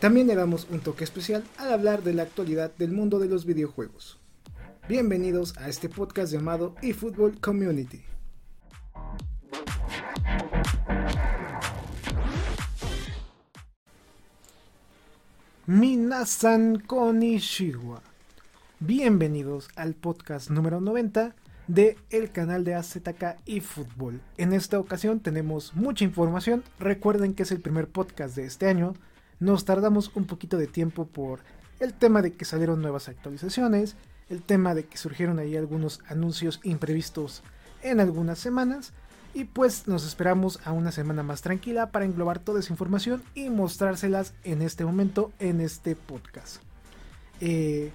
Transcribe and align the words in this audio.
También 0.00 0.28
le 0.28 0.34
damos 0.34 0.66
un 0.70 0.80
toque 0.80 1.04
especial 1.04 1.44
al 1.58 1.74
hablar 1.74 2.02
de 2.02 2.14
la 2.14 2.22
actualidad 2.22 2.72
del 2.78 2.90
mundo 2.90 3.18
de 3.18 3.28
los 3.28 3.44
videojuegos. 3.44 4.18
Bienvenidos 4.88 5.54
a 5.58 5.68
este 5.68 5.90
podcast 5.90 6.32
llamado 6.32 6.74
eFootball 6.80 7.38
Community. 7.38 8.02
Minasan 15.66 16.78
Konishiwa. 16.78 18.00
Bienvenidos 18.78 19.68
al 19.76 19.92
podcast 19.92 20.48
número 20.48 20.80
90 20.80 21.34
de 21.68 21.98
el 22.08 22.32
canal 22.32 22.64
de 22.64 22.74
AZK 22.74 23.36
y 23.44 23.60
Fútbol. 23.60 24.22
En 24.38 24.54
esta 24.54 24.78
ocasión 24.80 25.20
tenemos 25.20 25.74
mucha 25.74 26.04
información. 26.04 26.64
Recuerden 26.78 27.34
que 27.34 27.42
es 27.42 27.52
el 27.52 27.60
primer 27.60 27.86
podcast 27.86 28.34
de 28.34 28.46
este 28.46 28.66
año. 28.66 28.94
Nos 29.40 29.64
tardamos 29.64 30.10
un 30.14 30.26
poquito 30.26 30.56
de 30.58 30.66
tiempo 30.66 31.06
por 31.06 31.40
el 31.80 31.94
tema 31.94 32.22
de 32.22 32.32
que 32.34 32.44
salieron 32.44 32.82
nuevas 32.82 33.08
actualizaciones, 33.08 33.96
el 34.28 34.42
tema 34.42 34.74
de 34.74 34.84
que 34.84 34.98
surgieron 34.98 35.38
ahí 35.38 35.56
algunos 35.56 36.00
anuncios 36.08 36.60
imprevistos 36.62 37.42
en 37.82 38.00
algunas 38.00 38.38
semanas 38.38 38.92
y 39.32 39.44
pues 39.44 39.86
nos 39.86 40.06
esperamos 40.06 40.60
a 40.64 40.72
una 40.72 40.92
semana 40.92 41.22
más 41.22 41.40
tranquila 41.42 41.90
para 41.90 42.04
englobar 42.04 42.38
toda 42.38 42.60
esa 42.60 42.72
información 42.72 43.22
y 43.34 43.48
mostrárselas 43.48 44.34
en 44.44 44.62
este 44.62 44.84
momento 44.84 45.32
en 45.38 45.60
este 45.60 45.96
podcast. 45.96 46.60
Eh, 47.40 47.90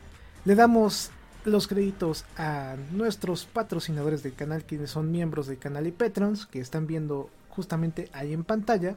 le 0.46 0.56
damos 0.56 1.12
los 1.44 1.68
créditos 1.68 2.26
a 2.38 2.76
nuestros 2.92 3.46
patrocinadores 3.46 4.24
del 4.24 4.34
canal, 4.34 4.64
quienes 4.64 4.92
son 4.92 5.12
miembros 5.12 5.48
del 5.48 5.60
canal 5.60 5.86
y 5.88 5.92
Patrons, 5.92 6.46
que 6.46 6.60
están 6.60 6.88
viendo 6.88 7.30
justamente 7.50 8.10
ahí 8.14 8.34
en 8.34 8.44
pantalla, 8.44 8.96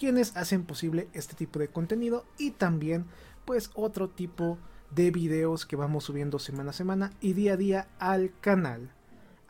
quienes 0.00 0.34
hacen 0.34 0.64
posible 0.64 1.08
este 1.12 1.34
tipo 1.36 1.58
de 1.58 1.68
contenido 1.68 2.24
y 2.38 2.52
también 2.52 3.04
pues 3.44 3.70
otro 3.74 4.08
tipo 4.08 4.56
de 4.90 5.10
videos 5.10 5.66
que 5.66 5.76
vamos 5.76 6.04
subiendo 6.04 6.38
semana 6.38 6.70
a 6.70 6.72
semana 6.72 7.12
y 7.20 7.34
día 7.34 7.52
a 7.52 7.56
día 7.58 7.88
al 7.98 8.32
canal. 8.40 8.90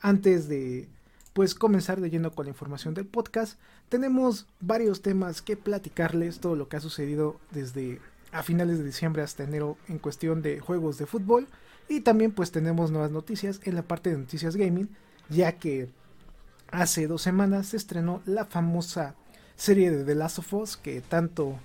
Antes 0.01 0.49
de 0.49 0.89
pues 1.35 1.55
comenzar 1.55 2.01
lleno 2.01 2.33
con 2.33 2.47
la 2.47 2.51
información 2.51 2.95
del 2.95 3.07
podcast. 3.07 3.61
Tenemos 3.89 4.49
varios 4.59 5.03
temas 5.03 5.41
que 5.41 5.57
platicarles, 5.57 6.41
todo 6.41 6.57
lo 6.57 6.69
que 6.69 6.79
ha 6.79 6.81
sucedido 6.81 7.39
desde 7.53 8.01
a 8.33 8.43
finales 8.43 8.79
de 8.79 8.85
diciembre 8.85 9.23
hasta 9.23 9.45
enero 9.45 9.77
en 9.87 10.01
cuestión 10.01 10.43
de 10.43 10.59
juegos 10.59 10.99
de 10.99 11.07
fútbol. 11.07 11.47
Y 11.89 12.01
también 12.01 12.33
pues 12.33 12.51
tenemos 12.51 12.91
nuevas 12.91 13.13
noticias 13.13 13.61
en 13.63 13.77
la 13.77 13.83
parte 13.83 14.11
de 14.11 14.19
noticias 14.19 14.57
gaming, 14.57 14.89
ya 15.29 15.53
que 15.61 15.91
hace 16.73 17.07
dos 17.07 17.23
semanas 17.23 17.69
se 17.69 17.77
estrenó 17.77 18.21
la 18.27 18.47
famosa 18.47 19.15
serie 19.61 19.91
de 19.91 20.05
The 20.05 20.15
Last 20.15 20.39
of 20.39 20.55
Us 20.55 20.79
que 20.79 21.03
tanto 21.03 21.59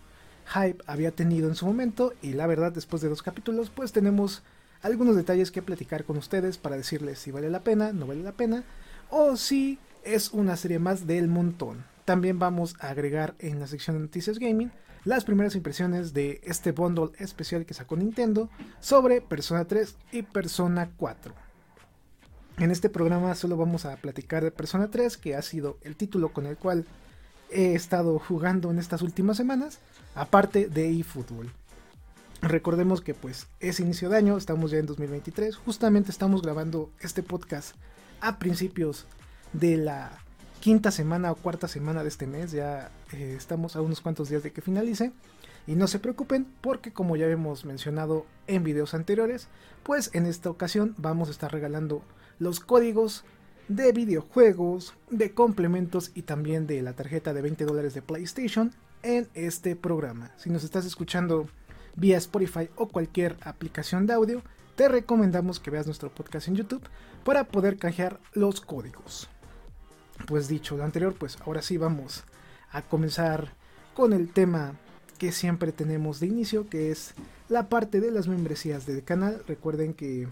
hype 0.53 0.83
había 0.85 1.11
tenido 1.11 1.47
en 1.47 1.55
su 1.55 1.65
momento 1.65 2.13
y 2.21 2.33
la 2.33 2.45
verdad 2.45 2.73
después 2.73 3.01
de 3.01 3.07
dos 3.07 3.23
capítulos 3.23 3.69
pues 3.69 3.93
tenemos 3.93 4.43
algunos 4.81 5.15
detalles 5.15 5.49
que 5.49 5.61
platicar 5.61 6.03
con 6.03 6.17
ustedes 6.17 6.57
para 6.57 6.75
decirles 6.75 7.19
si 7.19 7.31
vale 7.31 7.49
la 7.49 7.61
pena, 7.61 7.93
no 7.93 8.05
vale 8.05 8.21
la 8.21 8.33
pena 8.33 8.65
o 9.09 9.37
si 9.37 9.79
es 10.03 10.31
una 10.33 10.57
serie 10.57 10.77
más 10.77 11.07
del 11.07 11.29
montón. 11.29 11.85
También 12.03 12.37
vamos 12.37 12.75
a 12.81 12.89
agregar 12.89 13.33
en 13.39 13.61
la 13.61 13.67
sección 13.67 13.95
de 13.95 14.03
noticias 14.03 14.39
gaming 14.39 14.73
las 15.05 15.23
primeras 15.23 15.55
impresiones 15.55 16.13
de 16.13 16.41
este 16.43 16.73
bundle 16.73 17.11
especial 17.17 17.65
que 17.65 17.73
sacó 17.73 17.95
Nintendo 17.95 18.49
sobre 18.81 19.21
Persona 19.21 19.65
3 19.65 19.95
y 20.11 20.23
Persona 20.23 20.91
4. 20.97 21.33
En 22.57 22.71
este 22.71 22.89
programa 22.89 23.35
solo 23.35 23.55
vamos 23.55 23.85
a 23.85 23.95
platicar 23.95 24.43
de 24.43 24.51
Persona 24.51 24.91
3, 24.91 25.15
que 25.15 25.35
ha 25.35 25.41
sido 25.41 25.77
el 25.81 25.95
título 25.95 26.33
con 26.33 26.45
el 26.45 26.57
cual 26.57 26.85
he 27.55 27.73
estado 27.73 28.19
jugando 28.19 28.69
en 28.69 28.79
estas 28.79 29.01
últimas 29.01 29.37
semanas, 29.37 29.79
aparte 30.13 30.67
de 30.67 30.99
eFootball. 30.99 31.51
Recordemos 32.41 33.01
que 33.01 33.13
pues 33.13 33.47
es 33.59 33.79
inicio 33.79 34.09
de 34.09 34.17
año, 34.17 34.37
estamos 34.37 34.71
ya 34.71 34.77
en 34.77 34.85
2023, 34.85 35.55
justamente 35.55 36.11
estamos 36.11 36.41
grabando 36.41 36.91
este 36.99 37.23
podcast 37.23 37.75
a 38.21 38.37
principios 38.37 39.05
de 39.53 39.77
la 39.77 40.19
quinta 40.59 40.91
semana 40.91 41.31
o 41.31 41.35
cuarta 41.35 41.67
semana 41.67 42.03
de 42.03 42.09
este 42.09 42.27
mes. 42.27 42.51
Ya 42.51 42.91
eh, 43.13 43.35
estamos 43.37 43.75
a 43.75 43.81
unos 43.81 44.01
cuantos 44.01 44.29
días 44.29 44.43
de 44.43 44.51
que 44.51 44.61
finalice. 44.61 45.11
Y 45.67 45.75
no 45.75 45.87
se 45.87 45.99
preocupen 45.99 46.47
porque 46.61 46.91
como 46.91 47.15
ya 47.15 47.27
hemos 47.27 47.65
mencionado 47.65 48.25
en 48.47 48.63
videos 48.63 48.93
anteriores, 48.93 49.47
pues 49.83 50.11
en 50.13 50.25
esta 50.25 50.49
ocasión 50.49 50.93
vamos 50.97 51.27
a 51.27 51.31
estar 51.31 51.51
regalando 51.51 52.03
los 52.37 52.59
códigos 52.59 53.23
de 53.67 53.91
videojuegos, 53.91 54.93
de 55.09 55.31
complementos 55.31 56.11
y 56.13 56.23
también 56.23 56.67
de 56.67 56.81
la 56.81 56.93
tarjeta 56.93 57.33
de 57.33 57.41
20 57.41 57.65
dólares 57.65 57.93
de 57.93 58.01
PlayStation 58.01 58.73
en 59.03 59.27
este 59.33 59.75
programa. 59.75 60.31
Si 60.37 60.49
nos 60.49 60.63
estás 60.63 60.85
escuchando 60.85 61.47
vía 61.95 62.17
Spotify 62.17 62.69
o 62.75 62.87
cualquier 62.87 63.37
aplicación 63.41 64.05
de 64.05 64.13
audio, 64.13 64.41
te 64.75 64.89
recomendamos 64.89 65.59
que 65.59 65.71
veas 65.71 65.85
nuestro 65.85 66.13
podcast 66.13 66.47
en 66.47 66.55
YouTube 66.55 66.83
para 67.23 67.45
poder 67.45 67.77
canjear 67.77 68.19
los 68.33 68.61
códigos. 68.61 69.29
Pues 70.27 70.47
dicho 70.47 70.77
lo 70.77 70.83
anterior, 70.83 71.15
pues 71.17 71.37
ahora 71.45 71.61
sí 71.61 71.77
vamos 71.77 72.23
a 72.71 72.81
comenzar 72.81 73.53
con 73.93 74.13
el 74.13 74.31
tema 74.31 74.73
que 75.17 75.31
siempre 75.31 75.71
tenemos 75.71 76.19
de 76.19 76.27
inicio, 76.27 76.69
que 76.69 76.91
es 76.91 77.13
la 77.47 77.69
parte 77.69 78.01
de 78.01 78.11
las 78.11 78.27
membresías 78.27 78.85
del 78.85 79.03
canal. 79.03 79.43
Recuerden 79.47 79.93
que, 79.93 80.27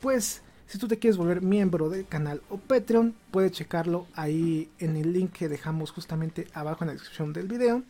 pues, 0.00 0.42
si 0.72 0.78
tú 0.78 0.88
te 0.88 0.98
quieres 0.98 1.18
volver 1.18 1.42
miembro 1.42 1.90
del 1.90 2.06
canal 2.06 2.40
o 2.48 2.56
Patreon, 2.56 3.14
puedes 3.30 3.52
checarlo 3.52 4.06
ahí 4.14 4.70
en 4.78 4.96
el 4.96 5.12
link 5.12 5.32
que 5.32 5.50
dejamos 5.50 5.90
justamente 5.90 6.48
abajo 6.54 6.82
en 6.82 6.86
la 6.86 6.92
descripción 6.94 7.34
del 7.34 7.46
video. 7.46 7.82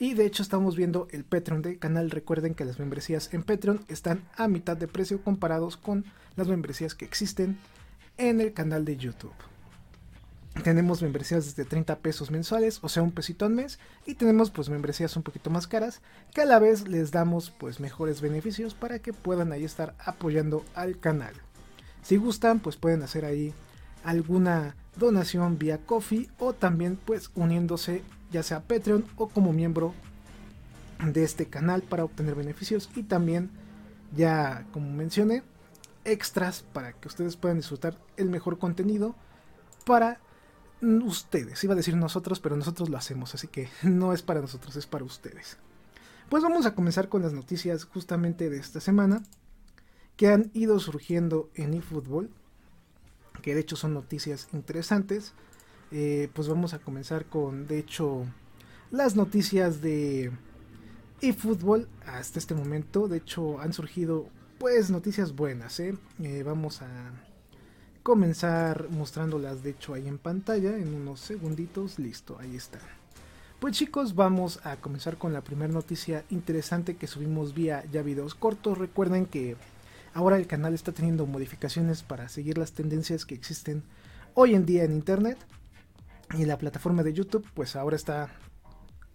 Y 0.00 0.14
de 0.14 0.26
hecho 0.26 0.42
estamos 0.42 0.74
viendo 0.74 1.06
el 1.12 1.22
Patreon 1.22 1.62
del 1.62 1.78
canal. 1.78 2.10
Recuerden 2.10 2.56
que 2.56 2.64
las 2.64 2.80
membresías 2.80 3.32
en 3.32 3.44
Patreon 3.44 3.84
están 3.86 4.24
a 4.36 4.48
mitad 4.48 4.76
de 4.76 4.88
precio 4.88 5.22
comparados 5.22 5.76
con 5.76 6.04
las 6.34 6.48
membresías 6.48 6.96
que 6.96 7.04
existen 7.04 7.58
en 8.16 8.40
el 8.40 8.52
canal 8.52 8.84
de 8.84 8.96
YouTube. 8.96 9.30
Tenemos 10.64 11.02
membresías 11.02 11.44
desde 11.44 11.64
30 11.64 12.00
pesos 12.00 12.32
mensuales, 12.32 12.80
o 12.82 12.88
sea, 12.88 13.04
un 13.04 13.12
pesito 13.12 13.44
al 13.44 13.52
mes, 13.52 13.78
y 14.04 14.14
tenemos 14.14 14.50
pues 14.50 14.68
membresías 14.68 15.16
un 15.16 15.22
poquito 15.22 15.48
más 15.48 15.68
caras, 15.68 16.00
que 16.34 16.40
a 16.40 16.44
la 16.44 16.58
vez 16.58 16.88
les 16.88 17.12
damos 17.12 17.52
pues 17.52 17.78
mejores 17.78 18.20
beneficios 18.20 18.74
para 18.74 18.98
que 18.98 19.12
puedan 19.12 19.52
ahí 19.52 19.62
estar 19.62 19.94
apoyando 20.04 20.64
al 20.74 20.98
canal. 20.98 21.45
Si 22.06 22.18
gustan, 22.18 22.60
pues 22.60 22.76
pueden 22.76 23.02
hacer 23.02 23.24
ahí 23.24 23.52
alguna 24.04 24.76
donación 24.94 25.58
vía 25.58 25.84
Coffee 25.84 26.30
o 26.38 26.52
también 26.52 27.00
pues 27.04 27.32
uniéndose 27.34 28.04
ya 28.30 28.44
sea 28.44 28.60
Patreon 28.60 29.04
o 29.16 29.28
como 29.28 29.52
miembro 29.52 29.92
de 31.04 31.24
este 31.24 31.46
canal 31.46 31.82
para 31.82 32.04
obtener 32.04 32.36
beneficios 32.36 32.88
y 32.94 33.02
también 33.02 33.50
ya 34.14 34.68
como 34.72 34.88
mencioné 34.92 35.42
extras 36.04 36.62
para 36.72 36.92
que 36.92 37.08
ustedes 37.08 37.36
puedan 37.36 37.56
disfrutar 37.56 37.98
el 38.16 38.30
mejor 38.30 38.60
contenido 38.60 39.16
para 39.84 40.20
ustedes. 40.80 41.64
Iba 41.64 41.72
a 41.72 41.76
decir 41.76 41.96
nosotros, 41.96 42.38
pero 42.38 42.56
nosotros 42.56 42.88
lo 42.88 42.98
hacemos, 42.98 43.34
así 43.34 43.48
que 43.48 43.68
no 43.82 44.12
es 44.12 44.22
para 44.22 44.40
nosotros, 44.40 44.76
es 44.76 44.86
para 44.86 45.04
ustedes. 45.04 45.56
Pues 46.28 46.44
vamos 46.44 46.66
a 46.66 46.74
comenzar 46.76 47.08
con 47.08 47.22
las 47.22 47.32
noticias 47.32 47.82
justamente 47.82 48.48
de 48.48 48.58
esta 48.58 48.78
semana 48.78 49.24
que 50.16 50.28
han 50.28 50.50
ido 50.54 50.78
surgiendo 50.80 51.50
en 51.54 51.74
eFootball, 51.74 52.30
que 53.42 53.54
de 53.54 53.60
hecho 53.60 53.76
son 53.76 53.94
noticias 53.94 54.48
interesantes. 54.52 55.34
Eh, 55.92 56.30
pues 56.34 56.48
vamos 56.48 56.74
a 56.74 56.78
comenzar 56.78 57.26
con, 57.26 57.66
de 57.66 57.78
hecho, 57.78 58.24
las 58.90 59.14
noticias 59.14 59.80
de 59.80 60.32
eFootball 61.20 61.88
hasta 62.06 62.38
este 62.38 62.54
momento. 62.54 63.08
De 63.08 63.18
hecho, 63.18 63.60
han 63.60 63.72
surgido, 63.72 64.28
pues, 64.58 64.90
noticias 64.90 65.34
buenas. 65.36 65.78
¿eh? 65.80 65.96
Eh, 66.22 66.42
vamos 66.44 66.82
a 66.82 66.88
comenzar 68.02 68.88
mostrándolas, 68.90 69.62
de 69.62 69.70
hecho, 69.70 69.94
ahí 69.94 70.08
en 70.08 70.18
pantalla, 70.18 70.76
en 70.76 70.94
unos 70.94 71.20
segunditos. 71.20 71.98
Listo, 71.98 72.38
ahí 72.40 72.56
está. 72.56 72.80
Pues 73.60 73.76
chicos, 73.76 74.14
vamos 74.14 74.60
a 74.64 74.76
comenzar 74.76 75.16
con 75.16 75.32
la 75.32 75.42
primera 75.42 75.72
noticia 75.72 76.24
interesante 76.28 76.96
que 76.96 77.06
subimos 77.06 77.54
vía 77.54 77.84
ya 77.90 78.02
videos 78.02 78.34
cortos. 78.34 78.76
Recuerden 78.76 79.24
que 79.24 79.56
ahora 80.16 80.38
el 80.38 80.46
canal 80.46 80.72
está 80.72 80.92
teniendo 80.92 81.26
modificaciones 81.26 82.02
para 82.02 82.30
seguir 82.30 82.56
las 82.56 82.72
tendencias 82.72 83.26
que 83.26 83.34
existen 83.34 83.82
hoy 84.32 84.54
en 84.54 84.64
día 84.64 84.82
en 84.82 84.92
internet. 84.92 85.36
Y 86.38 86.46
la 86.46 86.56
plataforma 86.56 87.02
de 87.02 87.12
YouTube 87.12 87.46
pues 87.52 87.76
ahora 87.76 87.96
está 87.96 88.30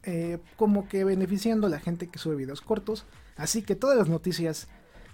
eh, 0.03 0.37
como 0.57 0.87
que 0.87 1.03
beneficiando 1.03 1.65
a 1.65 1.71
la 1.71 1.79
gente 1.79 2.05
que 2.05 2.19
sube 2.19 2.35
videos 2.35 2.61
cortos. 2.61 3.05
Así 3.35 3.63
que 3.63 3.75
todas 3.75 3.97
las 3.97 4.09
noticias 4.09 4.67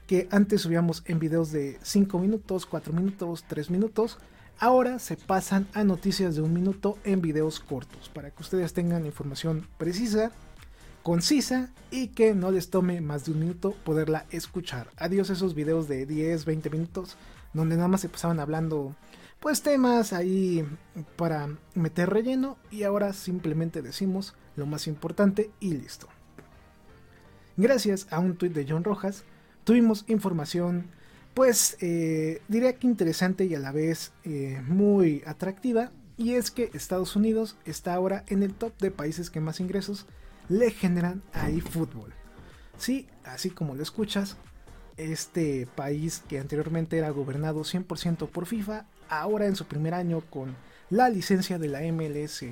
que 0.07 0.28
antes 0.30 0.62
subíamos 0.62 1.04
en 1.06 1.19
videos 1.19 1.54
de 1.54 1.80
5 1.81 2.19
minutos, 2.19 2.66
4 2.66 2.92
minutos, 2.92 3.45
3 3.48 3.72
minutos, 3.72 4.18
ahora 4.60 5.00
se 5.00 5.16
pasan 5.16 5.69
a 5.74 5.86
noticias 5.86 6.36
de 6.36 6.42
un 6.42 6.54
minuto 6.54 6.98
en 7.06 7.22
videos 7.22 7.62
cortos 7.62 8.10
para 8.10 8.31
que 8.31 8.44
ustedes 8.44 8.74
tengan 8.74 9.06
información 9.06 9.66
precisa, 9.78 10.33
concisa 11.07 11.69
y 11.89 12.09
que 12.09 12.36
no 12.36 12.51
les 12.51 12.69
tome 12.69 13.00
más 13.00 13.24
de 13.24 13.31
un 13.31 13.39
minuto 13.39 13.71
poderla 13.86 14.25
escuchar. 14.30 14.89
Adiós 14.98 15.30
esos 15.30 15.56
videos 15.56 15.88
de 15.88 16.06
10, 16.06 16.44
20 16.44 16.69
minutos 16.69 17.15
donde 17.54 17.77
nada 17.77 17.88
más 17.88 18.01
se 18.01 18.09
pasaban 18.09 18.42
hablando 18.42 18.94
pues 19.39 19.62
temas 19.62 20.12
ahí 20.12 20.68
para 21.15 21.48
meter 21.75 22.09
relleno 22.09 22.57
y 22.71 22.83
ahora 22.83 23.13
simplemente 23.13 23.81
decimos 23.81 24.36
lo 24.57 24.65
más 24.65 24.86
importante 24.86 25.50
y 25.62 25.75
listo. 25.75 26.09
Gracias 27.56 28.07
a 28.09 28.19
un 28.19 28.36
tuit 28.36 28.51
de 28.51 28.65
John 28.68 28.83
Rojas 28.83 29.24
tuvimos 29.63 30.04
información 30.09 30.88
pues 31.33 31.77
eh, 31.80 32.42
diría 32.50 32.74
que 32.74 32.86
interesante 32.86 33.45
y 33.45 33.56
a 33.56 33.59
la 33.59 33.71
vez 33.71 34.12
eh, 34.25 34.62
muy 34.68 35.24
atractiva 35.25 35.89
y 36.18 36.33
es 36.33 36.51
que 36.51 36.69
Estados 36.74 37.15
Unidos 37.15 37.56
está 37.63 37.94
ahora 37.94 38.25
en 38.27 38.44
el 38.44 38.54
top 38.54 38.77
de 38.80 38.92
países 38.92 39.30
que 39.30 39.39
más 39.39 39.62
ingresos 39.62 40.06
le 40.49 40.71
generan 40.71 41.21
a 41.33 41.49
eFootball. 41.49 42.13
Sí, 42.77 43.07
así 43.23 43.49
como 43.49 43.75
lo 43.75 43.83
escuchas, 43.83 44.38
este 44.97 45.67
país 45.75 46.23
que 46.27 46.39
anteriormente 46.39 46.97
era 46.97 47.09
gobernado 47.09 47.61
100% 47.61 48.27
por 48.29 48.45
FIFA, 48.45 48.85
ahora 49.09 49.45
en 49.45 49.55
su 49.55 49.65
primer 49.65 49.94
año 49.94 50.21
con 50.29 50.55
la 50.89 51.09
licencia 51.09 51.59
de 51.59 51.67
la 51.67 51.81
MLS 51.91 52.45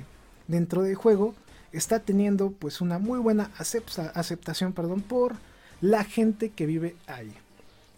dentro 0.46 0.82
del 0.82 0.94
juego, 0.94 1.34
está 1.72 2.00
teniendo 2.00 2.50
pues 2.50 2.80
una 2.80 2.98
muy 2.98 3.18
buena 3.18 3.50
aceptación 3.58 4.72
perdón, 4.72 5.00
por 5.02 5.34
la 5.80 6.04
gente 6.04 6.50
que 6.50 6.66
vive 6.66 6.96
ahí. 7.06 7.34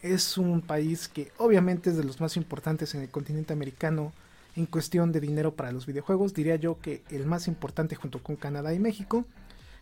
Es 0.03 0.39
un 0.39 0.63
país 0.63 1.09
que 1.09 1.33
obviamente 1.39 1.91
es 1.91 1.97
de 1.97 2.05
los 2.05 2.21
más 2.21 2.37
importantes 2.37 2.95
en 2.95 3.03
el 3.03 3.11
continente 3.11 3.53
americano 3.53 4.13
en 4.57 4.67
cuestión 4.67 5.13
de 5.13 5.21
dinero 5.21 5.55
para 5.55 5.73
los 5.73 5.87
videojuegos, 5.87 6.35
diría 6.35 6.57
yo 6.57 6.81
que 6.81 7.03
el 7.11 7.27
más 7.27 7.49
importante 7.49 7.95
junto 7.95 8.23
con 8.23 8.37
Canadá 8.37 8.75
y 8.75 8.79
México. 8.79 9.25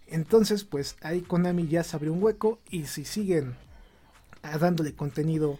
Entonces 0.07 0.65
pues 0.65 0.97
ahí 1.03 1.23
Konami 1.23 1.69
ya 1.69 1.83
se 1.83 1.97
abrió 1.97 2.13
un 2.13 2.23
hueco 2.23 2.59
y 2.71 2.85
si 2.85 3.05
siguen 3.05 3.57
dándole 4.61 4.95
contenido 4.95 5.59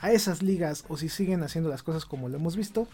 a 0.00 0.12
esas 0.12 0.42
ligas 0.42 0.84
o 0.88 0.96
si 0.96 1.08
siguen 1.08 1.42
haciendo 1.42 1.70
las 1.70 1.82
cosas 1.82 2.04
como 2.04 2.28
lo 2.28 2.36
hemos 2.36 2.56
visto, 2.56 2.88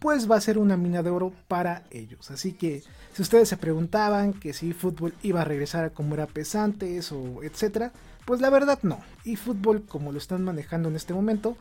pues 0.00 0.30
va 0.30 0.36
a 0.36 0.40
ser 0.40 0.58
una 0.58 0.76
mina 0.76 1.02
de 1.02 1.10
oro 1.10 1.32
para 1.48 1.84
ellos. 1.90 2.30
Así 2.30 2.52
que 2.52 2.82
si 3.14 3.22
ustedes 3.22 3.48
se 3.48 3.56
preguntaban 3.56 4.32
que 4.32 4.52
si 4.52 4.72
fútbol 4.72 5.14
iba 5.22 5.42
a 5.42 5.44
regresar 5.44 5.84
a 5.84 5.90
como 5.90 6.14
era 6.14 6.26
pesantes 6.26 7.12
o 7.12 7.42
etcétera, 7.42 7.92
pues 8.24 8.40
la 8.40 8.50
verdad 8.50 8.78
no. 8.82 9.00
Y 9.24 9.36
fútbol 9.36 9.84
como 9.86 10.12
lo 10.12 10.18
están 10.18 10.44
manejando 10.44 10.88
en 10.88 10.96
este 10.96 11.14
momento, 11.14 11.56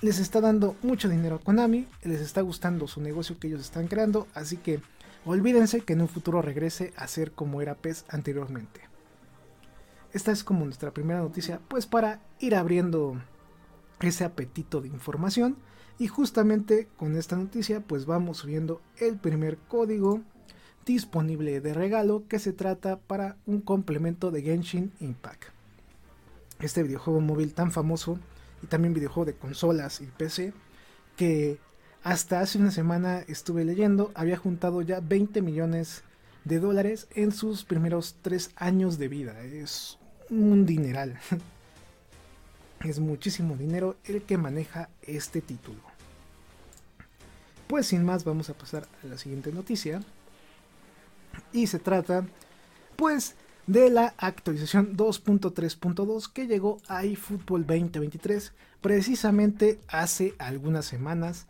les 0.00 0.18
está 0.18 0.40
dando 0.40 0.76
mucho 0.82 1.08
dinero 1.08 1.36
a 1.36 1.40
Konami, 1.40 1.86
les 2.02 2.20
está 2.20 2.40
gustando 2.40 2.86
su 2.86 3.00
negocio 3.00 3.38
que 3.38 3.48
ellos 3.48 3.60
están 3.60 3.88
creando, 3.88 4.28
así 4.34 4.56
que 4.56 4.80
olvídense 5.30 5.80
que 5.80 5.92
en 5.92 6.00
un 6.00 6.08
futuro 6.08 6.42
regrese 6.42 6.92
a 6.96 7.06
ser 7.06 7.32
como 7.32 7.60
era 7.62 7.74
PES 7.74 8.04
anteriormente. 8.08 8.80
Esta 10.12 10.32
es 10.32 10.42
como 10.42 10.64
nuestra 10.64 10.92
primera 10.92 11.20
noticia, 11.20 11.60
pues 11.68 11.86
para 11.86 12.20
ir 12.40 12.54
abriendo 12.54 13.20
ese 14.00 14.24
apetito 14.24 14.80
de 14.80 14.88
información. 14.88 15.56
Y 15.98 16.06
justamente 16.06 16.88
con 16.96 17.16
esta 17.16 17.36
noticia, 17.36 17.80
pues 17.80 18.06
vamos 18.06 18.38
subiendo 18.38 18.80
el 18.98 19.18
primer 19.18 19.58
código 19.58 20.22
disponible 20.86 21.60
de 21.60 21.74
regalo 21.74 22.24
que 22.28 22.38
se 22.38 22.52
trata 22.52 22.98
para 22.98 23.36
un 23.46 23.60
complemento 23.60 24.30
de 24.30 24.42
Genshin 24.42 24.92
Impact. 25.00 25.44
Este 26.60 26.82
videojuego 26.82 27.20
móvil 27.20 27.52
tan 27.52 27.72
famoso 27.72 28.18
y 28.62 28.66
también 28.66 28.94
videojuego 28.94 29.26
de 29.26 29.36
consolas 29.36 30.00
y 30.00 30.06
PC 30.06 30.52
que 31.16 31.58
hasta 32.02 32.40
hace 32.40 32.58
una 32.58 32.70
semana 32.70 33.24
estuve 33.28 33.64
leyendo 33.64 34.12
había 34.14 34.36
juntado 34.36 34.82
ya 34.82 35.00
20 35.00 35.42
millones 35.42 36.02
de 36.44 36.60
dólares 36.60 37.08
en 37.14 37.32
sus 37.32 37.64
primeros 37.64 38.16
3 38.22 38.50
años 38.56 38.98
de 38.98 39.08
vida. 39.08 39.40
Es 39.42 39.98
un 40.30 40.66
dineral. 40.66 41.18
Es 42.84 43.00
muchísimo 43.00 43.56
dinero 43.56 43.96
el 44.04 44.22
que 44.22 44.38
maneja 44.38 44.88
este 45.02 45.40
título. 45.40 45.80
Pues 47.66 47.88
sin 47.88 48.04
más 48.04 48.22
vamos 48.22 48.50
a 48.50 48.54
pasar 48.54 48.86
a 49.02 49.06
la 49.08 49.18
siguiente 49.18 49.50
noticia. 49.50 50.00
Y 51.52 51.66
se 51.66 51.80
trata 51.80 52.24
pues 52.94 53.34
de 53.66 53.90
la 53.90 54.14
actualización 54.16 54.96
2.3.2 54.96 56.32
que 56.32 56.46
llegó 56.46 56.78
a 56.86 57.04
eFootball 57.04 57.66
2023 57.66 58.52
precisamente 58.80 59.80
hace 59.88 60.34
algunas 60.38 60.86
semanas 60.86 61.46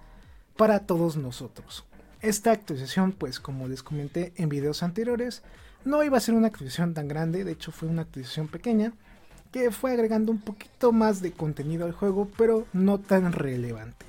para 0.58 0.80
todos 0.80 1.16
nosotros. 1.16 1.84
Esta 2.20 2.50
actualización 2.50 3.12
pues 3.12 3.38
como 3.38 3.68
les 3.68 3.84
comenté 3.84 4.32
en 4.34 4.48
videos 4.48 4.82
anteriores 4.82 5.42
no 5.84 6.02
iba 6.02 6.18
a 6.18 6.20
ser 6.20 6.34
una 6.34 6.48
actualización 6.48 6.94
tan 6.94 7.06
grande, 7.06 7.44
de 7.44 7.52
hecho 7.52 7.70
fue 7.70 7.88
una 7.88 8.02
actualización 8.02 8.48
pequeña 8.48 8.92
que 9.52 9.70
fue 9.70 9.92
agregando 9.92 10.32
un 10.32 10.40
poquito 10.40 10.90
más 10.90 11.22
de 11.22 11.30
contenido 11.30 11.86
al 11.86 11.92
juego, 11.92 12.28
pero 12.36 12.66
no 12.72 12.98
tan 12.98 13.32
relevante. 13.32 14.04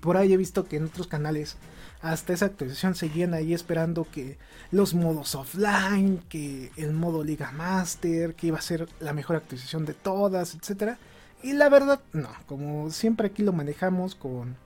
Por 0.00 0.16
ahí 0.16 0.32
he 0.32 0.38
visto 0.38 0.66
que 0.66 0.76
en 0.76 0.86
otros 0.86 1.06
canales 1.06 1.58
hasta 2.00 2.32
esa 2.32 2.46
actualización 2.46 2.94
seguían 2.94 3.34
ahí 3.34 3.52
esperando 3.52 4.06
que 4.10 4.38
los 4.70 4.94
modos 4.94 5.34
offline, 5.34 6.22
que 6.30 6.72
el 6.76 6.94
modo 6.94 7.22
Liga 7.22 7.52
Master, 7.52 8.34
que 8.34 8.46
iba 8.46 8.58
a 8.58 8.62
ser 8.62 8.88
la 8.98 9.12
mejor 9.12 9.36
actualización 9.36 9.84
de 9.84 9.92
todas, 9.92 10.54
etc. 10.54 10.96
Y 11.42 11.52
la 11.52 11.68
verdad, 11.68 12.00
no, 12.14 12.30
como 12.46 12.90
siempre 12.90 13.26
aquí 13.26 13.42
lo 13.42 13.52
manejamos 13.52 14.14
con 14.14 14.56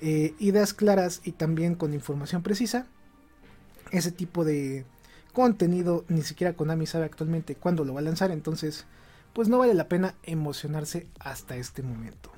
eh, 0.00 0.34
ideas 0.38 0.74
claras 0.74 1.20
y 1.24 1.32
también 1.32 1.74
con 1.74 1.94
información 1.94 2.42
precisa, 2.42 2.86
ese 3.90 4.12
tipo 4.12 4.44
de 4.44 4.84
contenido 5.32 6.04
ni 6.08 6.22
siquiera 6.22 6.54
Konami 6.54 6.86
sabe 6.86 7.04
actualmente 7.04 7.54
cuándo 7.54 7.84
lo 7.84 7.94
va 7.94 8.00
a 8.00 8.04
lanzar, 8.04 8.30
entonces 8.30 8.86
pues 9.32 9.48
no 9.48 9.58
vale 9.58 9.74
la 9.74 9.88
pena 9.88 10.14
emocionarse 10.22 11.06
hasta 11.18 11.56
este 11.56 11.82
momento. 11.82 12.32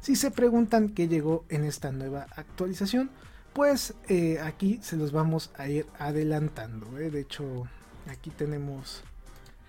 Si 0.00 0.16
se 0.16 0.30
preguntan 0.30 0.90
qué 0.90 1.08
llegó 1.08 1.44
en 1.48 1.64
esta 1.64 1.92
nueva 1.92 2.26
actualización, 2.36 3.10
pues 3.54 3.94
eh, 4.08 4.38
aquí 4.42 4.80
se 4.82 4.96
los 4.96 5.12
vamos 5.12 5.50
a 5.56 5.68
ir 5.68 5.86
adelantando. 5.98 6.98
¿eh? 6.98 7.10
De 7.10 7.20
hecho, 7.20 7.66
aquí 8.10 8.30
tenemos 8.30 9.02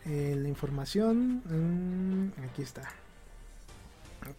la 0.05 0.47
información. 0.49 1.41
Mm, 1.45 2.43
aquí 2.43 2.61
está. 2.61 2.91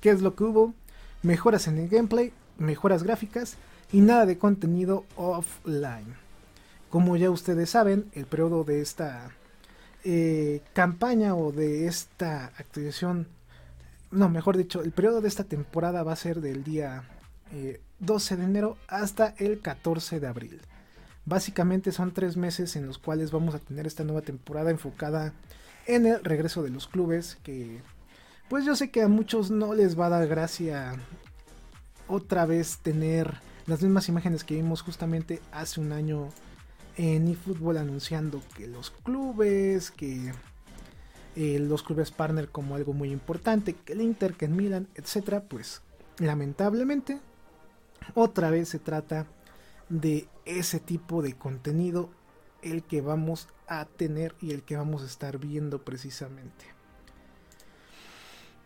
¿Qué 0.01 0.11
es 0.11 0.21
lo 0.21 0.35
que 0.35 0.45
hubo? 0.45 0.75
Mejoras 1.23 1.67
en 1.69 1.79
el 1.79 1.89
gameplay, 1.89 2.33
mejoras 2.59 3.03
gráficas 3.03 3.57
y 3.93 4.01
nada 4.01 4.27
de 4.27 4.39
contenido 4.39 5.05
offline. 5.17 6.15
Como 6.91 7.17
ya 7.17 7.31
ustedes 7.31 7.71
saben, 7.71 8.07
el 8.13 8.27
periodo 8.27 8.65
de 8.65 8.81
esta 8.81 9.31
campaña 10.73 11.35
o 11.35 11.51
de 11.51 11.89
esta 11.89 12.47
actualización 12.59 13.27
no, 14.11 14.29
mejor 14.29 14.57
dicho, 14.57 14.83
el 14.83 14.93
periodo 14.93 15.21
de 15.21 15.29
esta 15.29 15.45
temporada 15.45 16.03
va 16.03 16.13
a 16.13 16.17
ser 16.17 16.41
del 16.41 16.65
día 16.65 17.05
12 17.99 18.35
eh, 18.35 18.37
de 18.37 18.45
enero 18.45 18.77
hasta 18.89 19.35
el 19.39 19.61
14 19.61 20.21
de 20.21 20.27
abril. 20.27 20.61
Básicamente 21.25 21.91
son 21.93 22.13
tres 22.13 22.37
meses 22.37 22.77
en 22.77 22.87
los 22.87 22.99
cuales 22.99 23.33
vamos 23.33 23.55
a 23.55 23.59
tener 23.59 23.87
esta 23.87 24.05
nueva 24.05 24.23
temporada 24.23 24.71
enfocada 24.71 25.33
en 25.87 26.07
el 26.07 26.23
regreso 26.23 26.63
de 26.63 26.71
los 26.71 26.87
clubes 26.87 27.37
que 27.43 27.81
pues 28.49 28.65
yo 28.65 28.77
sé 28.77 28.91
que 28.91 29.03
a 29.03 29.09
muchos 29.09 29.51
no 29.51 29.75
les 29.75 29.99
va 29.99 30.07
a 30.07 30.11
dar 30.11 30.29
gracia 30.29 30.95
otra 32.09 32.47
vez 32.47 32.79
tener 32.79 33.35
las 33.67 33.83
mismas 33.83 34.09
imágenes 34.09 34.45
que 34.45 34.55
vimos 34.55 34.83
justamente 34.83 35.41
hace 35.53 35.81
un 35.81 35.93
año 35.93 36.29
en 36.97 37.29
eFootball 37.29 37.79
anunciando 37.79 38.41
que 38.57 38.67
los 38.67 38.91
clubes, 38.91 39.91
que 39.91 40.33
eh, 41.35 41.59
los 41.59 41.83
clubes 41.83 42.11
partner 42.11 42.49
como 42.49 42.77
algo 42.77 42.93
muy 42.93 43.11
importante, 43.11 43.75
que 43.75 43.93
el 43.93 44.01
Inter, 44.01 44.35
que 44.35 44.47
el 44.47 44.53
Milan, 44.53 44.89
etcétera, 44.95 45.45
pues 45.45 45.83
lamentablemente 46.19 47.21
otra 48.15 48.51
vez 48.51 48.69
se 48.69 48.79
trata 48.79 49.27
de 49.89 50.29
ese 50.45 50.81
tipo 50.81 51.23
de 51.23 51.35
contenido 51.35 52.11
el 52.63 52.83
que 52.83 53.01
vamos 53.01 53.49
a 53.69 53.85
tener 53.85 54.35
y 54.41 54.53
el 54.53 54.63
que 54.63 54.77
vamos 54.77 55.03
a 55.03 55.07
estar 55.07 55.39
viendo 55.39 55.83
precisamente. 55.83 56.76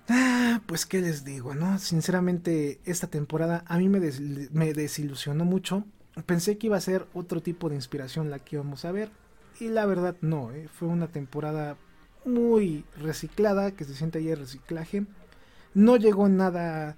Ah, 0.09 0.61
pues 0.67 0.87
qué 0.87 1.01
les 1.01 1.25
digo, 1.25 1.55
¿no? 1.55 1.79
Sinceramente 1.79 2.81
esta 2.85 3.07
temporada 3.07 3.65
a 3.67 3.79
mí 3.79 3.89
me, 3.89 4.01
desilusionó 4.01 5.45
mucho. 5.45 5.85
Pensé 6.27 6.59
que 6.59 6.67
iba 6.67 6.77
a 6.77 6.81
ser 6.81 7.07
otro 7.15 7.41
tipo 7.41 7.69
de 7.69 7.77
inspiración 7.77 8.31
la 8.31 8.39
que 8.39 8.57
íbamos 8.57 8.85
a 8.85 8.93
ver 8.93 9.11
y 9.61 9.69
la 9.69 9.87
verdad 9.87 10.17
no, 10.21 10.53
¿eh? 10.53 10.69
fue 10.73 10.89
una 10.89 11.07
temporada 11.07 11.77
muy 12.25 12.85
reciclada, 12.99 13.71
que 13.73 13.85
se 13.85 13.95
siente 13.95 14.19
ahí 14.19 14.29
el 14.29 14.39
reciclaje. 14.39 15.07
No 15.75 15.97
llegó 15.97 16.29
nada 16.29 16.97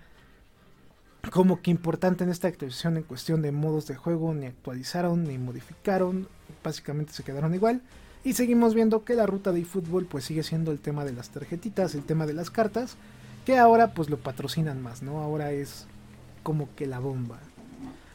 como 1.30 1.62
que 1.62 1.70
importante 1.70 2.24
en 2.24 2.30
esta 2.30 2.48
actualización 2.48 2.96
en 2.96 3.04
cuestión 3.04 3.42
de 3.42 3.52
modos 3.52 3.86
de 3.86 3.94
juego, 3.94 4.34
ni 4.34 4.46
actualizaron, 4.46 5.24
ni 5.24 5.38
modificaron, 5.38 6.28
básicamente 6.64 7.12
se 7.12 7.22
quedaron 7.22 7.54
igual. 7.54 7.82
Y 8.24 8.34
seguimos 8.34 8.74
viendo 8.74 9.04
que 9.04 9.14
la 9.14 9.26
ruta 9.26 9.50
de 9.52 9.60
eFootball 9.60 10.06
pues 10.06 10.24
sigue 10.24 10.42
siendo 10.42 10.70
el 10.70 10.78
tema 10.78 11.04
de 11.04 11.12
las 11.12 11.30
tarjetitas, 11.30 11.94
el 11.94 12.04
tema 12.04 12.26
de 12.26 12.34
las 12.34 12.50
cartas, 12.50 12.96
que 13.44 13.58
ahora 13.58 13.94
pues 13.94 14.10
lo 14.10 14.18
patrocinan 14.18 14.80
más, 14.80 15.02
¿no? 15.02 15.20
Ahora 15.20 15.50
es 15.50 15.86
como 16.42 16.68
que 16.76 16.86
la 16.86 17.00
bomba. 17.00 17.40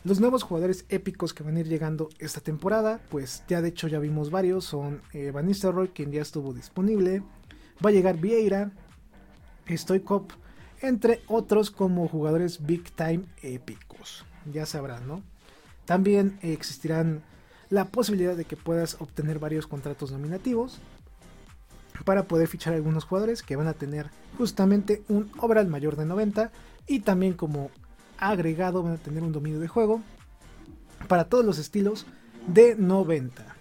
Los 0.06 0.22
nuevos 0.22 0.44
jugadores 0.44 0.86
épicos 0.88 1.34
que 1.34 1.44
van 1.44 1.58
a 1.58 1.60
ir 1.60 1.68
llegando 1.68 2.08
esta 2.20 2.40
temporada, 2.40 3.02
pues 3.10 3.44
ya 3.50 3.62
de 3.62 3.70
hecho 3.70 3.90
ya 3.90 4.00
vimos 4.00 4.32
varios, 4.32 4.64
son 4.64 5.02
eh, 5.12 5.32
Van 5.32 5.46
Nistelrooy, 5.46 5.90
quien 5.90 6.14
ya 6.14 6.22
estuvo 6.22 6.54
disponible, 6.54 7.22
va 7.86 7.90
a 7.90 7.94
llegar 7.94 8.18
Vieira, 8.18 8.72
Stoikop, 9.70 10.32
entre 10.82 11.22
otros 11.28 11.72
como 11.72 12.08
jugadores 12.08 12.66
big 12.66 12.90
time 12.92 13.26
épicos, 13.42 14.24
ya 14.54 14.66
sabrán, 14.66 15.06
¿no? 15.08 15.24
También 15.84 16.40
existirán 16.42 17.22
la 17.70 17.86
posibilidad 17.86 18.36
de 18.36 18.46
que 18.46 18.58
puedas 18.58 18.98
obtener 19.00 19.40
varios 19.40 19.68
contratos 19.68 20.12
nominativos 20.12 20.80
para 22.06 22.24
poder 22.24 22.48
fichar 22.48 22.74
algunos 22.74 23.04
jugadores 23.04 23.44
que 23.44 23.56
van 23.56 23.68
a 23.68 23.74
tener 23.74 24.10
justamente 24.38 25.04
un 25.10 25.32
overall 25.40 25.68
mayor 25.68 25.96
de 25.96 26.06
90 26.06 26.52
y 26.88 27.02
también 27.02 27.34
como 27.34 27.70
agregado 28.18 28.84
van 28.84 28.94
a 28.94 28.98
tener 28.98 29.24
un 29.24 29.32
dominio 29.32 29.60
de 29.60 29.68
juego 29.68 30.02
para 31.08 31.26
todos 31.26 31.46
los 31.46 31.58
estilos 31.58 32.06
de 32.48 32.76
90. 32.76 33.56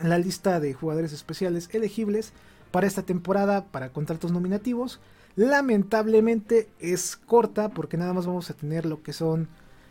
La 0.00 0.18
lista 0.18 0.60
de 0.60 0.74
jugadores 0.74 1.12
especiales 1.12 1.68
elegibles 1.72 2.32
para 2.70 2.86
esta 2.86 3.02
temporada 3.02 3.64
para 3.66 3.90
contratos 3.90 4.32
nominativos 4.32 5.00
lamentablemente 5.36 6.68
es 6.78 7.16
corta 7.16 7.68
porque 7.68 7.96
nada 7.96 8.12
más 8.12 8.26
vamos 8.26 8.50
a 8.50 8.54
tener 8.54 8.86
lo 8.86 9.02
que 9.02 9.12
son 9.12 9.48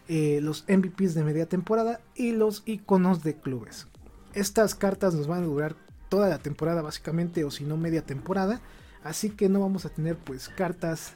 eh, 0.08 0.40
los 0.42 0.66
MVPs 0.68 1.14
de 1.14 1.24
media 1.24 1.48
temporada 1.48 2.00
y 2.16 2.32
los 2.32 2.64
iconos 2.66 3.24
de 3.24 3.36
clubes. 3.36 3.88
Estas 4.34 4.76
cartas 4.76 5.14
nos 5.14 5.28
van 5.28 5.44
a 5.44 5.48
durar 5.48 5.76
toda 6.10 6.30
la 6.30 6.40
temporada 6.40 6.82
básicamente 6.82 7.44
o 7.44 7.52
si 7.52 7.64
no 7.64 7.78
media 7.78 8.02
temporada. 8.02 8.62
Así 9.04 9.30
que 9.30 9.50
no 9.50 9.60
vamos 9.60 9.86
a 9.86 9.90
tener 9.90 10.18
pues 10.18 10.50
cartas 10.50 11.14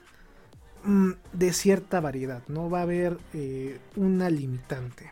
mm, 0.84 1.12
de 1.34 1.54
cierta 1.54 2.00
variedad. 2.00 2.42
No 2.48 2.70
va 2.70 2.80
a 2.80 2.84
haber 2.84 3.18
eh, 3.34 3.80
una 3.96 4.30
limitante. 4.30 5.12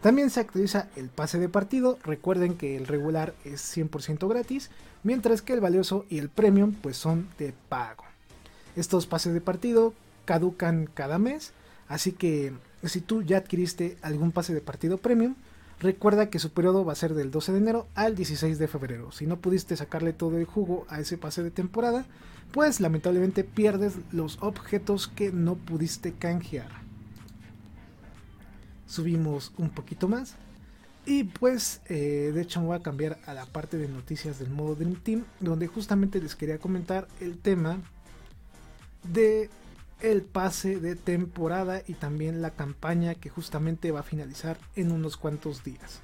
También 0.00 0.30
se 0.30 0.40
actualiza 0.40 0.88
el 0.96 1.08
pase 1.08 1.38
de 1.38 1.48
partido. 1.48 1.98
Recuerden 2.04 2.56
que 2.56 2.76
el 2.76 2.86
regular 2.86 3.34
es 3.44 3.62
100% 3.76 4.28
gratis. 4.28 4.70
Mientras 5.02 5.42
que 5.42 5.54
el 5.54 5.60
valioso 5.60 6.04
y 6.08 6.18
el 6.18 6.28
premium 6.28 6.72
pues 6.72 6.96
son 6.96 7.28
de 7.38 7.54
pago. 7.68 8.04
Estos 8.76 9.06
pases 9.06 9.34
de 9.34 9.40
partido 9.40 9.94
caducan 10.24 10.88
cada 10.92 11.18
mes. 11.18 11.52
Así 11.88 12.12
que 12.12 12.52
si 12.88 13.00
tú 13.00 13.22
ya 13.22 13.38
adquiriste 13.38 13.96
algún 14.02 14.32
pase 14.32 14.54
de 14.54 14.60
partido 14.60 14.98
premium, 14.98 15.34
recuerda 15.80 16.30
que 16.30 16.38
su 16.38 16.50
periodo 16.50 16.84
va 16.84 16.92
a 16.92 16.96
ser 16.96 17.14
del 17.14 17.30
12 17.30 17.52
de 17.52 17.58
enero 17.58 17.88
al 17.94 18.14
16 18.14 18.58
de 18.58 18.68
febrero. 18.68 19.12
Si 19.12 19.26
no 19.26 19.40
pudiste 19.40 19.76
sacarle 19.76 20.12
todo 20.12 20.38
el 20.38 20.44
jugo 20.44 20.86
a 20.88 21.00
ese 21.00 21.18
pase 21.18 21.42
de 21.42 21.50
temporada, 21.50 22.06
pues 22.52 22.80
lamentablemente 22.80 23.44
pierdes 23.44 23.94
los 24.12 24.38
objetos 24.40 25.08
que 25.08 25.32
no 25.32 25.56
pudiste 25.56 26.12
canjear. 26.12 26.70
Subimos 28.86 29.52
un 29.58 29.70
poquito 29.70 30.08
más. 30.08 30.36
Y 31.06 31.24
pues, 31.24 31.82
eh, 31.86 32.30
de 32.32 32.40
hecho, 32.40 32.60
me 32.60 32.68
voy 32.68 32.76
a 32.76 32.82
cambiar 32.82 33.18
a 33.26 33.34
la 33.34 33.44
parte 33.44 33.76
de 33.76 33.88
noticias 33.88 34.38
del 34.38 34.50
modo 34.50 34.74
Dream 34.74 34.96
Team, 34.96 35.24
donde 35.40 35.66
justamente 35.66 36.20
les 36.20 36.34
quería 36.34 36.58
comentar 36.58 37.08
el 37.20 37.36
tema 37.36 37.78
de 39.12 39.50
el 40.00 40.22
pase 40.22 40.80
de 40.80 40.96
temporada 40.96 41.82
y 41.86 41.94
también 41.94 42.42
la 42.42 42.50
campaña 42.50 43.14
que 43.14 43.30
justamente 43.30 43.92
va 43.92 44.00
a 44.00 44.04
finalizar 44.04 44.58
en 44.76 44.92
unos 44.92 45.16
cuantos 45.16 45.64
días. 45.64 46.00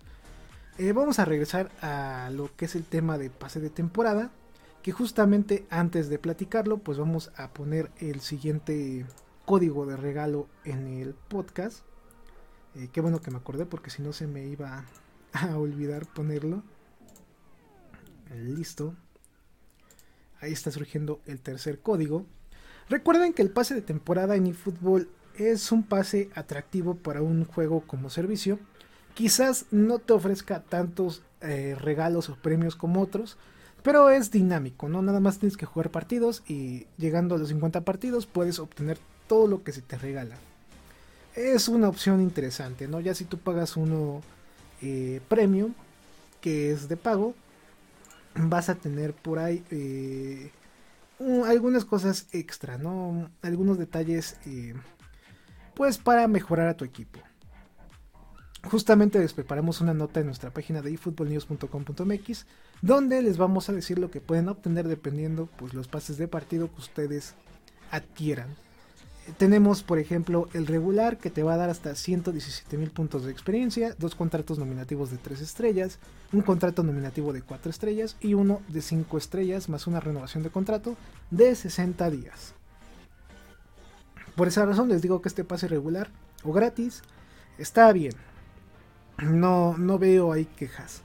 Eh, 0.78 0.92
vamos 0.92 1.18
a 1.18 1.24
regresar 1.24 1.70
a 1.82 2.30
lo 2.32 2.54
que 2.56 2.64
es 2.64 2.74
el 2.74 2.84
tema 2.84 3.18
de 3.18 3.28
pase 3.28 3.60
de 3.60 3.70
temporada, 3.70 4.30
que 4.82 4.92
justamente 4.92 5.66
antes 5.68 6.08
de 6.08 6.18
platicarlo, 6.18 6.78
pues 6.78 6.96
vamos 6.96 7.30
a 7.36 7.50
poner 7.50 7.90
el 7.98 8.20
siguiente 8.20 9.04
código 9.44 9.84
de 9.84 9.96
regalo 9.96 10.48
en 10.64 10.86
el 10.86 11.14
podcast. 11.14 11.80
Eh, 12.74 12.88
qué 12.92 13.00
bueno 13.00 13.20
que 13.20 13.30
me 13.30 13.38
acordé 13.38 13.66
porque 13.66 13.90
si 13.90 14.00
no 14.00 14.12
se 14.12 14.26
me 14.26 14.46
iba 14.46 14.84
a 15.32 15.58
olvidar 15.58 16.06
ponerlo. 16.06 16.62
Listo. 18.34 18.94
Ahí 20.40 20.52
está 20.52 20.70
surgiendo 20.70 21.20
el 21.26 21.40
tercer 21.40 21.80
código. 21.80 22.24
Recuerden 22.90 23.32
que 23.32 23.42
el 23.42 23.50
pase 23.50 23.72
de 23.74 23.82
temporada 23.82 24.34
en 24.34 24.48
eFootball 24.48 25.08
es 25.36 25.70
un 25.70 25.84
pase 25.84 26.28
atractivo 26.34 26.96
para 26.96 27.22
un 27.22 27.44
juego 27.44 27.82
como 27.86 28.10
servicio. 28.10 28.58
Quizás 29.14 29.66
no 29.70 30.00
te 30.00 30.12
ofrezca 30.12 30.64
tantos 30.64 31.22
eh, 31.40 31.76
regalos 31.78 32.28
o 32.28 32.34
premios 32.34 32.74
como 32.74 33.00
otros, 33.00 33.38
pero 33.84 34.10
es 34.10 34.32
dinámico, 34.32 34.88
¿no? 34.88 35.02
Nada 35.02 35.20
más 35.20 35.38
tienes 35.38 35.56
que 35.56 35.66
jugar 35.66 35.90
partidos 35.90 36.42
y 36.48 36.88
llegando 36.98 37.36
a 37.36 37.38
los 37.38 37.48
50 37.50 37.82
partidos 37.82 38.26
puedes 38.26 38.58
obtener 38.58 38.98
todo 39.28 39.46
lo 39.46 39.62
que 39.62 39.70
se 39.70 39.82
te 39.82 39.96
regala. 39.96 40.36
Es 41.36 41.68
una 41.68 41.88
opción 41.88 42.20
interesante, 42.20 42.88
¿no? 42.88 42.98
Ya 42.98 43.14
si 43.14 43.24
tú 43.24 43.38
pagas 43.38 43.76
uno 43.76 44.20
eh, 44.82 45.20
premium, 45.28 45.74
que 46.40 46.72
es 46.72 46.88
de 46.88 46.96
pago, 46.96 47.36
vas 48.34 48.68
a 48.68 48.74
tener 48.74 49.12
por 49.14 49.38
ahí 49.38 49.62
eh, 49.70 50.50
algunas 51.46 51.84
cosas 51.84 52.26
extra, 52.32 52.78
¿no? 52.78 53.30
Algunos 53.42 53.78
detalles, 53.78 54.36
eh, 54.46 54.74
pues 55.74 55.98
para 55.98 56.26
mejorar 56.28 56.68
a 56.68 56.76
tu 56.76 56.84
equipo. 56.84 57.20
Justamente 58.70 59.18
les 59.18 59.32
preparamos 59.32 59.80
una 59.80 59.94
nota 59.94 60.20
en 60.20 60.26
nuestra 60.26 60.50
página 60.50 60.82
de 60.82 60.92
efootballnews.com.mx 60.92 62.46
donde 62.82 63.22
les 63.22 63.38
vamos 63.38 63.68
a 63.68 63.72
decir 63.72 63.98
lo 63.98 64.10
que 64.10 64.20
pueden 64.20 64.48
obtener 64.48 64.86
dependiendo 64.86 65.48
pues 65.56 65.72
los 65.72 65.88
pases 65.88 66.18
de 66.18 66.28
partido 66.28 66.70
que 66.70 66.80
ustedes 66.80 67.34
adquieran 67.90 68.54
tenemos, 69.38 69.82
por 69.82 69.98
ejemplo, 69.98 70.48
el 70.52 70.66
regular 70.66 71.18
que 71.18 71.30
te 71.30 71.42
va 71.42 71.54
a 71.54 71.56
dar 71.56 71.70
hasta 71.70 71.94
117 71.94 72.76
mil 72.76 72.90
puntos 72.90 73.24
de 73.24 73.32
experiencia, 73.32 73.94
dos 73.98 74.14
contratos 74.14 74.58
nominativos 74.58 75.10
de 75.10 75.18
3 75.18 75.40
estrellas, 75.40 75.98
un 76.32 76.42
contrato 76.42 76.82
nominativo 76.82 77.32
de 77.32 77.42
4 77.42 77.70
estrellas 77.70 78.16
y 78.20 78.34
uno 78.34 78.60
de 78.68 78.82
5 78.82 79.18
estrellas 79.18 79.68
más 79.68 79.86
una 79.86 80.00
renovación 80.00 80.42
de 80.42 80.50
contrato 80.50 80.96
de 81.30 81.54
60 81.54 82.10
días. 82.10 82.54
Por 84.36 84.48
esa 84.48 84.64
razón 84.64 84.88
les 84.88 85.02
digo 85.02 85.20
que 85.20 85.28
este 85.28 85.44
pase 85.44 85.68
regular 85.68 86.10
o 86.44 86.52
gratis 86.52 87.02
está 87.58 87.92
bien. 87.92 88.14
No, 89.22 89.76
no 89.76 89.98
veo 89.98 90.32
ahí 90.32 90.46
quejas. 90.46 91.02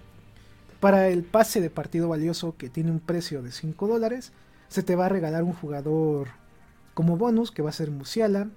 Para 0.80 1.10
el 1.10 1.24
pase 1.24 1.60
de 1.60 1.70
partido 1.70 2.08
valioso 2.08 2.56
que 2.58 2.70
tiene 2.70 2.92
un 2.92 3.00
precio 3.00 3.42
de 3.42 3.52
5 3.52 3.88
dólares, 3.88 4.32
se 4.70 4.84
te 4.84 4.96
va 4.96 5.08
a 5.08 5.10
regalar 5.10 5.44
un 5.44 5.54
jugador 5.54 6.30
como 6.96 7.18
bonus, 7.18 7.52
que 7.52 7.62
va 7.62 7.70
a 7.70 7.74
ser 7.74 7.92
Musiala, 7.92 8.50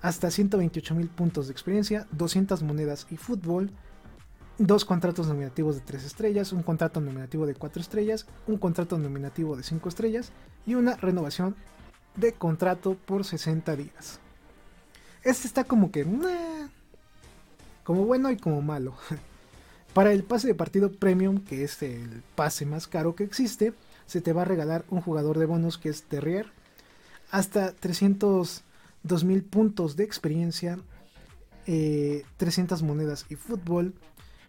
hasta 0.00 0.30
128 0.30 0.94
mil 0.94 1.08
puntos 1.08 1.48
de 1.48 1.52
experiencia, 1.52 2.06
200 2.12 2.62
monedas 2.62 3.06
y 3.10 3.18
fútbol, 3.18 3.70
dos 4.56 4.84
contratos 4.84 5.26
nominativos 5.26 5.74
de 5.74 5.82
3 5.82 6.04
estrellas, 6.04 6.52
un 6.52 6.62
contrato 6.62 7.00
nominativo 7.00 7.44
de 7.44 7.54
4 7.54 7.82
estrellas, 7.82 8.26
un 8.46 8.56
contrato 8.56 8.96
nominativo 8.98 9.56
de 9.56 9.64
5 9.64 9.88
estrellas 9.88 10.32
y 10.64 10.74
una 10.74 10.96
renovación 10.96 11.56
de 12.16 12.32
contrato 12.32 12.96
por 13.04 13.24
60 13.24 13.76
días. 13.76 14.20
Este 15.24 15.46
está 15.46 15.64
como 15.64 15.90
que... 15.90 16.06
como 17.84 18.06
bueno 18.06 18.30
y 18.30 18.36
como 18.36 18.62
malo. 18.62 18.94
Para 19.94 20.12
el 20.12 20.24
pase 20.24 20.46
de 20.46 20.54
partido 20.54 20.90
premium, 20.90 21.38
que 21.44 21.64
es 21.64 21.82
el 21.82 22.22
pase 22.34 22.64
más 22.64 22.86
caro 22.86 23.14
que 23.14 23.24
existe, 23.24 23.74
se 24.06 24.20
te 24.20 24.32
va 24.32 24.42
a 24.42 24.46
regalar 24.46 24.84
un 24.88 25.00
jugador 25.00 25.38
de 25.38 25.46
bonus 25.46 25.78
que 25.78 25.90
es 25.90 26.04
Terrier, 26.04 26.46
hasta 27.32 27.72
302 27.72 29.24
mil 29.24 29.42
puntos 29.42 29.96
de 29.96 30.04
experiencia, 30.04 30.78
300 31.64 31.66
eh, 31.66 32.84
monedas 32.84 33.24
y 33.30 33.36
fútbol, 33.36 33.94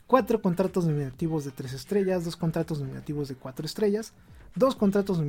4 0.08 0.42
contratos 0.42 0.86
nominativos 0.86 1.46
de 1.46 1.52
3 1.52 1.74
estrellas, 1.74 2.25
2 2.25 2.36
contratos 2.36 2.82
nominativos 2.82 3.30
de 3.30 3.36
4 3.36 3.66
estrellas, 3.66 4.12
2 4.56 4.75
contratos 4.75 5.20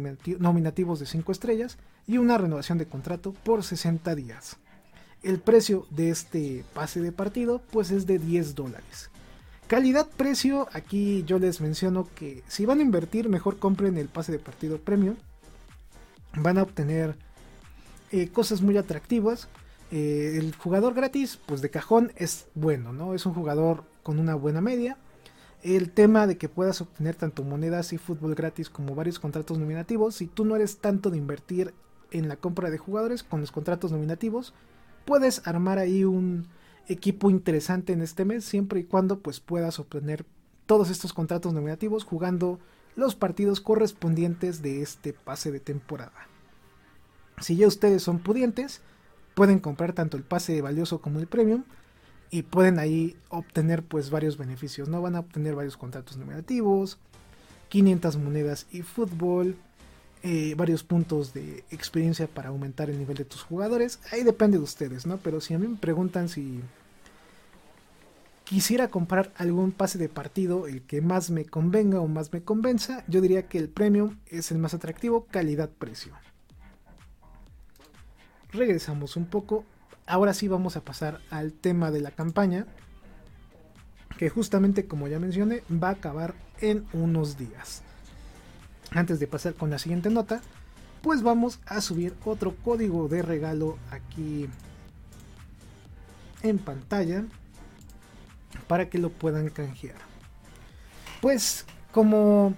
nominativos 0.41 0.99
de 0.99 1.07
5 1.07 1.31
estrellas 1.31 1.79
y 2.09 2.19
una 2.19 2.37
renovación 2.39 2.77
de 2.77 2.87
contrato 2.87 3.33
por 3.33 3.63
60 3.63 4.15
días. 4.17 4.57
El 5.23 5.39
precio 5.39 5.87
de 5.91 6.11
este 6.11 6.65
pase 6.75 7.01
de 7.01 7.13
partido 7.13 7.63
pues 7.71 7.93
es 7.93 8.05
de 8.05 8.19
10 8.19 8.57
dólares. 8.57 9.11
Calidad-precio, 9.69 10.69
aquí 10.73 11.23
yo 11.25 11.39
les 11.39 11.61
menciono 11.61 12.09
que 12.17 12.43
si 12.49 12.67
van 12.67 12.81
a 12.81 12.83
invertir 12.83 13.29
mejor 13.29 13.61
compren 13.61 13.97
el 13.97 14.09
pase 14.09 14.33
de 14.33 14.41
partido 14.41 14.79
premium. 14.79 15.15
Van 16.37 16.59
a 16.59 16.63
obtener 16.63 17.17
eh, 18.17 18.29
cosas 18.29 18.63
muy 18.63 18.77
atractivas. 18.77 19.49
Eh, 19.91 20.37
el 20.39 20.55
jugador 20.55 20.95
gratis, 20.95 21.37
pues 21.47 21.63
de 21.63 21.71
cajón 21.71 22.13
es 22.15 22.47
bueno, 22.55 22.93
¿no? 22.93 23.13
Es 23.13 23.27
un 23.27 23.35
jugador 23.35 23.83
con 24.05 24.21
una 24.21 24.37
buena 24.37 24.61
media. 24.61 24.99
El 25.65 25.91
tema 25.91 26.29
de 26.29 26.39
que 26.39 26.49
puedas 26.49 26.81
obtener 26.81 27.17
tanto 27.17 27.43
monedas 27.43 27.93
y 27.93 27.99
fútbol 27.99 28.37
gratis 28.37 28.71
como 28.71 28.95
varios 28.95 29.19
contratos 29.19 29.59
nominativos, 29.59 30.15
si 30.15 30.29
tú 30.29 30.45
no 30.45 30.55
eres 30.55 30.79
tanto 30.79 31.11
de 31.11 31.19
invertir 31.19 31.75
en 32.13 32.29
la 32.29 32.37
compra 32.37 32.71
de 32.71 32.79
jugadores 32.79 33.25
con 33.25 33.41
los 33.41 33.51
contratos 33.51 33.91
nominativos, 33.91 34.55
puedes 35.07 35.45
armar 35.45 35.81
ahí 35.81 36.05
un 36.05 36.47
equipo 36.87 37.31
interesante 37.31 37.95
en 37.95 38.01
este 38.01 38.25
mes 38.25 38.45
siempre 38.45 38.79
y 38.79 38.85
cuando 38.85 39.19
pues 39.19 39.41
puedas 39.41 39.81
obtener 39.81 40.25
todos 40.67 40.89
estos 40.89 41.13
contratos 41.13 41.53
nominativos 41.53 42.05
jugando 42.05 42.61
los 42.95 43.17
partidos 43.17 43.61
correspondientes 43.61 44.63
de 44.63 44.83
este 44.83 45.15
pase 45.15 45.51
de 45.51 45.59
temporada. 45.59 46.29
Si 47.41 47.57
ya 47.57 47.67
ustedes 47.67 48.03
son 48.03 48.19
pudientes, 48.19 48.81
pueden 49.35 49.59
comprar 49.59 49.93
tanto 49.93 50.17
el 50.17 50.23
pase 50.23 50.63
valioso 50.63 51.01
como 51.01 51.19
el 51.21 51.27
premium 51.27 51.65
y 52.31 52.43
pueden 52.43 52.79
ahí 52.79 53.17
obtener 53.29 53.83
pues 53.83 54.11
varios 54.11 54.39
beneficios, 54.39 54.89
¿no? 54.89 55.03
Van 55.03 55.17
a 55.17 55.21
obtener 55.21 55.55
varios 55.55 55.77
contratos 55.77 56.17
nominativos, 56.17 56.99
500 57.69 58.17
monedas 58.17 58.67
y 58.71 58.83
fútbol, 58.83 59.57
eh, 60.23 60.55
varios 60.57 60.83
puntos 60.83 61.35
de 61.35 61.65
experiencia 61.71 62.27
para 62.27 62.49
aumentar 62.49 62.89
el 62.89 62.99
nivel 62.99 63.17
de 63.17 63.25
tus 63.25 63.43
jugadores. 63.43 64.01
Ahí 64.11 64.23
depende 64.23 64.59
de 64.59 64.65
ustedes, 64.65 65.07
¿no? 65.07 65.19
Pero 65.19 65.41
si 65.41 65.55
a 65.55 65.59
mí 65.59 65.69
me 65.69 65.77
preguntan 65.77 66.29
si 66.29 66.61
quisiera 68.45 68.89
comprar 68.89 69.33
algún 69.37 69.73
pase 69.73 69.99
de 69.99 70.09
partido, 70.09 70.67
el 70.67 70.83
que 70.83 71.03
más 71.03 71.31
me 71.31 71.45
convenga 71.45 72.01
o 72.01 72.09
más 72.09 72.33
me 72.33 72.43
convenza, 72.43 73.05
yo 73.07 73.21
diría 73.21 73.49
que 73.49 73.59
el 73.59 73.69
premium 73.69 74.17
es 74.27 74.51
el 74.51 74.59
más 74.59 74.75
atractivo, 74.75 75.27
calidad-precio. 75.27 76.15
Regresamos 78.55 79.17
un 79.17 79.27
poco. 79.27 79.65
Ahora 80.07 80.33
sí 80.33 80.47
vamos 80.47 80.77
a 80.77 80.85
pasar 80.85 81.21
al 81.31 81.53
tema 81.53 81.91
de 81.91 82.01
la 82.01 82.13
campaña, 82.13 82.67
que 84.17 84.29
justamente 84.31 84.87
como 84.87 85.09
ya 85.09 85.19
mencioné 85.19 85.63
va 85.71 85.89
a 85.89 85.93
acabar 85.93 86.35
en 86.61 86.87
unos 86.93 87.37
días. 87.37 87.83
Antes 88.93 89.19
de 89.19 89.27
pasar 89.27 89.55
con 89.55 89.71
la 89.71 89.79
siguiente 89.79 90.09
nota, 90.09 90.41
pues 91.03 91.23
vamos 91.23 91.59
a 91.67 91.81
subir 91.81 92.15
otro 92.25 92.55
código 92.65 93.09
de 93.09 93.23
regalo 93.23 93.77
aquí 93.91 94.49
en 96.43 96.59
pantalla 96.59 97.25
para 98.69 98.89
que 98.89 98.99
lo 98.99 99.11
puedan 99.11 99.49
canjear. 99.49 99.99
Pues 101.21 101.67
como 101.91 102.55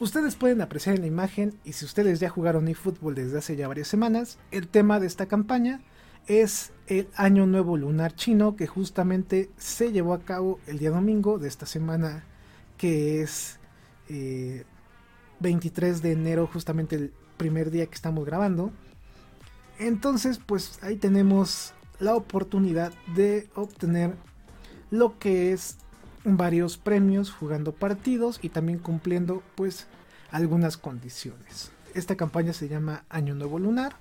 ustedes 0.00 0.36
pueden 0.36 0.60
apreciar 0.60 0.96
en 0.96 1.02
la 1.02 1.06
imagen 1.06 1.54
y 1.64 1.72
si 1.72 1.84
ustedes 1.84 2.20
ya 2.20 2.28
jugaron 2.28 2.68
eFootball 2.68 3.14
desde 3.14 3.38
hace 3.38 3.56
ya 3.56 3.68
varias 3.68 3.88
semanas, 3.88 4.38
el 4.50 4.68
tema 4.68 5.00
de 5.00 5.06
esta 5.06 5.26
campaña 5.26 5.80
es 6.26 6.72
el 6.86 7.08
Año 7.16 7.46
Nuevo 7.46 7.76
Lunar 7.76 8.14
Chino 8.14 8.56
que 8.56 8.66
justamente 8.66 9.50
se 9.56 9.92
llevó 9.92 10.14
a 10.14 10.20
cabo 10.20 10.60
el 10.66 10.78
día 10.78 10.90
domingo 10.90 11.38
de 11.38 11.48
esta 11.48 11.66
semana 11.66 12.24
que 12.76 13.22
es 13.22 13.58
23 15.40 15.98
eh, 15.98 16.02
de 16.02 16.12
enero, 16.12 16.46
justamente 16.46 16.96
el 16.96 17.12
primer 17.36 17.70
día 17.70 17.86
que 17.86 17.94
estamos 17.94 18.24
grabando. 18.24 18.72
Entonces, 19.78 20.40
pues 20.44 20.78
ahí 20.82 20.96
tenemos 20.96 21.72
la 21.98 22.14
oportunidad 22.14 22.92
de 23.14 23.48
obtener 23.54 24.14
lo 24.90 25.18
que 25.18 25.52
es 25.52 25.78
varios 26.36 26.76
premios 26.78 27.30
jugando 27.30 27.72
partidos 27.72 28.38
y 28.42 28.48
también 28.48 28.78
cumpliendo 28.78 29.42
pues 29.54 29.86
algunas 30.30 30.76
condiciones. 30.76 31.70
Esta 31.94 32.16
campaña 32.16 32.52
se 32.52 32.68
llama 32.68 33.04
Año 33.08 33.34
Nuevo 33.34 33.58
Lunar. 33.58 33.96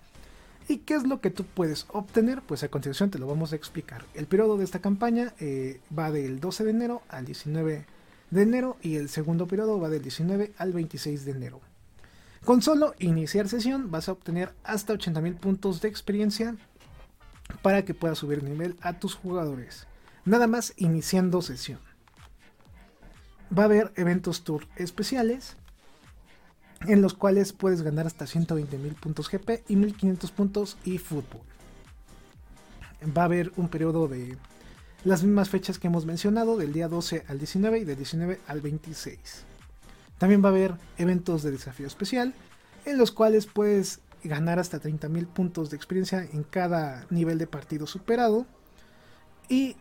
¿Y 0.68 0.80
qué 0.80 0.96
es 0.96 1.08
lo 1.08 1.22
que 1.22 1.30
tú 1.30 1.46
puedes 1.46 1.86
obtener? 1.90 2.42
Pues 2.42 2.64
a 2.64 2.68
continuación 2.68 3.10
te 3.10 3.20
lo 3.20 3.28
vamos 3.28 3.54
a 3.54 3.56
explicar. 3.56 4.04
El 4.14 4.26
periodo 4.28 4.58
de 4.58 4.66
esta 4.66 4.80
campaña 4.80 5.34
eh, 5.40 5.80
va 5.98 6.12
del 6.12 6.40
12 6.40 6.66
de 6.66 6.72
enero 6.72 7.02
al 7.08 7.26
19 7.26 7.86
de 8.30 8.42
enero 8.42 8.76
y 8.82 8.98
el 8.98 9.08
segundo 9.08 9.48
periodo 9.48 9.80
va 9.80 9.88
del 9.88 10.02
19 10.02 10.54
al 10.58 10.74
26 10.74 11.24
de 11.24 11.32
enero. 11.32 11.62
Con 12.44 12.62
solo 12.62 12.94
iniciar 13.00 13.48
sesión 13.48 13.90
vas 13.90 14.10
a 14.10 14.12
obtener 14.12 14.54
hasta 14.64 14.94
80.000 14.94 15.38
puntos 15.38 15.82
de 15.82 15.88
experiencia 15.88 16.56
para 17.62 17.86
que 17.86 17.94
puedas 17.94 18.18
subir 18.18 18.44
nivel 18.44 18.76
a 18.82 19.00
tus 19.00 19.16
jugadores 19.16 19.88
nada 20.28 20.46
más 20.46 20.74
iniciando 20.76 21.42
sesión. 21.42 21.80
Va 23.56 23.64
a 23.64 23.66
haber 23.66 23.92
eventos 23.96 24.44
tour 24.44 24.68
especiales 24.76 25.58
en 26.82 27.02
los 27.02 27.14
cuales 27.14 27.54
puedes 27.54 27.82
ganar 27.82 28.08
hasta 28.08 28.26
120.000 28.26 28.96
puntos 28.96 29.30
GP 29.30 29.64
y 29.68 29.76
1500 29.76 30.32
puntos 30.32 30.78
y 30.84 30.98
fútbol. 30.98 31.42
Va 33.18 33.24
a 33.24 33.26
haber 33.26 33.52
un 33.58 33.70
periodo 33.70 34.08
de 34.08 34.38
las 35.04 35.24
mismas 35.24 35.50
fechas 35.50 35.80
que 35.80 35.88
hemos 35.88 36.06
mencionado, 36.06 36.58
del 36.58 36.74
día 36.74 36.88
12 36.88 37.24
al 37.28 37.38
19 37.38 37.80
y 37.80 37.84
del 37.86 37.98
19 37.98 38.40
al 38.48 38.62
26. 38.62 39.20
También 40.18 40.44
va 40.44 40.50
a 40.50 40.52
haber 40.52 40.74
eventos 40.98 41.44
de 41.44 41.52
desafío 41.52 41.88
especial 41.88 42.34
en 42.86 42.98
los 42.98 43.12
cuales 43.12 43.46
puedes 43.46 44.00
ganar 44.24 44.60
hasta 44.60 44.82
30.000 44.82 45.28
puntos 45.28 45.70
de 45.70 45.78
experiencia 45.78 46.28
en 46.34 46.44
cada 46.44 47.06
nivel 47.10 47.38
de 47.38 47.48
partido 47.48 47.86
superado. 47.86 48.46
Y 49.50 49.76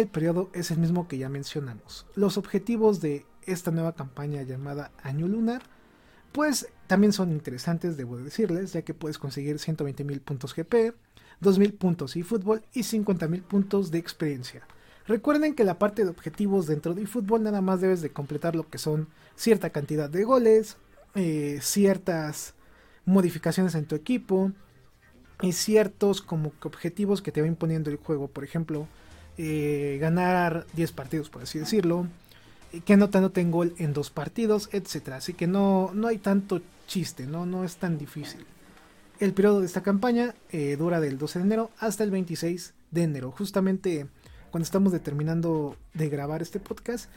el 0.00 0.08
periodo 0.08 0.50
es 0.52 0.70
el 0.70 0.78
mismo 0.78 1.08
que 1.08 1.18
ya 1.18 1.28
mencionamos. 1.28 2.06
Los 2.14 2.38
objetivos 2.38 3.00
de 3.00 3.26
esta 3.42 3.70
nueva 3.70 3.94
campaña 3.94 4.42
llamada 4.42 4.90
Año 5.02 5.28
Lunar, 5.28 5.62
pues 6.32 6.68
también 6.86 7.12
son 7.12 7.30
interesantes, 7.30 7.96
debo 7.96 8.16
decirles, 8.16 8.72
ya 8.72 8.82
que 8.82 8.94
puedes 8.94 9.18
conseguir 9.18 9.56
120.000 9.56 10.20
puntos 10.20 10.54
GP, 10.54 10.94
2.000 11.42 11.78
puntos 11.78 12.14
fútbol 12.24 12.62
y 12.72 12.80
50.000 12.80 13.42
puntos 13.42 13.90
de 13.90 13.98
experiencia. 13.98 14.66
Recuerden 15.06 15.54
que 15.54 15.64
la 15.64 15.78
parte 15.78 16.02
de 16.04 16.10
objetivos 16.10 16.66
dentro 16.66 16.94
de 16.94 17.06
fútbol 17.06 17.42
nada 17.42 17.60
más 17.60 17.80
debes 17.80 18.00
de 18.00 18.10
completar 18.10 18.56
lo 18.56 18.68
que 18.68 18.78
son 18.78 19.08
cierta 19.36 19.70
cantidad 19.70 20.08
de 20.08 20.24
goles, 20.24 20.76
eh, 21.14 21.58
ciertas 21.60 22.54
modificaciones 23.04 23.74
en 23.74 23.84
tu 23.84 23.94
equipo 23.94 24.52
y 25.42 25.52
ciertos 25.52 26.22
como 26.22 26.52
objetivos 26.62 27.20
que 27.20 27.32
te 27.32 27.42
va 27.42 27.46
imponiendo 27.46 27.90
el 27.90 27.96
juego. 27.96 28.28
Por 28.28 28.44
ejemplo, 28.44 28.88
eh, 29.38 29.98
ganar 30.00 30.66
10 30.74 30.92
partidos, 30.92 31.30
por 31.30 31.42
así 31.42 31.58
decirlo, 31.58 32.06
que 32.84 32.92
anoten 32.92 33.50
gol 33.50 33.74
en 33.78 33.92
dos 33.92 34.10
partidos, 34.10 34.68
etc. 34.72 35.10
Así 35.10 35.34
que 35.34 35.46
no, 35.46 35.90
no 35.94 36.08
hay 36.08 36.18
tanto 36.18 36.60
chiste, 36.86 37.26
¿no? 37.26 37.46
no 37.46 37.64
es 37.64 37.76
tan 37.76 37.98
difícil. 37.98 38.44
El 39.20 39.32
periodo 39.32 39.60
de 39.60 39.66
esta 39.66 39.82
campaña 39.82 40.34
eh, 40.50 40.76
dura 40.76 41.00
del 41.00 41.18
12 41.18 41.38
de 41.38 41.44
enero 41.44 41.70
hasta 41.78 42.02
el 42.04 42.10
26 42.10 42.74
de 42.90 43.02
enero, 43.02 43.30
justamente 43.30 44.06
cuando 44.50 44.64
estamos 44.64 44.92
determinando 44.92 45.76
de 45.94 46.08
grabar 46.08 46.42
este 46.42 46.60
podcast, 46.60 47.10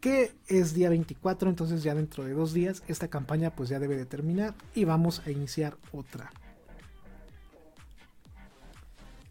que 0.00 0.32
es 0.48 0.74
día 0.74 0.90
24, 0.90 1.48
entonces 1.48 1.82
ya 1.82 1.94
dentro 1.94 2.24
de 2.24 2.34
dos 2.34 2.52
días 2.52 2.82
esta 2.88 3.08
campaña 3.08 3.50
pues 3.50 3.68
ya 3.68 3.78
debe 3.78 3.96
de 3.96 4.04
terminar 4.04 4.54
y 4.74 4.84
vamos 4.84 5.22
a 5.26 5.30
iniciar 5.30 5.76
otra. 5.92 6.30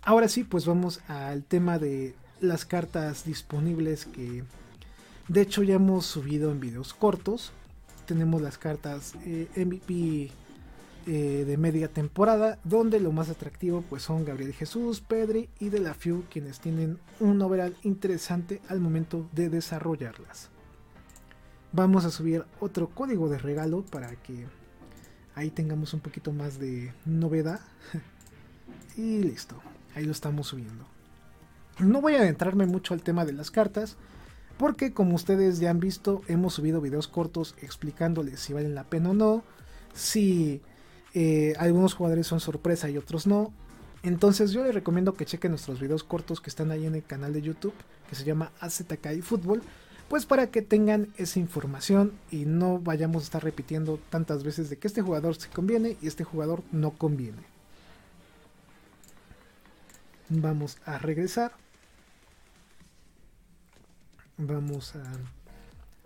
Ahora 0.02 0.28
sí, 0.28 0.44
pues 0.44 0.66
vamos 0.66 1.00
al 1.08 1.44
tema 1.44 1.80
de 1.80 2.16
las 2.44 2.66
cartas 2.66 3.24
disponibles 3.26 4.06
que 4.06 4.44
de 5.30 5.42
hecho 5.42 5.64
ya 5.64 5.76
hemos 5.76 6.06
subido 6.06 6.52
en 6.52 6.60
videos 6.60 6.94
cortos. 6.94 7.54
Tenemos 8.06 8.42
las 8.42 8.58
cartas 8.58 9.14
eh, 9.26 9.48
MVP 9.56 10.30
eh, 11.06 11.46
de 11.46 11.58
media 11.58 11.88
temporada, 11.88 12.60
donde 12.66 13.00
lo 13.00 13.14
más 13.14 13.30
atractivo 13.30 13.82
pues 13.90 14.04
son 14.04 14.26
Gabriel 14.26 14.54
Jesús, 14.54 15.00
Pedri 15.00 15.50
y 15.60 15.70
De 15.70 15.80
La 15.80 15.96
quienes 16.30 16.60
tienen 16.60 17.00
un 17.22 17.42
overall 17.42 17.76
interesante 17.84 18.62
al 18.68 18.82
momento 18.82 19.28
de 19.32 19.50
desarrollarlas. 19.50 20.50
Vamos 21.72 22.04
a 22.06 22.12
subir 22.12 22.44
otro 22.60 22.90
código 22.90 23.30
de 23.30 23.38
regalo 23.38 23.84
para 23.84 24.16
que 24.18 24.46
ahí 25.34 25.50
tengamos 25.50 25.94
un 25.94 26.02
poquito 26.02 26.34
más 26.34 26.60
de 26.60 26.94
novedad. 27.06 27.62
y 28.98 29.24
listo, 29.24 29.56
ahí 29.96 30.04
lo 30.04 30.12
estamos 30.12 30.48
subiendo. 30.48 30.93
No 31.80 32.02
voy 32.02 32.16
a 32.16 32.20
adentrarme 32.20 32.66
mucho 32.66 32.94
al 32.94 33.02
tema 33.02 33.26
de 33.26 33.34
las 33.34 33.50
cartas, 33.50 33.98
porque 34.58 34.94
como 34.94 35.16
ustedes 35.16 35.60
ya 35.60 35.72
han 35.72 35.80
visto, 35.80 36.22
hemos 36.28 36.54
subido 36.54 36.82
videos 36.82 37.08
cortos 37.08 37.56
explicándoles 37.62 38.40
si 38.40 38.54
valen 38.54 38.76
la 38.76 38.84
pena 38.84 39.10
o 39.10 39.14
no, 39.14 39.44
si 39.94 40.62
eh, 41.14 41.54
algunos 41.58 41.96
jugadores 41.96 42.28
son 42.28 42.40
sorpresa 42.40 42.90
y 42.90 42.98
otros 42.98 43.26
no. 43.26 43.52
Entonces 44.04 44.52
yo 44.52 44.64
les 44.64 44.74
recomiendo 44.74 45.14
que 45.14 45.26
chequen 45.26 45.52
nuestros 45.52 45.80
videos 45.80 46.04
cortos 46.04 46.42
que 46.42 46.50
están 46.50 46.72
ahí 46.72 46.86
en 46.86 46.96
el 46.96 47.04
canal 47.04 47.34
de 47.34 47.42
YouTube, 47.42 47.74
que 48.10 48.16
se 48.16 48.24
llama 48.24 48.52
AZK 48.60 49.14
y 49.18 49.22
Fútbol, 49.22 49.64
pues 50.10 50.26
para 50.26 50.52
que 50.52 50.62
tengan 50.62 51.08
esa 51.18 51.40
información 51.40 52.12
y 52.30 52.46
no 52.46 52.80
vayamos 52.80 53.24
a 53.24 53.26
estar 53.26 53.44
repitiendo 53.44 54.00
tantas 54.10 54.44
veces 54.44 54.70
de 54.70 54.78
que 54.78 54.88
este 54.88 55.02
jugador 55.02 55.36
se 55.36 55.50
conviene 55.50 55.98
y 56.02 56.08
este 56.08 56.24
jugador 56.24 56.62
no 56.72 56.92
conviene. 56.92 57.42
Vamos 60.30 60.78
a 60.86 60.98
regresar 60.98 61.63
vamos 64.38 64.96
a 64.96 65.04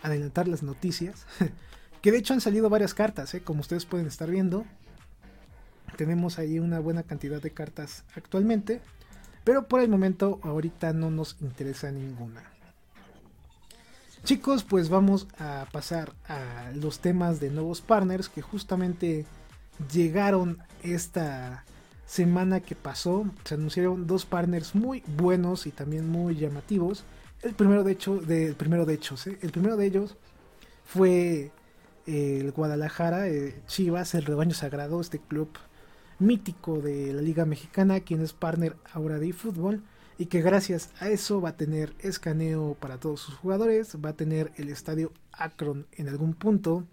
adelantar 0.01 0.47
las 0.47 0.63
noticias. 0.63 1.25
que 2.01 2.11
de 2.11 2.17
hecho 2.17 2.33
han 2.33 2.41
salido 2.41 2.69
varias 2.69 2.93
cartas, 2.93 3.33
¿eh? 3.33 3.41
como 3.41 3.61
ustedes 3.61 3.85
pueden 3.85 4.07
estar 4.07 4.29
viendo. 4.29 4.65
Tenemos 5.95 6.37
ahí 6.37 6.59
una 6.59 6.79
buena 6.79 7.03
cantidad 7.03 7.41
de 7.41 7.51
cartas 7.51 8.03
actualmente. 8.15 8.81
Pero 9.43 9.67
por 9.67 9.79
el 9.79 9.89
momento 9.89 10.39
ahorita 10.43 10.91
no 10.91 11.09
nos 11.09 11.37
interesa 11.39 11.89
ninguna. 11.89 12.43
Chicos, 14.25 14.65
pues 14.65 14.89
vamos 14.89 15.27
a 15.39 15.67
pasar 15.71 16.13
a 16.27 16.71
los 16.75 16.99
temas 16.99 17.39
de 17.39 17.49
nuevos 17.49 17.79
partners 17.79 18.27
que 18.27 18.41
justamente 18.41 19.25
llegaron 19.93 20.57
esta 20.83 21.63
semana 22.05 22.59
que 22.59 22.75
pasó. 22.75 23.25
Se 23.45 23.55
anunciaron 23.55 24.05
dos 24.05 24.25
partners 24.25 24.75
muy 24.75 25.01
buenos 25.15 25.65
y 25.65 25.71
también 25.71 26.09
muy 26.09 26.35
llamativos 26.35 27.05
El 27.41 27.54
primero 27.54 27.84
de 27.84 27.91
hecho, 27.91 28.19
¿eh? 28.28 28.47
el 29.41 29.52
primero 29.52 29.78
de 29.78 29.86
ellos 29.86 30.15
fue 30.86 31.52
eh, 32.08 32.39
el 32.41 32.52
Guadalajara, 32.52 33.28
eh, 33.28 33.62
Chivas, 33.67 34.15
el 34.15 34.26
rebaño 34.26 34.56
sagrado, 34.56 35.00
este 35.00 35.19
club 35.19 35.50
mítico 36.19 36.82
de 36.82 37.13
la 37.13 37.21
Liga 37.21 37.45
Mexicana, 37.45 38.00
quien 38.00 38.21
es 38.21 38.34
partner 38.34 38.76
ahora 38.91 39.19
de 39.19 39.30
eFootball 39.30 39.84
y 40.17 40.26
que 40.26 40.41
gracias 40.41 40.89
a 41.00 41.10
eso 41.10 41.39
va 41.39 41.50
a 41.50 41.58
tener 41.58 41.93
escaneo 42.00 42.76
para 42.80 42.97
todos 43.00 43.19
sus 43.19 43.36
jugadores, 43.36 43.95
va 44.04 44.10
a 44.10 44.15
tener 44.15 44.52
el 44.56 44.69
estadio 44.69 45.13
Akron 45.32 45.86
en 45.91 46.10
algún 46.10 46.34
punto 46.34 46.86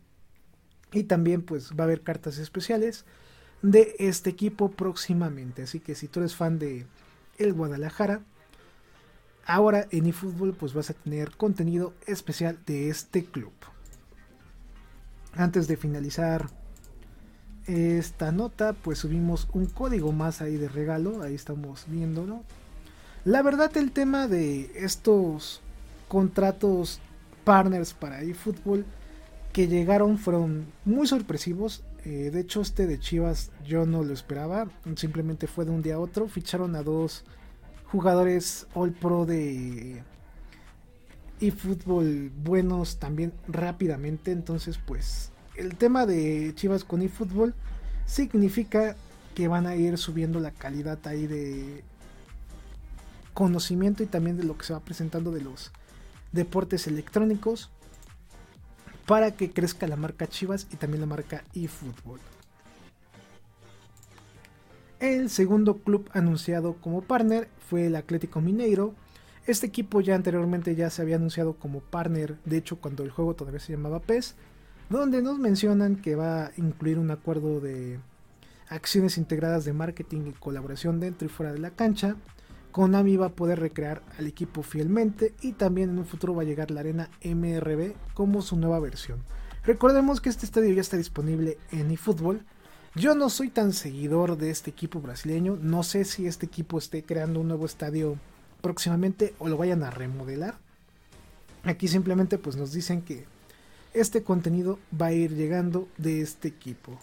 y 0.93 1.05
también 1.05 1.41
pues 1.41 1.73
va 1.73 1.85
a 1.85 1.87
haber 1.87 2.03
cartas 2.03 2.37
especiales 2.37 3.07
de 3.63 3.97
este 3.99 4.29
equipo 4.29 4.71
próximamente, 4.71 5.63
así 5.63 5.81
que 5.81 5.95
si 5.95 6.07
tú 6.07 6.21
eres 6.21 6.37
fan 6.37 6.59
de 6.59 6.87
el 7.39 7.55
Guadalajara, 7.55 8.21
ahora 9.47 9.87
en 9.91 10.07
eFootball 10.07 10.55
pues 10.55 10.75
vas 10.75 10.91
a 10.91 10.95
tener 10.95 11.37
contenido 11.37 11.95
especial 12.07 12.59
de 12.67 12.89
este 12.89 13.25
club. 13.25 13.53
Antes 15.35 15.67
de 15.67 15.77
finalizar 15.77 16.49
esta 17.67 18.31
nota, 18.31 18.73
pues 18.73 18.99
subimos 18.99 19.49
un 19.53 19.67
código 19.67 20.13
más 20.13 20.43
ahí 20.43 20.57
de 20.57 20.69
regalo, 20.69 21.23
ahí 21.23 21.35
estamos 21.35 21.85
viéndolo. 21.89 22.43
La 23.25 23.43
verdad 23.43 23.75
el 23.77 23.91
tema 23.91 24.29
de 24.29 24.71
estos 24.77 25.63
contratos 26.09 27.01
partners 27.45 27.95
para 27.95 28.23
eFootball 28.23 28.85
que 29.53 29.67
llegaron 29.67 30.19
fueron 30.19 30.67
muy 30.85 31.07
sorpresivos. 31.07 31.85
Eh, 32.05 32.31
de 32.31 32.41
hecho 32.41 32.61
este 32.61 32.87
de 32.87 33.01
Chivas 33.01 33.51
yo 33.65 33.87
no 33.87 34.05
lo 34.05 34.13
esperaba, 34.13 34.69
simplemente 34.97 35.47
fue 35.47 35.65
de 35.65 35.71
un 35.71 35.83
día 35.83 35.95
a 35.95 36.01
otro. 36.01 36.29
Ficharon 36.29 36.77
a 36.77 36.83
dos 36.83 37.25
jugadores 37.95 38.67
All 38.75 38.91
Pro 38.91 39.25
de 39.25 40.03
eFootball 41.41 42.33
buenos 42.43 42.99
también 42.99 43.33
rápidamente. 43.47 44.33
Entonces 44.33 44.81
pues 44.85 45.31
el 45.55 45.77
tema 45.77 46.05
de 46.05 46.53
Chivas 46.57 46.83
con 46.83 47.03
eFootball 47.03 47.55
significa 48.05 48.97
que 49.37 49.47
van 49.47 49.69
a 49.69 49.77
ir 49.77 49.97
subiendo 49.97 50.41
la 50.41 50.51
calidad 50.51 50.99
ahí 51.07 51.29
de 51.29 51.85
conocimiento 53.33 54.03
y 54.03 54.07
también 54.07 54.39
de 54.39 54.43
lo 54.43 54.59
que 54.59 54.67
se 54.67 54.73
va 54.73 54.81
presentando 54.81 55.31
de 55.31 55.43
los 55.43 55.71
deportes 56.33 56.89
electrónicos 56.89 57.71
para 59.07 59.37
que 59.37 59.53
crezca 59.53 59.87
la 59.87 59.95
marca 59.95 60.27
Chivas 60.27 60.67
y 60.73 60.77
también 60.77 61.03
la 61.03 61.07
marca 61.07 61.45
eFootball. 61.55 62.19
El 65.05 65.29
segundo 65.29 65.77
club 65.77 66.09
anunciado 66.15 66.77
como 66.81 67.03
partner 67.03 67.51
fue 67.69 67.89
el 67.89 67.95
Atlético 67.95 68.41
Mineiro. 68.41 68.95
Este 69.47 69.67
equipo 69.67 70.01
ya 70.01 70.15
anteriormente 70.15 70.75
ya 70.77 70.89
se 70.89 71.03
había 71.03 71.17
anunciado 71.17 71.59
como 71.59 71.81
partner, 71.81 72.39
de 72.47 72.57
hecho 72.57 72.77
cuando 72.77 73.03
el 73.03 73.11
juego 73.11 73.35
todavía 73.35 73.61
se 73.61 73.73
llamaba 73.73 74.01
PES, 74.01 74.35
donde 74.89 75.21
nos 75.21 75.39
mencionan 75.39 75.97
que 75.97 76.15
va 76.15 76.47
a 76.47 76.53
incluir 76.57 76.99
un 76.99 77.11
acuerdo 77.11 77.61
de 77.61 78.01
acciones 78.71 79.19
integradas 79.19 79.67
de 79.67 79.75
marketing 79.75 80.29
y 80.29 80.33
colaboración 80.33 81.01
dentro 81.01 81.27
y 81.27 81.29
fuera 81.31 81.53
de 81.53 81.59
la 81.59 81.69
cancha. 81.69 82.17
Konami 82.73 83.19
va 83.19 83.27
a 83.27 83.37
poder 83.37 83.61
recrear 83.61 84.01
al 84.19 84.27
equipo 84.27 84.63
fielmente 84.63 85.35
y 85.43 85.53
también 85.53 85.91
en 85.91 85.99
un 85.99 86.07
futuro 86.07 86.35
va 86.35 86.41
a 86.41 86.47
llegar 86.47 86.71
la 86.71 86.81
arena 86.81 87.11
MRB 87.23 87.93
como 88.15 88.41
su 88.41 88.57
nueva 88.57 88.81
versión. 88.81 89.19
Recordemos 89.65 90.23
que 90.23 90.31
este 90.31 90.47
estadio 90.47 90.73
ya 90.73 90.81
está 90.81 90.97
disponible 90.97 91.59
en 91.73 91.91
eFootball. 91.91 92.43
Yo 92.97 93.17
no 93.17 93.29
soy 93.29 93.49
tan 93.49 93.73
seguidor 93.73 94.39
de 94.39 94.51
este 94.51 94.71
equipo 94.71 95.01
brasileño, 95.01 95.59
no 95.61 95.83
sé 95.83 96.05
si 96.05 96.29
este 96.29 96.47
equipo 96.47 96.79
esté 96.79 97.03
creando 97.03 97.41
un 97.41 97.49
nuevo 97.49 97.67
estadio 97.67 98.17
próximamente 98.61 99.35
o 99.41 99.49
lo 99.49 99.57
vayan 99.57 99.83
a 99.83 99.91
remodelar. 99.91 100.55
Aquí 101.65 101.89
simplemente 101.89 102.39
pues 102.39 102.55
nos 102.55 102.73
dicen 102.73 103.03
que 103.03 103.25
este 103.95 104.23
contenido 104.23 104.79
va 105.01 105.07
a 105.07 105.13
ir 105.13 105.35
llegando 105.35 105.89
de 105.99 106.21
este 106.21 106.47
equipo. 106.47 106.97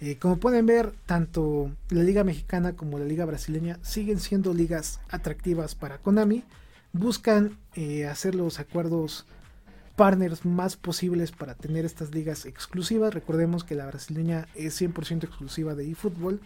Eh, 0.00 0.16
como 0.16 0.36
pueden 0.36 0.64
ver, 0.64 0.92
tanto 1.06 1.72
la 1.88 2.04
liga 2.04 2.22
mexicana 2.22 2.74
como 2.74 3.00
la 3.00 3.04
liga 3.04 3.24
brasileña 3.24 3.80
siguen 3.82 4.20
siendo 4.20 4.54
ligas 4.54 5.00
atractivas 5.08 5.74
para 5.74 5.98
Konami. 5.98 6.44
Buscan 6.92 7.58
eh, 7.74 8.06
hacer 8.06 8.36
los 8.36 8.60
acuerdos 8.60 9.26
partners 9.96 10.44
más 10.44 10.76
posibles 10.76 11.32
para 11.32 11.54
tener 11.54 11.84
estas 11.84 12.14
ligas 12.14 12.44
exclusivas. 12.44 13.14
Recordemos 13.14 13.64
que 13.64 13.74
la 13.74 13.86
brasileña 13.86 14.46
es 14.54 14.80
100% 14.80 15.24
exclusiva 15.24 15.74
de 15.74 15.90
eFootball. 15.90 16.40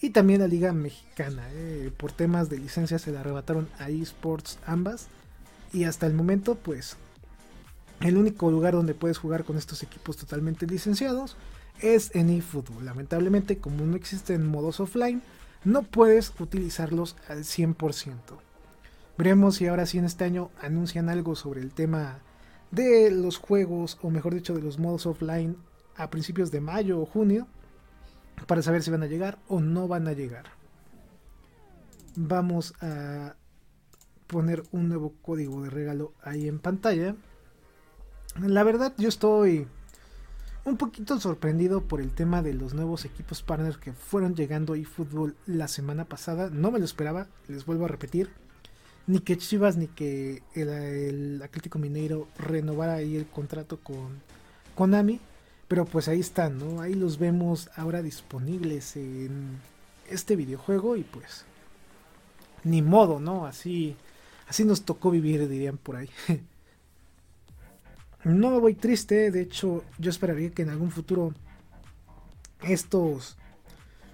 Y 0.00 0.10
también 0.10 0.40
la 0.40 0.46
liga 0.48 0.72
mexicana. 0.72 1.46
Eh, 1.52 1.90
por 1.96 2.12
temas 2.12 2.48
de 2.48 2.58
licencia 2.58 2.98
se 2.98 3.12
la 3.12 3.20
arrebataron 3.20 3.68
a 3.78 3.90
eSports 3.90 4.58
ambas. 4.64 5.08
Y 5.72 5.84
hasta 5.84 6.06
el 6.06 6.14
momento 6.14 6.54
pues 6.54 6.96
el 8.00 8.16
único 8.16 8.50
lugar 8.50 8.72
donde 8.72 8.94
puedes 8.94 9.18
jugar 9.18 9.44
con 9.44 9.58
estos 9.58 9.82
equipos 9.82 10.16
totalmente 10.16 10.66
licenciados 10.66 11.36
es 11.80 12.14
en 12.14 12.30
eFootball. 12.30 12.84
Lamentablemente, 12.84 13.58
como 13.58 13.84
no 13.84 13.96
existen 13.96 14.46
modos 14.46 14.80
offline, 14.80 15.22
no 15.64 15.82
puedes 15.82 16.32
utilizarlos 16.40 17.16
al 17.28 17.40
100%. 17.44 18.14
Veremos 19.18 19.56
si 19.56 19.66
ahora 19.66 19.84
sí 19.84 19.98
en 19.98 20.06
este 20.06 20.24
año 20.24 20.50
anuncian 20.62 21.10
algo 21.10 21.36
sobre 21.36 21.60
el 21.60 21.72
tema 21.72 22.20
de 22.70 23.10
los 23.10 23.38
juegos, 23.38 23.98
o 24.02 24.10
mejor 24.10 24.34
dicho, 24.34 24.54
de 24.54 24.62
los 24.62 24.78
modos 24.78 25.06
offline 25.06 25.56
a 25.96 26.10
principios 26.10 26.50
de 26.50 26.60
mayo 26.60 27.00
o 27.00 27.06
junio, 27.06 27.46
para 28.46 28.62
saber 28.62 28.82
si 28.82 28.90
van 28.90 29.02
a 29.02 29.06
llegar 29.06 29.38
o 29.48 29.60
no 29.60 29.88
van 29.88 30.08
a 30.08 30.12
llegar. 30.12 30.44
Vamos 32.16 32.74
a 32.80 33.36
poner 34.26 34.62
un 34.72 34.88
nuevo 34.88 35.14
código 35.22 35.62
de 35.62 35.70
regalo 35.70 36.14
ahí 36.22 36.48
en 36.48 36.58
pantalla. 36.58 37.16
La 38.40 38.62
verdad 38.62 38.94
yo 38.96 39.08
estoy 39.08 39.66
un 40.64 40.76
poquito 40.76 41.18
sorprendido 41.18 41.82
por 41.82 42.00
el 42.00 42.12
tema 42.12 42.42
de 42.42 42.54
los 42.54 42.74
nuevos 42.74 43.04
equipos 43.04 43.42
partners 43.42 43.78
que 43.78 43.92
fueron 43.92 44.34
llegando 44.34 44.74
a 44.74 44.78
eFootball 44.78 45.36
la 45.46 45.68
semana 45.68 46.04
pasada. 46.04 46.50
No 46.50 46.70
me 46.70 46.78
lo 46.78 46.84
esperaba, 46.84 47.28
les 47.48 47.66
vuelvo 47.66 47.86
a 47.86 47.88
repetir. 47.88 48.30
Ni 49.10 49.18
que 49.18 49.36
Chivas 49.36 49.76
ni 49.76 49.88
que 49.88 50.40
el, 50.54 51.42
Atlético 51.42 51.80
Mineiro 51.80 52.28
renovara 52.38 52.94
ahí 52.94 53.16
el 53.16 53.26
contrato 53.26 53.80
con 53.80 54.20
Konami. 54.76 55.18
Pero 55.66 55.84
pues 55.84 56.06
ahí 56.06 56.20
están, 56.20 56.58
¿no? 56.58 56.80
Ahí 56.80 56.94
los 56.94 57.18
vemos 57.18 57.70
ahora 57.74 58.02
disponibles 58.02 58.94
en 58.94 59.58
este 60.08 60.36
videojuego 60.36 60.96
y 60.96 61.02
pues 61.02 61.44
ni 62.62 62.82
modo, 62.82 63.18
¿no? 63.18 63.46
Así, 63.46 63.96
así 64.46 64.64
nos 64.64 64.82
tocó 64.84 65.10
vivir, 65.10 65.48
dirían 65.48 65.76
por 65.76 65.96
ahí. 65.96 66.10
No 68.22 68.50
me 68.50 68.58
voy 68.58 68.74
triste, 68.74 69.30
de 69.30 69.40
hecho 69.40 69.82
yo 69.98 70.10
esperaría 70.10 70.50
que 70.50 70.60
en 70.60 70.68
algún 70.68 70.90
futuro 70.90 71.32
estos 72.62 73.38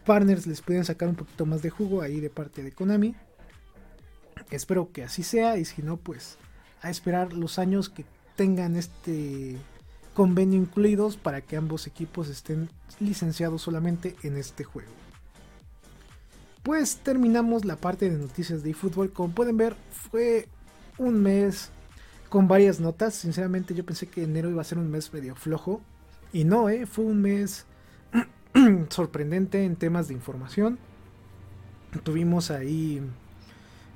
partners 0.04 0.46
les 0.46 0.62
pudieran 0.62 0.85
sacar 0.85 1.09
un 1.09 1.16
poquito 1.16 1.44
más 1.44 1.61
de 1.61 1.70
jugo 1.70 2.02
ahí 2.02 2.20
de 2.20 2.30
parte 2.30 2.62
de 2.62 2.70
Konami. 2.70 3.16
Espero 4.50 4.92
que 4.92 5.04
así 5.04 5.22
sea 5.22 5.56
y 5.59 5.64
si 5.64 5.82
no 5.82 5.96
pues 5.96 6.38
a 6.82 6.90
esperar 6.90 7.32
los 7.32 7.59
años 7.59 7.88
que 7.88 8.04
tengan 8.37 8.76
este 8.76 9.56
convenio 10.14 10.59
incluidos 10.59 11.16
para 11.16 11.40
que 11.40 11.56
ambos 11.56 11.87
equipos 11.87 12.28
estén 12.28 12.70
licenciados 13.00 13.62
solamente 13.62 14.16
en 14.22 14.37
este 14.37 14.64
juego. 14.64 14.90
Pues 16.62 16.96
terminamos 16.96 17.64
la 17.64 17.76
parte 17.76 18.11
de 18.11 18.18
noticias 18.18 18.62
de 18.62 18.70
eFootball. 18.70 19.12
Como 19.12 19.35
pueden 19.35 19.56
ver, 19.56 19.76
fue 19.92 20.48
un 20.98 21.22
mes 21.22 21.70
con 22.28 22.48
varias 22.48 22.80
notas. 22.80 23.14
Sinceramente 23.14 23.74
yo 23.74 23.85
pensé 23.85 24.09
que 24.09 24.24
enero 24.24 24.50
iba 24.50 24.62
a 24.62 24.64
ser 24.64 24.78
un 24.78 24.90
mes 24.90 25.12
medio 25.12 25.37
flojo. 25.37 25.80
Y 26.32 26.44
no, 26.44 26.68
¿eh? 26.68 26.87
fue 26.87 27.04
un 27.04 27.22
mes 27.22 27.66
sorprendente 28.88 29.64
en 29.64 29.76
temas 29.76 30.09
de 30.09 30.14
información. 30.14 30.78
Tuvimos 32.02 32.50
ahí 32.50 33.00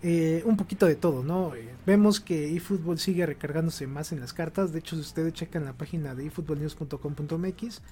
eh, 0.03 0.43
un 0.47 0.57
poquito 0.57 0.87
de 0.87 0.97
todo, 0.97 1.23
¿no? 1.23 1.55
Eh, 1.55 1.69
vemos 1.85 2.21
que 2.21 2.57
eFootball 2.57 2.99
sigue 2.99 3.27
recargándose 3.27 3.87
más 3.87 4.13
en 4.13 4.21
las 4.21 4.33
cartas. 4.33 4.73
De 4.73 4.79
hecho, 4.79 4.97
si 4.97 5.03
ustedes 5.03 5.35
checan 5.35 5.65
la 5.65 5.75
página 5.75 6.15
de 6.15 6.27
efootballnews.com.mx, 6.27 7.83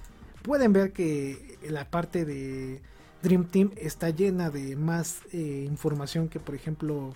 pueden 0.41 0.73
ver 0.73 0.91
que 0.91 1.57
la 1.67 1.89
parte 1.89 2.25
de 2.25 2.81
Dream 3.21 3.45
Team 3.45 3.71
está 3.75 4.09
llena 4.09 4.49
de 4.49 4.75
más 4.75 5.21
eh, 5.33 5.65
información 5.67 6.29
que, 6.29 6.39
por 6.39 6.55
ejemplo, 6.55 7.13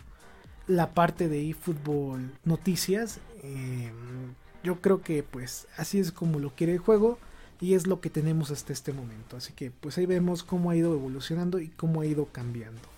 la 0.67 0.93
parte 0.93 1.27
de 1.27 1.49
eFootball 1.49 2.31
noticias. 2.45 3.19
Em, 3.41 4.35
yo 4.63 4.79
creo 4.79 5.01
que 5.01 5.23
pues 5.23 5.67
así 5.75 5.99
es 5.99 6.11
como 6.11 6.39
lo 6.39 6.51
quiere 6.51 6.73
el 6.73 6.79
juego 6.79 7.17
y 7.59 7.73
es 7.73 7.87
lo 7.87 7.99
que 7.99 8.09
tenemos 8.09 8.51
hasta 8.51 8.73
este 8.73 8.93
momento. 8.93 9.37
Así 9.37 9.53
que 9.53 9.71
pues 9.71 9.97
ahí 9.97 10.05
vemos 10.05 10.43
cómo 10.43 10.69
ha 10.69 10.75
ido 10.75 10.93
evolucionando 10.93 11.59
y 11.59 11.69
cómo 11.69 12.01
ha 12.01 12.05
ido 12.05 12.27
cambiando. 12.27 12.92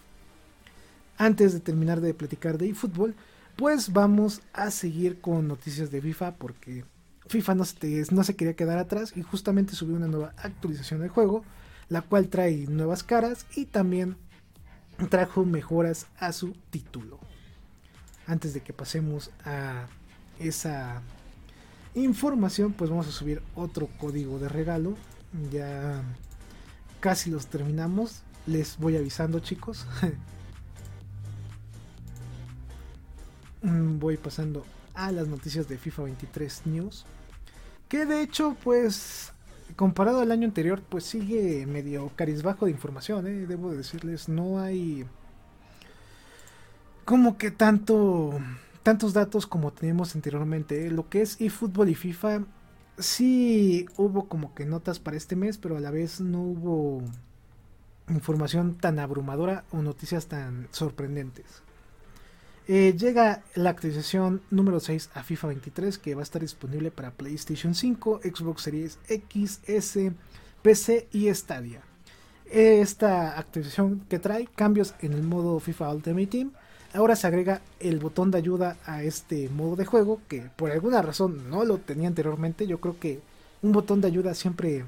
Antes 1.17 1.53
de 1.53 1.59
terminar 1.59 2.01
de 2.01 2.13
platicar 2.13 2.57
de 2.57 2.69
eFootball, 2.69 3.15
pues 3.55 3.93
vamos 3.93 4.41
a 4.53 4.69
seguir 4.71 5.21
con 5.21 5.47
noticias 5.47 5.91
de 5.91 6.01
FIFA 6.01 6.35
porque 6.35 6.83
FIFA 7.27 7.55
no 7.55 7.65
se, 7.65 8.05
no 8.11 8.23
se 8.23 8.35
quería 8.35 8.55
quedar 8.55 8.77
atrás 8.77 9.13
y 9.15 9.21
justamente 9.21 9.75
subió 9.75 9.95
una 9.95 10.07
nueva 10.07 10.33
actualización 10.37 10.99
del 10.99 11.09
juego, 11.09 11.43
la 11.89 12.01
cual 12.01 12.27
trae 12.27 12.67
nuevas 12.67 13.03
caras 13.03 13.45
y 13.55 13.65
también 13.65 14.17
trajo 15.09 15.45
mejoras 15.45 16.07
a 16.17 16.31
su 16.31 16.53
título. 16.69 17.19
antes 18.27 18.53
de 18.53 18.61
que 18.61 18.73
pasemos 18.73 19.29
a 19.43 19.87
esa 20.39 21.01
información, 21.93 22.73
pues 22.73 22.89
vamos 22.89 23.07
a 23.07 23.11
subir 23.11 23.41
otro 23.55 23.87
código 23.99 24.39
de 24.39 24.49
regalo. 24.49 24.95
Ya 25.51 26.01
casi 26.99 27.29
los 27.29 27.47
terminamos. 27.47 28.23
Les 28.47 28.77
voy 28.77 28.97
avisando, 28.97 29.39
chicos. 29.39 29.85
voy 33.99 34.17
pasando 34.17 34.65
a 34.93 35.11
las 35.11 35.27
noticias 35.27 35.67
de 35.67 35.77
FIFA 35.77 36.03
23 36.03 36.61
News. 36.65 37.05
Que 37.89 38.05
de 38.05 38.21
hecho, 38.21 38.55
pues, 38.63 39.31
comparado 39.75 40.21
al 40.21 40.31
año 40.31 40.47
anterior, 40.47 40.81
pues 40.87 41.03
sigue 41.03 41.65
medio 41.65 42.11
carizbajo 42.15 42.65
de 42.65 42.71
información, 42.71 43.27
¿eh? 43.27 43.45
debo 43.47 43.73
decirles, 43.73 44.29
no 44.29 44.59
hay 44.59 45.05
como 47.05 47.37
que 47.37 47.51
tanto 47.51 48.39
tantos 48.85 49.13
datos 49.13 49.47
como 49.47 49.73
teníamos 49.73 50.15
anteriormente. 50.15 50.85
¿eh? 50.85 50.91
Lo 50.91 51.09
que 51.09 51.23
es 51.23 51.41
eFootball 51.41 51.89
y 51.89 51.95
FIFA, 51.95 52.43
sí 52.99 53.87
hubo 53.97 54.27
como 54.27 54.53
que 54.53 54.65
notas 54.65 54.99
para 54.99 55.17
este 55.17 55.35
mes, 55.35 55.57
pero 55.57 55.75
a 55.75 55.79
la 55.79 55.89
vez 55.89 56.21
no 56.21 56.41
hubo 56.41 57.01
información 58.09 58.75
tan 58.75 58.99
abrumadora 58.99 59.65
o 59.71 59.81
noticias 59.81 60.27
tan 60.27 60.67
sorprendentes. 60.69 61.64
Eh, 62.67 62.95
llega 62.97 63.43
la 63.53 63.69
actualización 63.69 64.41
número 64.49 64.79
6 64.79 65.11
a 65.13 65.21
FIFA 65.21 65.47
23 65.49 65.99
que 65.99 66.15
va 66.15 66.21
a 66.21 66.23
estar 66.23 66.41
disponible 66.41 66.89
para 66.89 67.11
PlayStation 67.11 67.75
5, 67.75 68.21
Xbox 68.23 68.63
Series 68.63 68.97
X, 69.07 69.61
S, 69.67 70.11
PC 70.63 71.07
y 71.11 71.31
Stadia. 71.31 71.81
Esta 72.49 73.37
actualización 73.37 74.03
que 74.09 74.17
trae 74.17 74.47
cambios 74.47 74.95
en 75.01 75.13
el 75.13 75.21
modo 75.21 75.59
FIFA 75.59 75.93
Ultimate 75.93 76.27
Team. 76.27 76.51
Ahora 76.93 77.15
se 77.15 77.27
agrega 77.27 77.61
el 77.79 77.99
botón 77.99 78.31
de 78.31 78.39
ayuda 78.39 78.77
a 78.85 79.03
este 79.03 79.47
modo 79.49 79.75
de 79.75 79.85
juego 79.85 80.21
que 80.27 80.49
por 80.55 80.71
alguna 80.71 81.03
razón 81.03 81.49
no 81.51 81.65
lo 81.65 81.77
tenía 81.77 82.07
anteriormente. 82.07 82.65
Yo 82.65 82.79
creo 82.79 82.99
que 82.99 83.19
un 83.61 83.73
botón 83.73 84.01
de 84.01 84.07
ayuda 84.07 84.33
siempre 84.33 84.85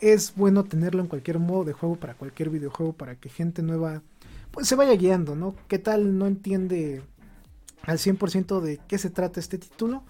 es 0.00 0.34
bueno 0.34 0.64
tenerlo 0.64 1.00
en 1.00 1.08
cualquier 1.08 1.38
modo 1.38 1.64
de 1.64 1.72
juego 1.72 1.96
para 1.96 2.14
cualquier 2.14 2.50
videojuego 2.50 2.92
para 2.92 3.14
que 3.14 3.30
gente 3.30 3.62
nueva 3.62 4.02
pues 4.54 4.68
se 4.68 4.76
vaya 4.76 4.94
guiando, 4.94 5.34
¿no? 5.34 5.56
¿Qué 5.66 5.80
tal 5.80 6.16
no 6.16 6.28
entiende 6.28 7.02
al 7.82 7.98
100% 7.98 8.60
de 8.60 8.78
qué 8.86 8.98
se 8.98 9.10
trata 9.10 9.40
este 9.40 9.58
título? 9.58 10.04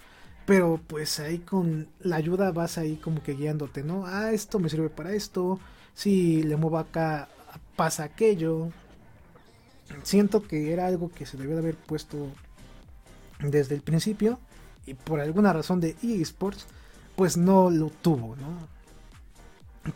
Pero 0.45 0.79
pues 0.87 1.19
ahí 1.19 1.39
con 1.39 1.89
la 2.01 2.17
ayuda 2.17 2.53
vas 2.53 2.77
ahí 2.77 2.97
como 2.97 3.23
que 3.23 3.33
guiándote, 3.33 3.83
¿no? 3.83 4.05
Ah, 4.07 4.33
esto 4.33 4.59
me 4.59 4.69
sirve 4.69 4.91
para 4.91 5.15
esto. 5.15 5.59
Si 5.95 6.43
le 6.43 6.57
muevo 6.57 6.77
acá, 6.77 7.31
pasa 7.75 8.05
aquello. 8.05 8.69
Siento 10.03 10.43
que 10.43 10.73
era 10.75 10.87
algo 10.87 11.11
que 11.11 11.25
se 11.25 11.39
debió 11.39 11.55
de 11.55 11.63
haber 11.63 11.77
puesto 11.77 12.29
desde 13.41 13.75
el 13.75 13.81
principio. 13.81 14.39
Y 14.85 14.93
por 14.93 15.21
alguna 15.21 15.55
razón 15.55 15.81
de 15.81 15.97
eSports, 16.03 16.67
pues 17.17 17.39
no 17.39 17.71
lo 17.71 17.89
tuvo, 17.89 18.37
¿no? 18.37 18.69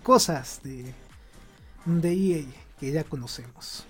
Cosas 0.03 0.61
de, 0.63 0.95
de 1.85 2.13
EA 2.13 2.45
que 2.81 2.93
ya 2.93 3.05
conocemos 3.05 3.85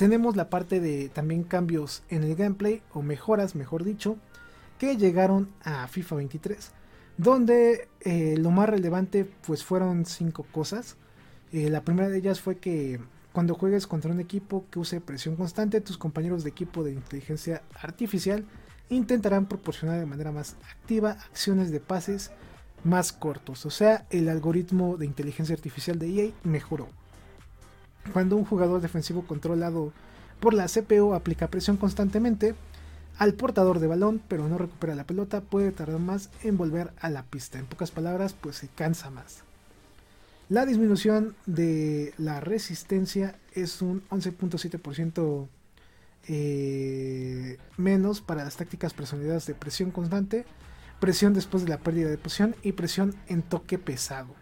tenemos 0.00 0.34
la 0.34 0.48
parte 0.48 0.80
de 0.80 1.10
también 1.10 1.42
cambios 1.42 2.04
en 2.08 2.24
el 2.24 2.34
gameplay, 2.34 2.80
o 2.94 3.02
mejoras, 3.02 3.54
mejor 3.54 3.84
dicho, 3.84 4.16
que 4.78 4.96
llegaron 4.96 5.50
a 5.62 5.86
FIFA 5.88 6.16
23, 6.16 6.70
donde 7.18 7.86
eh, 8.00 8.36
lo 8.38 8.50
más 8.50 8.70
relevante 8.70 9.30
pues 9.46 9.62
fueron 9.62 10.06
cinco 10.06 10.46
cosas. 10.52 10.96
Eh, 11.52 11.68
la 11.68 11.82
primera 11.82 12.08
de 12.08 12.16
ellas 12.16 12.40
fue 12.40 12.56
que 12.56 12.98
cuando 13.34 13.54
juegues 13.54 13.86
contra 13.86 14.10
un 14.10 14.20
equipo 14.20 14.64
que 14.70 14.78
use 14.78 15.02
presión 15.02 15.36
constante, 15.36 15.82
tus 15.82 15.98
compañeros 15.98 16.44
de 16.44 16.48
equipo 16.48 16.82
de 16.82 16.92
inteligencia 16.92 17.60
artificial 17.74 18.46
intentarán 18.88 19.44
proporcionar 19.44 20.00
de 20.00 20.06
manera 20.06 20.32
más 20.32 20.56
activa 20.70 21.18
acciones 21.30 21.70
de 21.70 21.80
pases 21.80 22.30
más 22.84 23.12
cortos. 23.12 23.66
O 23.66 23.70
sea, 23.70 24.06
el 24.08 24.30
algoritmo 24.30 24.96
de 24.96 25.04
inteligencia 25.04 25.54
artificial 25.54 25.98
de 25.98 26.08
EA 26.08 26.32
mejoró. 26.42 26.88
Cuando 28.12 28.36
un 28.36 28.44
jugador 28.44 28.80
defensivo 28.80 29.26
controlado 29.26 29.92
por 30.40 30.54
la 30.54 30.66
CPU 30.66 31.14
aplica 31.14 31.48
presión 31.48 31.76
constantemente 31.76 32.54
al 33.18 33.34
portador 33.34 33.80
de 33.80 33.86
balón, 33.86 34.22
pero 34.28 34.48
no 34.48 34.56
recupera 34.56 34.94
la 34.94 35.04
pelota, 35.04 35.42
puede 35.42 35.72
tardar 35.72 36.00
más 36.00 36.30
en 36.42 36.56
volver 36.56 36.92
a 37.00 37.10
la 37.10 37.24
pista. 37.24 37.58
En 37.58 37.66
pocas 37.66 37.90
palabras, 37.90 38.34
pues 38.40 38.56
se 38.56 38.68
cansa 38.68 39.10
más. 39.10 39.44
La 40.48 40.66
disminución 40.66 41.36
de 41.46 42.14
la 42.18 42.40
resistencia 42.40 43.38
es 43.52 43.82
un 43.82 44.02
11.7% 44.08 45.48
eh, 46.26 47.58
menos 47.76 48.20
para 48.20 48.42
las 48.44 48.56
tácticas 48.56 48.94
personalizadas 48.94 49.46
de 49.46 49.54
presión 49.54 49.90
constante, 49.90 50.44
presión 50.98 51.34
después 51.34 51.62
de 51.62 51.68
la 51.68 51.78
pérdida 51.78 52.08
de 52.08 52.18
posición 52.18 52.56
y 52.62 52.72
presión 52.72 53.14
en 53.26 53.42
toque 53.42 53.78
pesado. 53.78 54.34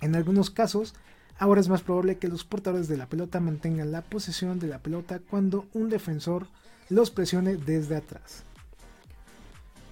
En 0.00 0.16
algunos 0.16 0.50
casos, 0.50 0.94
Ahora 1.40 1.62
es 1.62 1.70
más 1.70 1.80
probable 1.80 2.18
que 2.18 2.28
los 2.28 2.44
portadores 2.44 2.86
de 2.86 2.98
la 2.98 3.08
pelota 3.08 3.40
mantengan 3.40 3.92
la 3.92 4.02
posesión 4.02 4.58
de 4.58 4.66
la 4.66 4.78
pelota 4.78 5.20
cuando 5.20 5.64
un 5.72 5.88
defensor 5.88 6.46
los 6.90 7.10
presione 7.10 7.56
desde 7.56 7.96
atrás. 7.96 8.44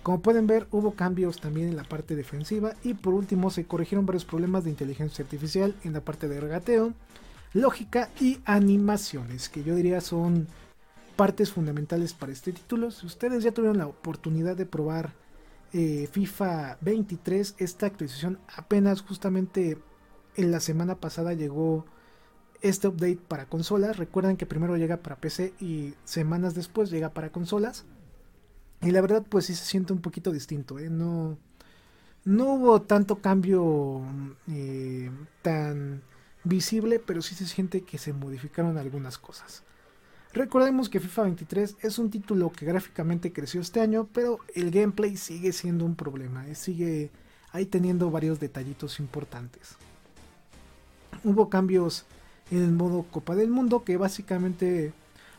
Como 0.02 0.20
pueden 0.20 0.46
ver, 0.46 0.66
hubo 0.72 0.92
cambios 0.92 1.40
también 1.40 1.68
en 1.68 1.76
la 1.76 1.84
parte 1.84 2.16
defensiva 2.16 2.74
y 2.84 2.92
por 2.92 3.14
último 3.14 3.50
se 3.50 3.64
corrigieron 3.64 4.04
varios 4.04 4.26
problemas 4.26 4.64
de 4.64 4.70
inteligencia 4.70 5.24
artificial 5.24 5.74
en 5.84 5.94
la 5.94 6.02
parte 6.02 6.28
de 6.28 6.38
regateo, 6.38 6.92
lógica 7.54 8.10
y 8.20 8.40
animaciones, 8.44 9.48
que 9.48 9.64
yo 9.64 9.74
diría 9.74 10.02
son 10.02 10.48
partes 11.16 11.50
fundamentales 11.50 12.12
para 12.12 12.32
este 12.32 12.52
título. 12.52 12.90
Si 12.90 13.06
ustedes 13.06 13.42
ya 13.42 13.52
tuvieron 13.52 13.78
la 13.78 13.86
oportunidad 13.86 14.54
de 14.54 14.66
probar 14.66 15.14
eh, 15.72 16.10
FIFA 16.12 16.76
23, 16.82 17.54
esta 17.56 17.86
actualización 17.86 18.38
apenas 18.54 19.00
justamente 19.00 19.78
en 20.38 20.52
la 20.52 20.60
semana 20.60 20.94
pasada 20.94 21.34
llegó 21.34 21.84
este 22.62 22.86
update 22.86 23.16
para 23.16 23.46
consolas. 23.46 23.96
Recuerden 23.96 24.36
que 24.36 24.46
primero 24.46 24.76
llega 24.76 24.98
para 24.98 25.16
PC 25.16 25.52
y 25.60 25.94
semanas 26.04 26.54
después 26.54 26.90
llega 26.90 27.10
para 27.10 27.30
consolas. 27.30 27.84
Y 28.80 28.92
la 28.92 29.00
verdad, 29.00 29.26
pues 29.28 29.46
sí 29.46 29.54
se 29.56 29.64
siente 29.64 29.92
un 29.92 30.00
poquito 30.00 30.30
distinto. 30.30 30.78
¿eh? 30.78 30.90
No, 30.90 31.36
no 32.24 32.54
hubo 32.54 32.82
tanto 32.82 33.16
cambio 33.16 34.02
eh, 34.48 35.10
tan 35.42 36.02
visible, 36.44 37.00
pero 37.00 37.20
sí 37.20 37.34
se 37.34 37.46
siente 37.46 37.82
que 37.82 37.98
se 37.98 38.12
modificaron 38.12 38.78
algunas 38.78 39.18
cosas. 39.18 39.64
Recordemos 40.32 40.88
que 40.88 41.00
FIFA 41.00 41.22
23 41.22 41.78
es 41.82 41.98
un 41.98 42.10
título 42.10 42.52
que 42.52 42.64
gráficamente 42.64 43.32
creció 43.32 43.60
este 43.60 43.80
año, 43.80 44.08
pero 44.12 44.38
el 44.54 44.70
gameplay 44.70 45.16
sigue 45.16 45.52
siendo 45.52 45.84
un 45.84 45.96
problema. 45.96 46.46
¿eh? 46.46 46.54
Sigue 46.54 47.10
ahí 47.50 47.66
teniendo 47.66 48.08
varios 48.12 48.38
detallitos 48.38 49.00
importantes 49.00 49.76
hubo 51.24 51.48
cambios 51.48 52.04
en 52.50 52.62
el 52.62 52.72
modo 52.72 53.04
Copa 53.10 53.34
del 53.34 53.50
Mundo 53.50 53.84
que 53.84 53.96
básicamente 53.96 54.92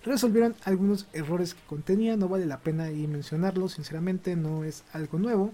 resolvieron 0.03 0.55
algunos 0.63 1.07
errores 1.13 1.53
que 1.53 1.65
contenía, 1.67 2.15
no 2.15 2.27
vale 2.27 2.45
la 2.45 2.59
pena 2.59 2.85
ahí 2.85 3.07
mencionarlo, 3.07 3.69
sinceramente 3.69 4.35
no 4.35 4.63
es 4.63 4.83
algo 4.93 5.19
nuevo. 5.19 5.51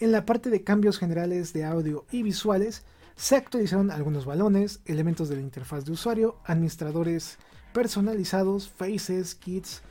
En 0.00 0.12
la 0.12 0.26
parte 0.26 0.50
de 0.50 0.62
cambios 0.62 0.98
generales 0.98 1.52
de 1.52 1.64
audio 1.64 2.04
y 2.10 2.22
visuales 2.22 2.82
se 3.16 3.36
actualizaron 3.36 3.90
algunos 3.90 4.24
balones, 4.24 4.80
elementos 4.86 5.28
de 5.28 5.36
la 5.36 5.42
interfaz 5.42 5.84
de 5.84 5.92
usuario, 5.92 6.36
administradores 6.44 7.38
personalizados, 7.72 8.68
faces, 8.68 9.34
kits, 9.34 9.82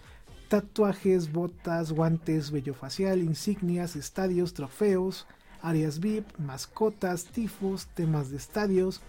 tatuajes, 0.50 1.32
botas, 1.32 1.92
guantes, 1.92 2.52
vello 2.52 2.74
facial, 2.74 3.22
insignias, 3.22 3.96
estadios, 3.96 4.54
trofeos, 4.54 5.26
áreas 5.62 6.00
VIP, 6.00 6.28
mascotas, 6.38 7.26
tifos, 7.26 7.88
temas 7.96 8.30
de 8.30 8.38
estadios, 8.38 9.02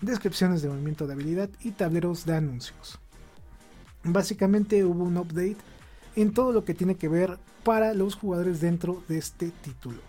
descripciones 0.00 0.62
de 0.62 0.68
movimiento 0.68 1.06
de 1.06 1.14
habilidad 1.14 1.50
y 1.62 1.72
tableros 1.72 2.24
de 2.26 2.34
anuncios. 2.34 2.98
Básicamente 4.02 4.84
hubo 4.84 5.04
un 5.04 5.16
update 5.16 5.58
en 6.16 6.32
todo 6.32 6.52
lo 6.52 6.64
que 6.64 6.74
tiene 6.74 6.96
que 6.96 7.08
ver 7.08 7.38
para 7.64 7.94
los 7.94 8.14
jugadores 8.14 8.60
dentro 8.60 9.02
de 9.08 9.18
este 9.18 9.50
título. 9.50 10.00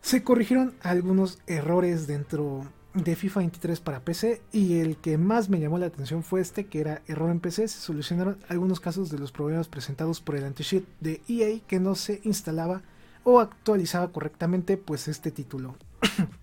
Se 0.00 0.22
corrigieron 0.22 0.74
algunos 0.80 1.38
errores 1.46 2.06
dentro 2.06 2.66
de 2.94 3.14
FIFA 3.14 3.40
23 3.40 3.80
para 3.80 4.00
PC 4.00 4.40
y 4.52 4.78
el 4.78 4.96
que 4.96 5.18
más 5.18 5.50
me 5.50 5.60
llamó 5.60 5.76
la 5.78 5.86
atención 5.86 6.22
fue 6.22 6.40
este 6.40 6.66
que 6.66 6.80
era 6.80 7.02
error 7.06 7.30
en 7.30 7.40
PC. 7.40 7.68
Se 7.68 7.80
solucionaron 7.80 8.38
algunos 8.48 8.80
casos 8.80 9.10
de 9.10 9.18
los 9.18 9.32
problemas 9.32 9.68
presentados 9.68 10.20
por 10.20 10.36
el 10.36 10.44
anti-cheat 10.44 10.84
de 11.00 11.20
EA 11.28 11.60
que 11.66 11.78
no 11.78 11.94
se 11.94 12.20
instalaba 12.24 12.82
o 13.22 13.40
actualizaba 13.40 14.10
correctamente 14.10 14.78
pues 14.78 15.08
este 15.08 15.30
título. 15.30 15.76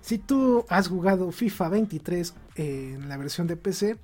Si 0.00 0.18
tú 0.18 0.64
has 0.68 0.88
jugado 0.88 1.30
FIFA 1.30 1.68
23 1.68 2.34
en 2.56 3.08
la 3.08 3.16
versión 3.16 3.46
de 3.46 3.56
PC, 3.56 3.96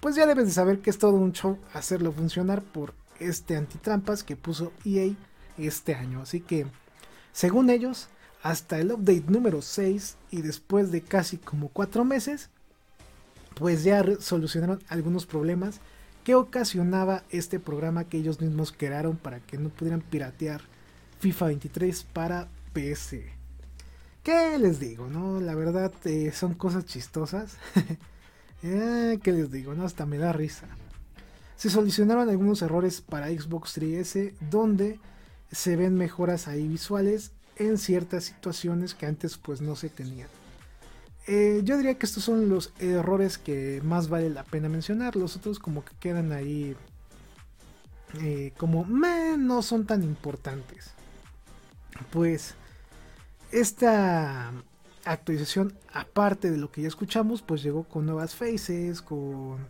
pues 0.00 0.16
ya 0.16 0.26
debes 0.26 0.46
de 0.46 0.52
saber 0.52 0.80
que 0.80 0.90
es 0.90 0.98
todo 0.98 1.12
un 1.12 1.32
show 1.32 1.58
hacerlo 1.74 2.12
funcionar 2.12 2.62
por 2.62 2.94
este 3.20 3.56
antitrampas 3.56 4.24
que 4.24 4.36
puso 4.36 4.72
EA 4.84 5.14
este 5.58 5.94
año. 5.94 6.22
Así 6.22 6.40
que, 6.40 6.66
según 7.32 7.70
ellos, 7.70 8.08
hasta 8.42 8.80
el 8.80 8.92
update 8.92 9.24
número 9.28 9.62
6 9.62 10.16
y 10.30 10.42
después 10.42 10.90
de 10.90 11.02
casi 11.02 11.36
como 11.36 11.68
4 11.68 12.04
meses, 12.04 12.50
pues 13.54 13.84
ya 13.84 14.04
solucionaron 14.18 14.82
algunos 14.88 15.26
problemas 15.26 15.80
que 16.24 16.34
ocasionaba 16.34 17.22
este 17.30 17.60
programa 17.60 18.04
que 18.04 18.18
ellos 18.18 18.40
mismos 18.40 18.72
crearon 18.76 19.16
para 19.16 19.40
que 19.40 19.58
no 19.58 19.68
pudieran 19.68 20.00
piratear 20.00 20.62
FIFA 21.20 21.46
23 21.46 22.04
para 22.12 22.48
PC. 22.72 23.41
¿Qué 24.22 24.58
les 24.58 24.78
digo? 24.78 25.08
No, 25.08 25.40
la 25.40 25.54
verdad 25.54 25.92
eh, 26.04 26.32
son 26.32 26.54
cosas 26.54 26.86
chistosas. 26.86 27.56
eh, 28.62 29.18
¿Qué 29.22 29.32
les 29.32 29.50
digo? 29.50 29.74
No, 29.74 29.84
hasta 29.84 30.06
me 30.06 30.18
da 30.18 30.32
risa. 30.32 30.66
Se 31.56 31.70
solucionaron 31.70 32.28
algunos 32.28 32.62
errores 32.62 33.00
para 33.00 33.28
Xbox 33.28 33.78
3S 33.78 34.34
donde 34.50 34.98
se 35.50 35.76
ven 35.76 35.96
mejoras 35.96 36.48
ahí 36.48 36.66
visuales 36.66 37.32
en 37.56 37.78
ciertas 37.78 38.24
situaciones 38.24 38.94
que 38.94 39.06
antes 39.06 39.38
pues 39.38 39.60
no 39.60 39.76
se 39.76 39.88
tenían. 39.88 40.28
Eh, 41.26 41.60
yo 41.64 41.76
diría 41.76 41.94
que 41.94 42.06
estos 42.06 42.24
son 42.24 42.48
los 42.48 42.72
errores 42.78 43.38
que 43.38 43.80
más 43.84 44.08
vale 44.08 44.30
la 44.30 44.44
pena 44.44 44.68
mencionar. 44.68 45.14
Los 45.16 45.36
otros 45.36 45.58
como 45.58 45.84
que 45.84 45.94
quedan 46.00 46.32
ahí 46.32 46.76
eh, 48.20 48.52
como 48.56 48.84
no 48.86 49.62
son 49.62 49.86
tan 49.86 50.02
importantes. 50.02 50.90
Pues 52.10 52.54
esta 53.52 54.52
actualización, 55.04 55.74
aparte 55.92 56.50
de 56.50 56.58
lo 56.58 56.70
que 56.70 56.82
ya 56.82 56.88
escuchamos, 56.88 57.42
pues 57.42 57.62
llegó 57.62 57.84
con 57.84 58.06
nuevas 58.06 58.34
faces, 58.34 59.02
con 59.02 59.66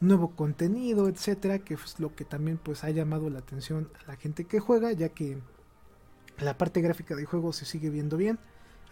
nuevo 0.00 0.30
contenido, 0.34 1.08
etcétera, 1.08 1.58
que 1.58 1.74
es 1.74 1.98
lo 2.00 2.14
que 2.14 2.24
también 2.24 2.58
pues 2.58 2.84
ha 2.84 2.90
llamado 2.90 3.30
la 3.30 3.40
atención 3.40 3.90
a 4.02 4.10
la 4.10 4.16
gente 4.16 4.44
que 4.44 4.60
juega, 4.60 4.92
ya 4.92 5.10
que 5.10 5.38
la 6.38 6.58
parte 6.58 6.80
gráfica 6.80 7.14
del 7.14 7.26
juego 7.26 7.52
se 7.52 7.64
sigue 7.64 7.90
viendo 7.90 8.16
bien. 8.16 8.38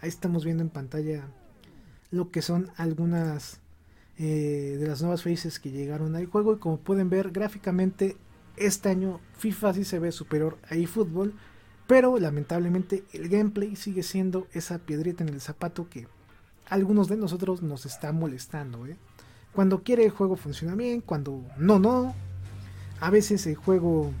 Ahí 0.01 0.09
estamos 0.09 0.43
viendo 0.43 0.63
en 0.63 0.69
pantalla 0.69 1.27
lo 2.11 2.31
que 2.31 2.41
son 2.41 2.71
algunas 2.77 3.59
eh, 4.17 4.77
de 4.79 4.87
las 4.87 5.01
nuevas 5.01 5.23
faces 5.23 5.59
que 5.59 5.71
llegaron 5.71 6.15
al 6.15 6.25
juego 6.25 6.53
y 6.53 6.59
como 6.59 6.77
pueden 6.77 7.09
ver 7.09 7.31
gráficamente 7.31 8.17
este 8.57 8.89
año 8.89 9.19
FIFA 9.37 9.73
sí 9.73 9.83
se 9.83 9.99
ve 9.99 10.11
superior 10.11 10.57
a 10.69 10.75
eFootball 10.75 11.33
pero 11.87 12.19
lamentablemente 12.19 13.03
el 13.13 13.29
gameplay 13.29 13.75
sigue 13.75 14.03
siendo 14.03 14.47
esa 14.53 14.79
piedrita 14.79 15.23
en 15.23 15.29
el 15.29 15.41
zapato 15.41 15.87
que 15.89 16.07
algunos 16.67 17.07
de 17.07 17.17
nosotros 17.17 17.61
nos 17.61 17.85
está 17.85 18.11
molestando. 18.11 18.87
¿eh? 18.87 18.97
Cuando 19.53 19.83
quiere 19.83 20.05
el 20.05 20.11
juego 20.11 20.35
funciona 20.35 20.75
bien, 20.75 21.01
cuando 21.01 21.43
no, 21.57 21.79
no. 21.79 22.13
A 22.99 23.09
veces 23.09 23.45
el 23.45 23.55
juego 23.55 24.11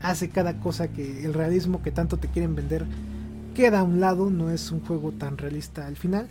hace 0.00 0.30
cada 0.30 0.60
cosa 0.60 0.88
que 0.88 1.24
el 1.24 1.34
realismo 1.34 1.82
que 1.82 1.90
tanto 1.90 2.16
te 2.16 2.28
quieren 2.28 2.54
vender 2.54 2.86
queda 3.54 3.80
a 3.80 3.84
un 3.84 4.00
lado, 4.00 4.30
no 4.30 4.50
es 4.50 4.70
un 4.70 4.80
juego 4.80 5.12
tan 5.12 5.36
realista 5.38 5.86
al 5.86 5.96
final. 5.96 6.28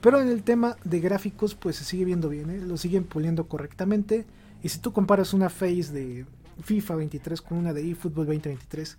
Pero 0.00 0.20
en 0.20 0.28
el 0.28 0.42
tema 0.42 0.76
de 0.84 1.00
gráficos, 1.00 1.54
pues 1.54 1.76
se 1.76 1.84
sigue 1.84 2.04
viendo 2.04 2.28
bien, 2.28 2.50
¿eh? 2.50 2.58
lo 2.58 2.76
siguen 2.76 3.04
puliendo 3.04 3.48
correctamente. 3.48 4.26
Y 4.62 4.68
si 4.68 4.78
tú 4.78 4.92
comparas 4.92 5.34
una 5.34 5.50
face 5.50 5.92
de 5.92 6.24
FIFA 6.62 6.96
23 6.96 7.42
con 7.42 7.58
una 7.58 7.72
de 7.72 7.88
eFootball 7.90 8.26
2023, 8.26 8.96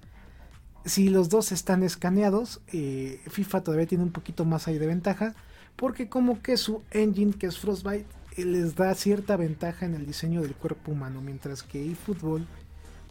si 0.85 1.09
los 1.09 1.29
dos 1.29 1.51
están 1.51 1.83
escaneados, 1.83 2.61
eh, 2.71 3.21
FIFA 3.27 3.63
todavía 3.63 3.87
tiene 3.87 4.03
un 4.03 4.11
poquito 4.11 4.45
más 4.45 4.67
ahí 4.67 4.77
de 4.77 4.87
ventaja. 4.87 5.35
Porque 5.75 6.09
como 6.09 6.41
que 6.41 6.57
su 6.57 6.81
engine, 6.91 7.33
que 7.33 7.47
es 7.47 7.57
Frostbite, 7.57 8.05
eh, 8.35 8.45
les 8.45 8.75
da 8.75 8.93
cierta 8.95 9.37
ventaja 9.37 9.85
en 9.85 9.95
el 9.95 10.05
diseño 10.05 10.41
del 10.41 10.55
cuerpo 10.55 10.91
humano. 10.91 11.21
Mientras 11.21 11.63
que 11.63 11.91
eFootball, 11.91 12.45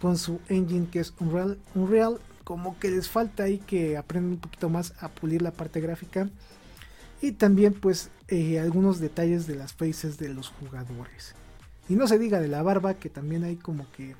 con 0.00 0.18
su 0.18 0.40
engine 0.48 0.88
que 0.90 1.00
es 1.00 1.14
Unreal, 1.18 2.20
como 2.44 2.78
que 2.78 2.90
les 2.90 3.08
falta 3.08 3.44
ahí 3.44 3.58
que 3.58 3.96
aprendan 3.96 4.32
un 4.32 4.38
poquito 4.38 4.68
más 4.68 4.94
a 5.00 5.08
pulir 5.08 5.42
la 5.42 5.50
parte 5.50 5.80
gráfica 5.80 6.30
y 7.20 7.32
también 7.32 7.74
pues 7.74 8.10
eh, 8.28 8.58
algunos 8.58 9.00
detalles 9.00 9.46
de 9.46 9.54
las 9.54 9.72
faces 9.72 10.18
de 10.18 10.28
los 10.28 10.48
jugadores. 10.48 11.34
Y 11.88 11.94
no 11.94 12.06
se 12.06 12.18
diga 12.18 12.40
de 12.40 12.48
la 12.48 12.62
barba 12.62 12.94
que 12.94 13.10
también 13.10 13.44
hay 13.44 13.56
como 13.56 13.90
que 13.92 14.14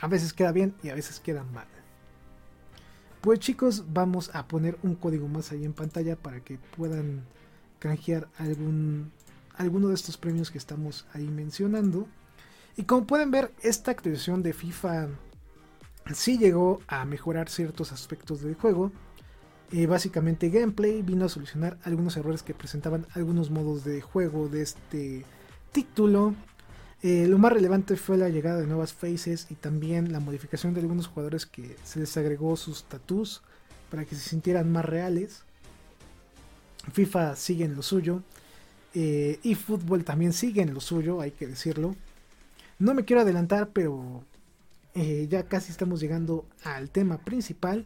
a 0.00 0.08
veces 0.08 0.32
queda 0.32 0.52
bien 0.52 0.74
y 0.82 0.90
a 0.90 0.94
veces 0.94 1.20
queda 1.20 1.44
mal. 1.44 1.66
Pues 3.24 3.38
chicos, 3.38 3.84
vamos 3.90 4.30
a 4.34 4.46
poner 4.46 4.76
un 4.82 4.96
código 4.96 5.28
más 5.28 5.50
ahí 5.50 5.64
en 5.64 5.72
pantalla 5.72 6.14
para 6.14 6.40
que 6.40 6.58
puedan 6.76 7.24
canjear 7.78 8.28
algún, 8.36 9.12
alguno 9.56 9.88
de 9.88 9.94
estos 9.94 10.18
premios 10.18 10.50
que 10.50 10.58
estamos 10.58 11.06
ahí 11.14 11.26
mencionando. 11.26 12.06
Y 12.76 12.82
como 12.82 13.06
pueden 13.06 13.30
ver, 13.30 13.50
esta 13.62 13.92
actualización 13.92 14.42
de 14.42 14.52
FIFA 14.52 15.08
sí 16.12 16.36
llegó 16.36 16.82
a 16.86 17.06
mejorar 17.06 17.48
ciertos 17.48 17.92
aspectos 17.92 18.42
del 18.42 18.56
juego. 18.56 18.92
Eh, 19.72 19.86
básicamente 19.86 20.50
gameplay 20.50 21.00
vino 21.00 21.24
a 21.24 21.30
solucionar 21.30 21.78
algunos 21.82 22.18
errores 22.18 22.42
que 22.42 22.52
presentaban 22.52 23.06
algunos 23.14 23.48
modos 23.48 23.84
de 23.84 24.02
juego 24.02 24.50
de 24.50 24.60
este 24.60 25.24
título. 25.72 26.34
Eh, 27.06 27.26
lo 27.28 27.36
más 27.36 27.52
relevante 27.52 27.96
fue 27.96 28.16
la 28.16 28.30
llegada 28.30 28.60
de 28.60 28.66
nuevas 28.66 28.94
faces 28.94 29.46
y 29.50 29.56
también 29.56 30.10
la 30.10 30.20
modificación 30.20 30.72
de 30.72 30.80
algunos 30.80 31.06
jugadores 31.06 31.44
que 31.44 31.76
se 31.84 32.00
les 32.00 32.16
agregó 32.16 32.56
sus 32.56 32.84
tattoos 32.84 33.42
para 33.90 34.06
que 34.06 34.14
se 34.14 34.26
sintieran 34.26 34.72
más 34.72 34.86
reales. 34.86 35.42
FIFA 36.94 37.36
sigue 37.36 37.66
en 37.66 37.74
lo 37.76 37.82
suyo. 37.82 38.22
Eh, 38.94 39.38
y 39.42 39.54
fútbol 39.54 40.02
también 40.02 40.32
sigue 40.32 40.62
en 40.62 40.72
lo 40.72 40.80
suyo, 40.80 41.20
hay 41.20 41.32
que 41.32 41.46
decirlo. 41.46 41.94
No 42.78 42.94
me 42.94 43.04
quiero 43.04 43.20
adelantar, 43.20 43.68
pero 43.74 44.24
ya 45.28 45.42
casi 45.42 45.72
estamos 45.72 46.00
llegando 46.00 46.46
al 46.62 46.88
tema 46.88 47.18
principal 47.18 47.84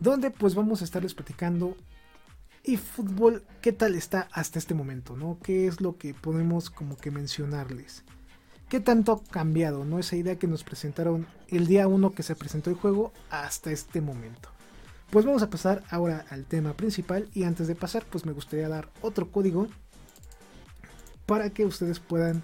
donde 0.00 0.30
pues 0.30 0.54
vamos 0.54 0.80
a 0.80 0.84
estarles 0.84 1.14
platicando 1.14 1.76
y 2.64 2.78
fútbol, 2.78 3.44
¿qué 3.60 3.72
tal 3.72 3.94
está 3.94 4.26
hasta 4.32 4.58
este 4.58 4.74
momento? 4.74 5.16
¿no? 5.16 5.38
¿Qué 5.40 5.68
es 5.68 5.80
lo 5.80 5.98
que 5.98 6.14
podemos 6.14 6.68
como 6.68 6.96
que 6.96 7.12
mencionarles? 7.12 8.02
¿Qué 8.68 8.80
tanto 8.80 9.12
ha 9.12 9.32
cambiado? 9.32 9.84
¿no? 9.84 9.98
Esa 9.98 10.16
idea 10.16 10.36
que 10.36 10.48
nos 10.48 10.64
presentaron 10.64 11.26
el 11.48 11.66
día 11.66 11.86
1 11.86 12.12
que 12.12 12.24
se 12.24 12.34
presentó 12.34 12.70
el 12.70 12.76
juego 12.76 13.12
hasta 13.30 13.70
este 13.70 14.00
momento. 14.00 14.48
Pues 15.10 15.24
vamos 15.24 15.42
a 15.42 15.50
pasar 15.50 15.84
ahora 15.88 16.24
al 16.30 16.46
tema 16.46 16.72
principal 16.72 17.28
y 17.32 17.44
antes 17.44 17.68
de 17.68 17.76
pasar 17.76 18.04
pues 18.10 18.26
me 18.26 18.32
gustaría 18.32 18.68
dar 18.68 18.88
otro 19.02 19.30
código 19.30 19.68
para 21.26 21.50
que 21.50 21.64
ustedes 21.64 22.00
puedan 22.00 22.42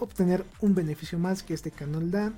obtener 0.00 0.44
un 0.60 0.74
beneficio 0.74 1.18
más 1.18 1.44
que 1.44 1.54
este 1.54 1.70
canal 1.70 2.10
da 2.10 2.32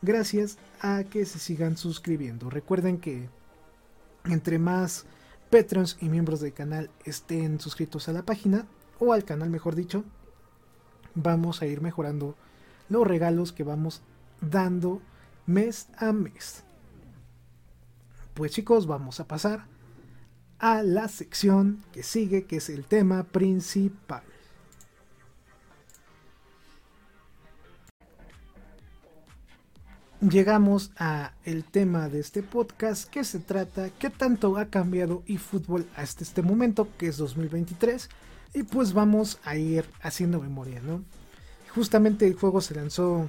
gracias 0.00 0.58
a 0.80 1.02
que 1.02 1.26
se 1.26 1.40
sigan 1.40 1.76
suscribiendo. 1.76 2.50
Recuerden 2.50 2.98
que 2.98 3.28
entre 4.26 4.60
más 4.60 5.06
patrons 5.50 5.96
y 6.00 6.08
miembros 6.08 6.40
del 6.40 6.52
canal 6.52 6.88
estén 7.04 7.58
suscritos 7.58 8.08
a 8.08 8.12
la 8.12 8.22
página 8.22 8.66
o 9.00 9.12
al 9.12 9.24
canal 9.24 9.50
mejor 9.50 9.74
dicho 9.74 10.04
vamos 11.14 11.62
a 11.62 11.66
ir 11.66 11.80
mejorando 11.80 12.36
los 12.88 13.06
regalos 13.06 13.52
que 13.52 13.64
vamos 13.64 14.02
dando 14.40 15.00
mes 15.46 15.88
a 15.96 16.12
mes. 16.12 16.64
Pues 18.34 18.52
chicos 18.52 18.86
vamos 18.86 19.20
a 19.20 19.28
pasar 19.28 19.66
a 20.58 20.82
la 20.82 21.08
sección 21.08 21.84
que 21.92 22.02
sigue 22.02 22.44
que 22.44 22.56
es 22.56 22.68
el 22.68 22.84
tema 22.84 23.24
principal. 23.24 24.22
Llegamos 30.20 30.90
a 30.96 31.34
el 31.44 31.64
tema 31.64 32.08
de 32.08 32.18
este 32.20 32.42
podcast 32.42 33.10
que 33.10 33.24
se 33.24 33.40
trata 33.40 33.90
qué 33.98 34.08
tanto 34.08 34.56
ha 34.56 34.66
cambiado 34.66 35.22
eFootball 35.26 35.86
hasta 35.96 36.24
este 36.24 36.40
momento 36.40 36.88
que 36.96 37.08
es 37.08 37.18
2023 37.18 38.08
y 38.54 38.62
pues 38.62 38.94
vamos 38.94 39.38
a 39.44 39.56
ir 39.56 39.84
haciendo 40.00 40.40
memoria, 40.40 40.80
¿no? 40.80 41.04
Justamente 41.74 42.26
el 42.26 42.34
juego 42.34 42.60
se 42.60 42.74
lanzó 42.74 43.28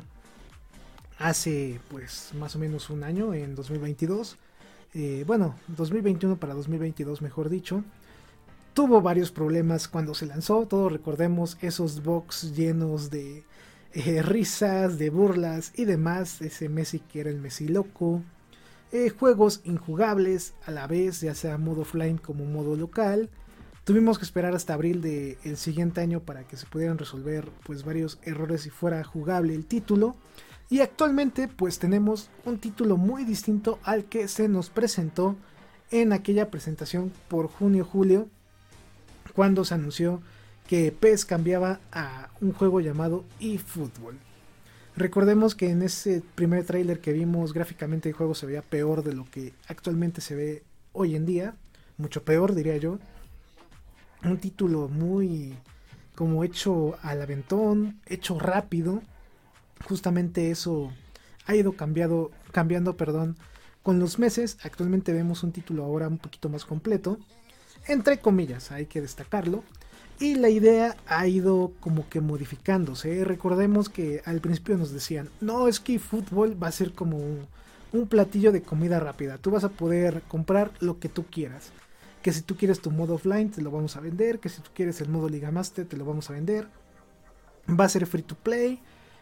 hace 1.18 1.80
pues 1.90 2.32
más 2.38 2.56
o 2.56 2.60
menos 2.60 2.90
un 2.90 3.04
año 3.04 3.34
en 3.34 3.56
2022 3.56 4.36
eh, 4.94 5.24
bueno 5.26 5.56
2021 5.70 6.36
para 6.36 6.54
2022 6.54 7.22
mejor 7.22 7.48
dicho 7.48 7.86
tuvo 8.74 9.02
varios 9.02 9.32
problemas 9.32 9.88
cuando 9.88 10.14
se 10.14 10.26
lanzó 10.26 10.66
todos 10.66 10.92
recordemos 10.92 11.58
esos 11.62 12.04
box 12.04 12.54
llenos 12.54 13.12
de 13.12 13.46
eh, 13.96 14.22
risas, 14.22 15.00
de 15.00 15.10
burlas 15.10 15.72
y 15.74 15.86
demás. 15.86 16.42
Ese 16.42 16.68
Messi 16.68 17.00
que 17.00 17.22
era 17.22 17.30
el 17.30 17.40
Messi 17.40 17.70
loco. 17.70 18.22
Eh, 18.92 19.10
juegos 19.10 19.62
injugables 19.64 20.54
a 20.66 20.72
la 20.72 20.86
vez, 20.86 21.22
ya 21.22 21.34
sea 21.34 21.58
modo 21.58 21.82
offline 21.82 22.18
como 22.18 22.44
modo 22.44 22.76
local. 22.76 23.30
Tuvimos 23.86 24.18
que 24.18 24.26
esperar 24.26 24.56
hasta 24.56 24.74
abril 24.74 25.00
del 25.00 25.38
el 25.44 25.58
siguiente 25.58 26.02
año 26.02 26.20
para 26.20 26.44
que 26.48 26.58
se 26.58 26.66
pudieran 26.66 26.98
resolver 26.98 27.48
pues 27.64 27.86
varios 27.86 28.18
errores 28.24 28.66
y 28.66 28.72
fuera 28.72 29.04
jugable 29.04 29.54
el 29.54 29.68
título. 29.68 30.16
Y 30.72 30.80
actualmente 30.80 31.48
pues 31.48 31.78
tenemos 31.78 32.32
un 32.46 32.58
título 32.58 32.98
muy 32.98 33.26
distinto 33.26 33.78
al 33.84 34.06
que 34.06 34.28
se 34.28 34.48
nos 34.48 34.72
presentó 34.72 35.36
en 35.92 36.14
aquella 36.14 36.50
presentación 36.50 37.14
por 37.28 37.48
junio-julio 37.48 38.28
cuando 39.36 39.64
se 39.64 39.76
anunció 39.76 40.20
que 40.68 40.92
PES 40.92 41.26
cambiaba 41.26 41.80
a 41.92 42.32
un 42.42 42.54
juego 42.54 42.80
llamado 42.80 43.24
eFootball. 43.40 44.18
Recordemos 44.96 45.54
que 45.54 45.70
en 45.70 45.84
ese 45.84 46.24
primer 46.34 46.66
tráiler 46.66 47.02
que 47.02 47.14
vimos 47.14 47.54
gráficamente 47.54 48.10
el 48.10 48.16
juego 48.16 48.34
se 48.34 48.48
veía 48.48 48.64
peor 48.64 49.04
de 49.04 49.14
lo 49.14 49.26
que 49.26 49.54
actualmente 49.68 50.22
se 50.22 50.34
ve 50.34 50.64
hoy 50.92 51.16
en 51.16 51.28
día, 51.28 51.54
mucho 51.98 52.24
peor 52.24 52.56
diría 52.56 52.78
yo. 52.78 52.98
Un 54.26 54.40
título 54.40 54.88
muy 54.88 55.56
como 56.16 56.44
hecho 56.44 56.98
al 57.04 57.22
aventón, 57.22 58.00
hecho 58.08 58.40
rápido. 58.40 59.04
Justamente 59.88 60.50
eso 60.50 60.92
ha 61.46 61.56
ido 61.56 61.74
cambiado, 61.74 62.32
cambiando 62.52 62.98
perdón, 62.98 63.38
con 63.84 64.00
los 64.00 64.18
meses. 64.18 64.58
Actualmente 64.64 65.14
vemos 65.14 65.44
un 65.44 65.52
título 65.52 65.84
ahora 65.84 66.08
un 66.08 66.18
poquito 66.18 66.50
más 66.50 66.66
completo. 66.66 67.20
Entre 67.88 68.20
comillas, 68.20 68.72
hay 68.72 68.88
que 68.88 69.00
destacarlo. 69.00 69.64
Y 70.20 70.36
la 70.36 70.50
idea 70.50 70.96
ha 71.06 71.28
ido 71.28 71.74
como 71.80 72.10
que 72.10 72.20
modificándose. 72.20 73.24
Recordemos 73.26 73.90
que 73.90 74.24
al 74.26 74.40
principio 74.40 74.76
nos 74.76 74.92
decían, 74.92 75.30
no, 75.40 75.68
es 75.68 75.80
que 75.80 76.00
fútbol 76.00 76.62
va 76.62 76.70
a 76.70 76.72
ser 76.72 76.94
como 76.94 77.18
un, 77.18 77.46
un 77.94 78.08
platillo 78.08 78.52
de 78.52 78.64
comida 78.64 79.00
rápida. 79.00 79.38
Tú 79.38 79.52
vas 79.52 79.66
a 79.66 79.70
poder 79.70 80.24
comprar 80.28 80.72
lo 80.80 81.00
que 81.00 81.10
tú 81.10 81.26
quieras. 81.26 81.72
Que 82.26 82.34
si 82.34 82.42
tú 82.42 82.58
quieres 82.58 82.82
tu 82.82 82.90
modo 82.90 83.14
offline, 83.14 83.52
te 83.52 83.62
lo 83.62 83.70
vamos 83.70 83.98
a 83.98 84.00
vender. 84.00 84.40
Que 84.40 84.50
si 84.50 84.60
tú 84.60 84.72
quieres 84.74 85.00
el 85.00 85.10
modo 85.10 85.30
Liga 85.30 85.52
Master, 85.52 85.86
te 85.86 85.96
lo 85.96 86.06
vamos 86.06 86.28
a 86.32 86.34
vender. 86.34 86.68
Va 87.70 87.86
a 87.86 87.90
ser 87.90 88.08
free 88.08 88.24
to 88.24 88.34
play. 88.34 88.82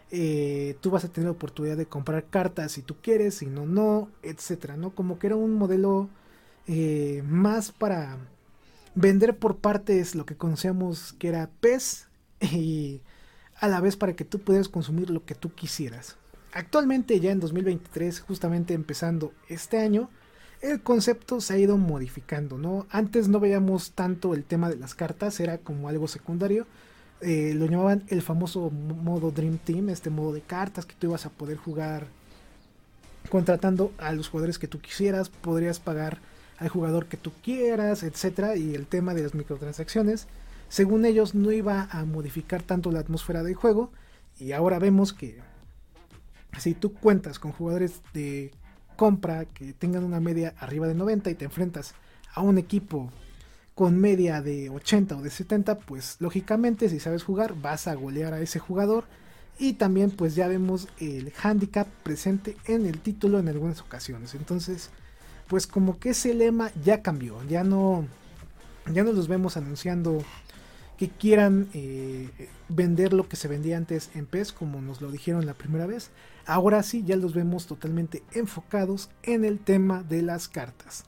Eh, 0.10 0.78
tú 0.80 0.90
vas 0.90 1.04
a 1.04 1.10
tener 1.10 1.26
la 1.26 1.34
oportunidad 1.34 1.76
de 1.76 1.86
comprar 1.86 2.24
cartas 2.30 2.72
si 2.72 2.82
tú 2.82 2.96
quieres, 3.02 3.36
si 3.36 3.48
no, 3.48 3.66
no, 3.66 4.08
etcétera, 4.22 4.78
¿no? 4.78 4.96
Como 4.96 5.20
que 5.20 5.28
era 5.28 5.36
un 5.36 5.54
modelo 5.56 6.08
eh, 6.66 7.24
más 7.26 7.74
para 7.74 8.20
vender 8.96 9.38
por 9.38 9.58
partes 9.58 10.16
lo 10.16 10.26
que 10.26 10.38
conocíamos 10.38 11.12
que 11.12 11.28
era 11.28 11.50
PES 11.60 12.08
y 12.40 13.02
a 13.60 13.68
la 13.68 13.82
vez 13.82 13.98
para 13.98 14.14
que 14.14 14.24
tú 14.24 14.40
pudieras 14.40 14.70
consumir 14.70 15.10
lo 15.10 15.26
que 15.26 15.36
tú 15.36 15.54
quisieras. 15.54 16.16
Actualmente 16.54 17.20
ya 17.20 17.32
en 17.32 17.42
2023, 17.42 18.22
justamente 18.22 18.74
empezando 18.74 19.34
este 19.50 19.80
año, 19.80 20.10
el 20.64 20.82
concepto 20.82 21.42
se 21.42 21.54
ha 21.54 21.58
ido 21.58 21.78
modificando, 21.78 22.58
¿no? 22.58 22.88
Antes 22.90 23.28
no 23.28 23.42
veíamos 23.42 23.92
tanto 23.92 24.34
el 24.34 24.46
tema 24.46 24.70
de 24.70 24.78
las 24.78 24.96
cartas, 24.96 25.42
era 25.42 25.58
como 25.58 25.90
algo 25.90 26.08
secundario, 26.08 26.66
eh, 27.20 27.54
lo 27.54 27.66
llamaban 27.66 28.04
el 28.08 28.22
famoso 28.22 28.70
modo 28.70 29.32
Dream 29.32 29.58
Team, 29.58 29.90
este 29.90 30.10
modo 30.10 30.32
de 30.32 30.40
cartas 30.42 30.86
que 30.86 30.96
tú 30.96 31.08
ibas 31.08 31.26
a 31.26 31.30
poder 31.30 31.58
jugar 31.58 32.08
contratando 33.30 33.92
a 33.98 34.14
los 34.14 34.30
jugadores 34.30 34.58
que 34.58 34.70
tú 34.70 34.80
quisieras, 34.80 35.28
podrías 35.28 35.82
pagar 35.82 36.20
al 36.60 36.70
jugador 36.70 37.08
que 37.08 37.18
tú 37.18 37.34
quieras, 37.44 38.04
etcétera, 38.04 38.56
y 38.56 38.74
el 38.74 38.88
tema 38.88 39.14
de 39.14 39.24
las 39.24 39.36
microtransacciones, 39.36 40.28
según 40.70 41.06
ellos 41.06 41.36
no 41.36 41.52
iba 41.52 41.90
a 41.92 42.06
modificar 42.06 42.64
tanto 42.64 42.90
la 42.90 43.00
atmósfera 43.00 43.44
del 43.44 43.56
juego, 43.56 43.92
y 44.40 44.54
ahora 44.54 44.80
vemos 44.80 45.12
que 45.12 45.42
si 46.58 46.74
tú 46.74 46.94
cuentas 46.94 47.38
con 47.38 47.52
jugadores 47.52 48.02
de 48.14 48.52
compra 48.96 49.46
que 49.46 49.74
tengan 49.74 50.04
una 50.04 50.20
media 50.20 50.54
arriba 50.60 50.88
de 50.88 50.96
90 50.96 51.30
y 51.30 51.36
te 51.36 51.46
enfrentas 51.46 51.94
a 52.34 52.42
un 52.42 52.58
equipo 52.58 53.12
con 53.76 54.00
media 54.00 54.42
de 54.42 54.70
80 54.70 55.18
o 55.18 55.22
de 55.22 55.30
70, 55.30 55.80
pues 55.80 56.18
lógicamente 56.20 56.90
si 56.90 57.00
sabes 57.00 57.24
jugar 57.24 57.56
vas 57.60 57.88
a 57.88 57.96
golear 57.96 58.34
a 58.34 58.42
ese 58.42 58.60
jugador. 58.60 59.06
Y 59.60 59.74
también 59.74 60.12
pues 60.12 60.36
ya 60.36 60.48
vemos 60.48 60.88
el 61.00 61.32
handicap 61.42 61.88
presente 62.04 62.58
en 62.66 62.86
el 62.86 63.00
título 63.00 63.40
en 63.40 63.48
algunas 63.48 63.82
ocasiones. 63.82 64.34
Entonces 64.36 64.90
pues 65.48 65.68
como 65.68 66.00
que 66.00 66.10
ese 66.10 66.34
lema 66.34 66.72
ya 66.84 67.02
cambió. 67.02 67.44
Ya 67.48 67.64
no, 67.64 68.06
ya 68.92 69.04
no 69.04 69.12
los 69.12 69.28
vemos 69.28 69.58
anunciando 69.58 70.24
que 70.98 71.10
quieran 71.10 71.70
eh, 71.74 72.30
vender 72.70 73.14
lo 73.14 73.28
que 73.28 73.36
se 73.36 73.48
vendía 73.48 73.78
antes 73.78 74.10
en 74.16 74.26
PES 74.26 74.54
como 74.54 74.82
nos 74.82 75.02
lo 75.02 75.12
dijeron 75.12 75.46
la 75.46 75.54
primera 75.54 75.86
vez. 75.86 76.12
Ahora 76.46 76.84
sí 76.84 77.04
ya 77.06 77.16
los 77.16 77.34
vemos 77.34 77.68
totalmente 77.68 78.24
enfocados 78.34 79.10
en 79.24 79.46
el 79.46 79.60
tema 79.60 80.04
de 80.04 80.22
las 80.22 80.48
cartas. 80.48 81.06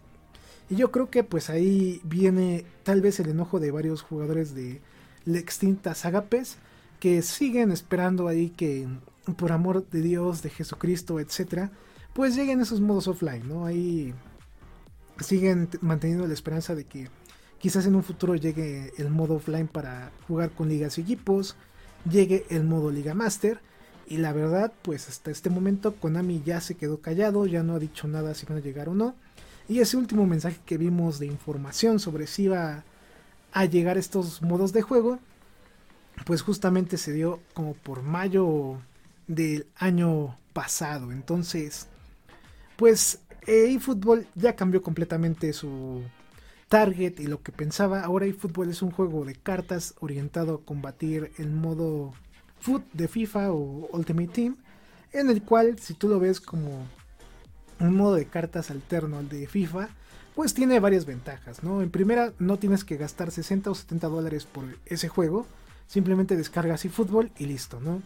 Y 0.69 0.75
yo 0.75 0.91
creo 0.91 1.09
que 1.09 1.23
pues 1.23 1.49
ahí 1.49 2.01
viene 2.03 2.65
tal 2.83 3.01
vez 3.01 3.19
el 3.19 3.29
enojo 3.29 3.59
de 3.59 3.71
varios 3.71 4.01
jugadores 4.01 4.55
de 4.55 4.81
la 5.25 5.39
extinta 5.39 5.93
saga 5.93 6.25
PES 6.25 6.57
que 6.99 7.21
siguen 7.21 7.71
esperando 7.71 8.27
ahí 8.27 8.49
que 8.49 8.87
por 9.37 9.51
amor 9.51 9.87
de 9.89 10.01
Dios, 10.01 10.41
de 10.41 10.49
Jesucristo, 10.49 11.19
etcétera, 11.19 11.71
pues 12.13 12.35
lleguen 12.35 12.61
esos 12.61 12.79
modos 12.79 13.07
offline, 13.07 13.47
¿no? 13.47 13.65
Ahí 13.65 14.13
siguen 15.19 15.69
manteniendo 15.81 16.27
la 16.27 16.33
esperanza 16.33 16.75
de 16.75 16.85
que 16.85 17.09
quizás 17.65 17.87
en 17.87 17.95
un 17.95 18.03
futuro 18.03 18.35
llegue 18.35 18.93
el 18.99 19.09
modo 19.09 19.37
offline 19.37 19.67
para 19.67 20.11
jugar 20.27 20.51
con 20.51 20.69
ligas 20.69 20.99
y 20.99 21.01
equipos, 21.01 21.55
llegue 22.07 22.45
el 22.51 22.63
modo 22.63 22.91
Liga 22.91 23.15
Master 23.15 23.59
y 24.07 24.17
la 24.17 24.33
verdad, 24.33 24.71
pues 24.83 25.09
hasta 25.09 25.31
este 25.31 25.49
momento 25.49 25.95
Konami 25.95 26.43
ya 26.45 26.61
se 26.61 26.75
quedó 26.75 27.01
callado, 27.01 27.47
ya 27.47 27.63
no 27.63 27.73
ha 27.73 27.79
dicho 27.79 28.07
nada 28.07 28.35
si 28.35 28.45
van 28.45 28.59
a 28.59 28.61
llegar 28.61 28.87
o 28.87 28.93
no. 28.93 29.15
Y 29.67 29.79
ese 29.79 29.97
último 29.97 30.27
mensaje 30.27 30.59
que 30.63 30.77
vimos 30.77 31.17
de 31.17 31.25
información 31.25 31.99
sobre 31.99 32.27
si 32.27 32.43
iba 32.43 32.83
a 33.51 33.65
llegar 33.65 33.97
estos 33.97 34.43
modos 34.43 34.71
de 34.71 34.83
juego, 34.83 35.17
pues 36.27 36.43
justamente 36.43 36.97
se 36.97 37.13
dio 37.13 37.39
como 37.55 37.73
por 37.73 38.03
mayo 38.03 38.77
del 39.25 39.65
año 39.75 40.37
pasado. 40.53 41.11
Entonces, 41.11 41.87
pues 42.75 43.21
eFootball 43.47 44.27
ya 44.35 44.55
cambió 44.55 44.83
completamente 44.83 45.51
su 45.51 46.03
target 46.67 47.19
y 47.19 47.27
lo 47.27 47.41
que 47.41 47.51
pensaba. 47.51 48.01
Ahora 48.01 48.25
eFootball 48.25 48.69
es 48.69 48.81
un 48.81 48.91
juego 48.91 49.25
de 49.25 49.35
cartas 49.35 49.95
orientado 49.99 50.55
a 50.55 50.65
combatir 50.65 51.31
el 51.37 51.49
modo 51.49 52.13
foot 52.59 52.83
de 52.93 53.07
FIFA 53.07 53.51
o 53.51 53.89
Ultimate 53.91 54.27
Team, 54.27 54.57
en 55.11 55.29
el 55.29 55.43
cual 55.43 55.77
si 55.79 55.93
tú 55.93 56.07
lo 56.07 56.19
ves 56.19 56.41
como 56.41 56.87
un 57.79 57.95
modo 57.95 58.15
de 58.15 58.25
cartas 58.25 58.71
alterno 58.71 59.17
al 59.17 59.29
de 59.29 59.47
FIFA, 59.47 59.89
pues 60.33 60.53
tiene 60.53 60.79
varias 60.79 61.05
ventajas, 61.05 61.63
¿no? 61.63 61.81
En 61.81 61.89
primera, 61.89 62.33
no 62.39 62.57
tienes 62.57 62.83
que 62.83 62.97
gastar 62.97 63.31
60 63.31 63.69
o 63.69 63.75
70 63.75 64.07
dólares 64.07 64.45
por 64.45 64.65
ese 64.85 65.07
juego, 65.07 65.45
simplemente 65.87 66.35
descargas 66.35 66.83
fútbol 66.91 67.31
y 67.37 67.45
listo, 67.45 67.79
¿no? 67.79 68.01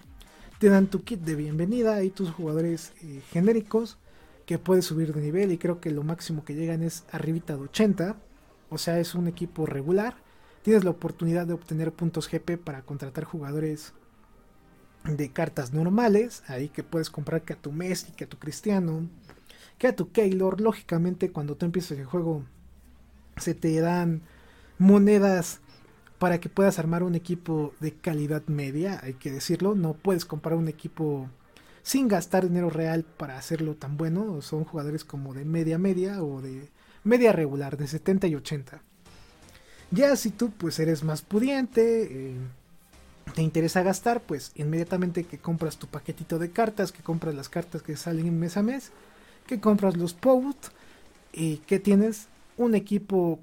Te 0.59 0.69
dan 0.69 0.87
tu 0.87 1.03
kit 1.03 1.21
de 1.21 1.35
bienvenida 1.35 2.03
y 2.03 2.09
tus 2.09 2.31
jugadores 2.31 2.91
eh, 3.01 3.21
genéricos 3.31 3.97
que 4.45 4.59
puedes 4.59 4.85
subir 4.85 5.13
de 5.13 5.21
nivel 5.21 5.51
y 5.51 5.57
creo 5.57 5.79
que 5.79 5.91
lo 5.91 6.03
máximo 6.03 6.43
que 6.43 6.53
llegan 6.53 6.83
es 6.83 7.03
arribita 7.11 7.55
de 7.55 7.63
80, 7.63 8.15
o 8.69 8.77
sea, 8.77 8.99
es 8.99 9.15
un 9.15 9.27
equipo 9.27 9.65
regular. 9.65 10.15
Tienes 10.61 10.83
la 10.83 10.91
oportunidad 10.91 11.47
de 11.47 11.53
obtener 11.53 11.91
puntos 11.91 12.29
GP 12.29 12.57
para 12.57 12.81
contratar 12.81 13.23
jugadores 13.23 13.93
de 15.05 15.31
cartas 15.31 15.73
normales, 15.73 16.43
ahí 16.47 16.69
que 16.69 16.83
puedes 16.83 17.09
comprar 17.09 17.43
que 17.43 17.53
a 17.53 17.55
tu 17.55 17.71
Messi, 17.71 18.11
que 18.11 18.25
a 18.25 18.29
tu 18.29 18.37
Cristiano, 18.37 19.07
que 19.77 19.87
a 19.87 19.95
tu 19.95 20.11
Keylor. 20.11 20.61
Lógicamente, 20.61 21.31
cuando 21.31 21.55
tú 21.55 21.65
empiezas 21.65 21.97
el 21.97 22.05
juego, 22.05 22.43
se 23.37 23.53
te 23.55 23.79
dan 23.79 24.21
monedas 24.77 25.61
para 26.19 26.39
que 26.39 26.49
puedas 26.49 26.79
armar 26.79 27.03
un 27.03 27.15
equipo 27.15 27.73
de 27.79 27.93
calidad 27.93 28.45
media, 28.47 28.99
hay 29.01 29.13
que 29.13 29.31
decirlo. 29.31 29.73
No 29.73 29.93
puedes 29.93 30.25
comprar 30.25 30.57
un 30.57 30.67
equipo 30.67 31.29
sin 31.81 32.09
gastar 32.09 32.47
dinero 32.47 32.69
real 32.69 33.05
para 33.05 33.37
hacerlo 33.37 33.75
tan 33.75 33.97
bueno. 33.97 34.41
Son 34.41 34.65
jugadores 34.65 35.05
como 35.05 35.33
de 35.33 35.45
media 35.45 35.77
media 35.77 36.21
o 36.21 36.41
de 36.41 36.69
media 37.03 37.31
regular, 37.31 37.77
de 37.77 37.87
70 37.87 38.27
y 38.27 38.35
80. 38.35 38.81
Ya 39.91 40.15
si 40.15 40.29
tú 40.29 40.51
pues 40.51 40.79
eres 40.79 41.03
más 41.03 41.21
pudiente, 41.21 42.31
eh, 42.31 42.35
te 43.33 43.41
interesa 43.41 43.83
gastar, 43.83 44.21
pues 44.21 44.51
inmediatamente 44.55 45.23
que 45.23 45.37
compras 45.37 45.77
tu 45.77 45.87
paquetito 45.87 46.39
de 46.39 46.51
cartas, 46.51 46.91
que 46.91 47.01
compras 47.01 47.35
las 47.35 47.49
cartas 47.49 47.81
que 47.81 47.97
salen 47.97 48.39
mes 48.39 48.57
a 48.57 48.63
mes, 48.63 48.91
que 49.47 49.59
compras 49.59 49.97
los 49.97 50.13
POUT 50.13 50.57
y 51.33 51.57
que 51.57 51.79
tienes 51.79 52.27
un 52.57 52.75
equipo 52.75 53.39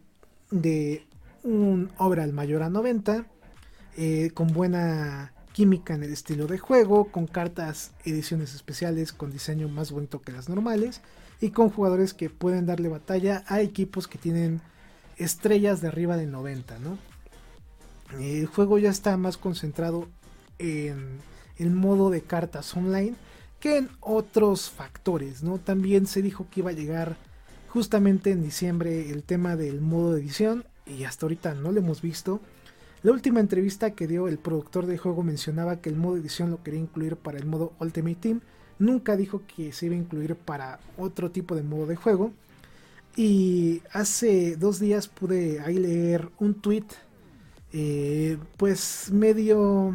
de 0.50 1.04
un 1.42 1.90
overall 1.98 2.32
mayor 2.32 2.62
a 2.62 2.70
90 2.70 3.26
eh, 3.96 4.30
con 4.34 4.48
buena 4.48 5.32
química 5.52 5.94
en 5.94 6.02
el 6.02 6.12
estilo 6.12 6.46
de 6.46 6.58
juego, 6.58 7.10
con 7.10 7.26
cartas 7.26 7.92
ediciones 8.04 8.54
especiales 8.54 9.12
con 9.12 9.30
diseño 9.30 9.68
más 9.68 9.90
bonito 9.90 10.20
que 10.20 10.32
las 10.32 10.48
normales 10.48 11.00
y 11.40 11.50
con 11.50 11.70
jugadores 11.70 12.14
que 12.14 12.30
pueden 12.30 12.66
darle 12.66 12.88
batalla 12.88 13.44
a 13.46 13.60
equipos 13.60 14.08
que 14.08 14.18
tienen 14.18 14.60
estrellas 15.16 15.80
de 15.80 15.88
arriba 15.88 16.16
de 16.16 16.26
90, 16.26 16.78
¿no? 16.78 16.98
El 18.18 18.46
juego 18.46 18.78
ya 18.78 18.90
está 18.90 19.16
más 19.16 19.36
concentrado 19.36 20.08
en 20.58 21.18
el 21.58 21.70
modo 21.70 22.10
de 22.10 22.22
cartas 22.22 22.76
online 22.76 23.14
que 23.60 23.78
en 23.78 23.88
otros 24.00 24.70
factores, 24.70 25.42
¿no? 25.42 25.58
También 25.58 26.06
se 26.06 26.22
dijo 26.22 26.46
que 26.50 26.60
iba 26.60 26.70
a 26.70 26.74
llegar 26.74 27.16
justamente 27.68 28.30
en 28.30 28.42
diciembre 28.42 29.10
el 29.10 29.22
tema 29.22 29.56
del 29.56 29.80
modo 29.80 30.12
de 30.12 30.20
edición 30.20 30.64
y 30.86 31.04
hasta 31.04 31.26
ahorita 31.26 31.54
no 31.54 31.72
lo 31.72 31.80
hemos 31.80 32.00
visto. 32.00 32.40
La 33.02 33.12
última 33.12 33.40
entrevista 33.40 33.90
que 33.90 34.06
dio 34.06 34.28
el 34.28 34.38
productor 34.38 34.86
del 34.86 34.98
juego 34.98 35.22
mencionaba 35.22 35.80
que 35.80 35.90
el 35.90 35.96
modo 35.96 36.16
edición 36.16 36.50
lo 36.50 36.62
quería 36.62 36.80
incluir 36.80 37.16
para 37.16 37.38
el 37.38 37.46
modo 37.46 37.72
Ultimate 37.78 38.16
Team. 38.16 38.40
Nunca 38.78 39.16
dijo 39.16 39.42
que 39.54 39.72
se 39.72 39.86
iba 39.86 39.94
a 39.94 39.98
incluir 39.98 40.36
para 40.36 40.80
otro 40.98 41.30
tipo 41.30 41.54
de 41.54 41.62
modo 41.62 41.86
de 41.86 41.96
juego. 41.96 42.32
Y 43.16 43.82
hace 43.92 44.56
dos 44.56 44.78
días 44.78 45.08
pude 45.08 45.60
ahí 45.60 45.78
leer 45.78 46.28
un 46.38 46.54
tweet, 46.54 46.84
eh, 47.72 48.36
pues 48.58 49.10
medio 49.10 49.94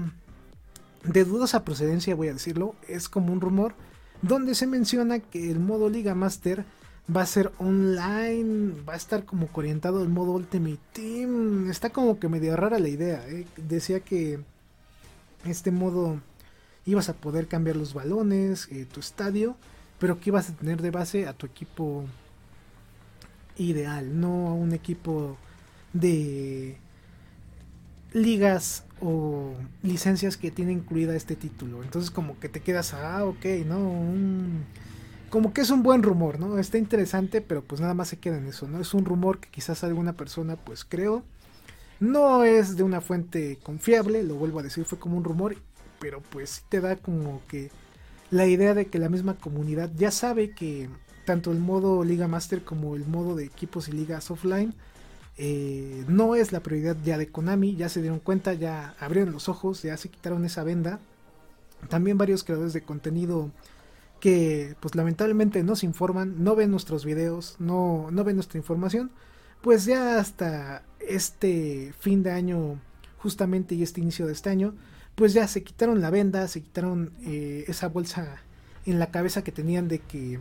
de 1.04 1.26
dudosa 1.26 1.64
procedencia, 1.64 2.16
voy 2.16 2.30
a 2.30 2.34
decirlo, 2.34 2.76
es 2.88 3.10
como 3.10 3.32
un 3.32 3.42
rumor, 3.42 3.76
donde 4.24 4.56
se 4.56 4.68
menciona 4.68 5.20
que 5.20 5.52
el 5.52 5.60
modo 5.60 5.90
Liga 5.90 6.16
Master 6.16 6.66
va 7.16 7.22
a 7.22 7.26
ser 7.26 7.52
online, 7.58 8.74
va 8.88 8.94
a 8.94 8.98
estar 8.98 9.26
como 9.26 9.50
orientado 9.54 10.02
al 10.02 10.10
modo 10.10 10.32
Ultimate 10.32 10.80
Team. 10.94 11.70
Está 11.70 11.90
como 11.90 12.20
que 12.20 12.30
medio 12.30 12.56
rara 12.56 12.80
la 12.80 12.90
idea. 12.90 13.28
¿eh? 13.28 13.46
Decía 13.58 14.00
que 14.00 14.40
este 15.46 15.72
modo 15.72 16.22
ibas 16.86 17.10
a 17.10 17.14
poder 17.14 17.48
cambiar 17.48 17.76
los 17.76 17.94
balones, 17.94 18.68
eh, 18.72 18.86
tu 18.92 19.00
estadio, 19.00 19.56
pero 20.00 20.20
que 20.20 20.30
ibas 20.30 20.50
a 20.50 20.54
tener 20.54 20.82
de 20.82 20.92
base 20.92 21.28
a 21.28 21.34
tu 21.34 21.46
equipo 21.46 22.06
ideal, 23.58 24.20
no 24.20 24.48
a 24.50 24.54
un 24.54 24.74
equipo 24.74 25.38
de 25.94 26.78
ligas 28.14 28.86
o 29.02 29.54
licencias 29.84 30.38
que 30.38 30.52
tiene 30.52 30.72
incluida 30.72 31.16
este 31.16 31.36
título. 31.36 31.84
Entonces 31.84 32.12
como 32.12 32.40
que 32.40 32.50
te 32.50 32.62
quedas, 32.62 32.94
ah, 32.94 33.26
ok, 33.26 33.46
¿no? 33.66 34.06
como 35.32 35.54
que 35.54 35.62
es 35.62 35.70
un 35.72 35.82
buen 35.82 36.04
rumor, 36.04 36.40
¿no? 36.40 36.60
Está 36.60 36.78
interesante, 36.78 37.42
pero 37.42 37.64
pues 37.64 37.80
nada 37.80 37.94
más 37.94 38.10
se 38.10 38.18
queda 38.18 38.38
en 38.38 38.48
eso, 38.48 38.68
¿no? 38.68 38.82
Es 38.82 38.94
un 38.94 39.06
rumor 39.06 39.40
que 39.40 39.50
quizás 39.50 39.84
alguna 39.84 40.14
persona 40.14 40.58
pues 40.58 40.86
creo. 40.86 41.24
No 42.02 42.44
es 42.44 42.76
de 42.76 42.84
una 42.84 43.00
fuente 43.00 43.58
confiable, 43.64 44.24
lo 44.24 44.36
vuelvo 44.36 44.60
a 44.60 44.64
decir, 44.64 44.84
fue 44.86 45.00
como 45.00 45.18
un 45.18 45.24
rumor, 45.24 45.56
pero 46.02 46.20
pues 46.20 46.66
te 46.68 46.82
da 46.82 46.98
como 46.98 47.42
que 47.48 47.70
la 48.32 48.48
idea 48.48 48.74
de 48.74 48.88
que 48.88 49.00
la 49.00 49.08
misma 49.08 49.36
comunidad 49.36 49.90
ya 49.96 50.12
sabe 50.12 50.52
que 50.52 50.90
tanto 51.26 51.52
el 51.52 51.60
modo 51.60 52.04
Liga 52.04 52.28
Master 52.28 52.64
como 52.64 52.96
el 52.96 53.06
modo 53.06 53.36
de 53.36 53.46
equipos 53.46 53.88
y 53.88 53.94
ligas 53.94 54.32
offline 54.32 54.74
eh, 55.38 56.04
no 56.08 56.36
es 56.36 56.52
la 56.52 56.62
prioridad 56.62 56.98
ya 57.04 57.18
de 57.18 57.30
Konami, 57.30 57.76
ya 57.76 57.88
se 57.88 58.02
dieron 58.02 58.20
cuenta, 58.20 58.54
ya 58.54 58.96
abrieron 59.00 59.32
los 59.32 59.48
ojos, 59.48 59.82
ya 59.84 59.96
se 59.98 60.10
quitaron 60.10 60.44
esa 60.46 60.64
venda. 60.64 61.00
También 61.90 62.18
varios 62.18 62.44
creadores 62.44 62.74
de 62.74 62.82
contenido 62.82 63.52
que 64.20 64.76
pues 64.80 64.94
lamentablemente 64.96 65.64
nos 65.64 65.84
informan, 65.84 66.44
no 66.44 66.56
ven 66.56 66.70
nuestros 66.70 67.06
videos, 67.06 67.56
no, 67.60 68.10
no 68.12 68.24
ven 68.24 68.36
nuestra 68.36 68.60
información, 68.60 69.12
pues 69.62 69.86
ya 69.86 70.20
hasta 70.20 70.84
este 71.00 71.94
fin 72.00 72.22
de 72.22 72.32
año 72.32 72.80
justamente 73.18 73.74
y 73.74 73.84
este 73.84 74.02
inicio 74.02 74.28
de 74.28 74.34
este 74.34 74.50
año, 74.50 74.76
pues 75.16 75.34
ya 75.34 75.48
se 75.48 75.64
quitaron 75.64 76.02
la 76.02 76.10
venda, 76.10 76.48
se 76.48 76.62
quitaron 76.62 77.12
eh, 77.24 77.66
esa 77.68 77.88
bolsa 77.88 78.42
en 78.86 79.00
la 79.00 79.12
cabeza 79.12 79.44
que 79.44 79.52
tenían 79.52 79.88
de 79.88 80.00
que 80.00 80.40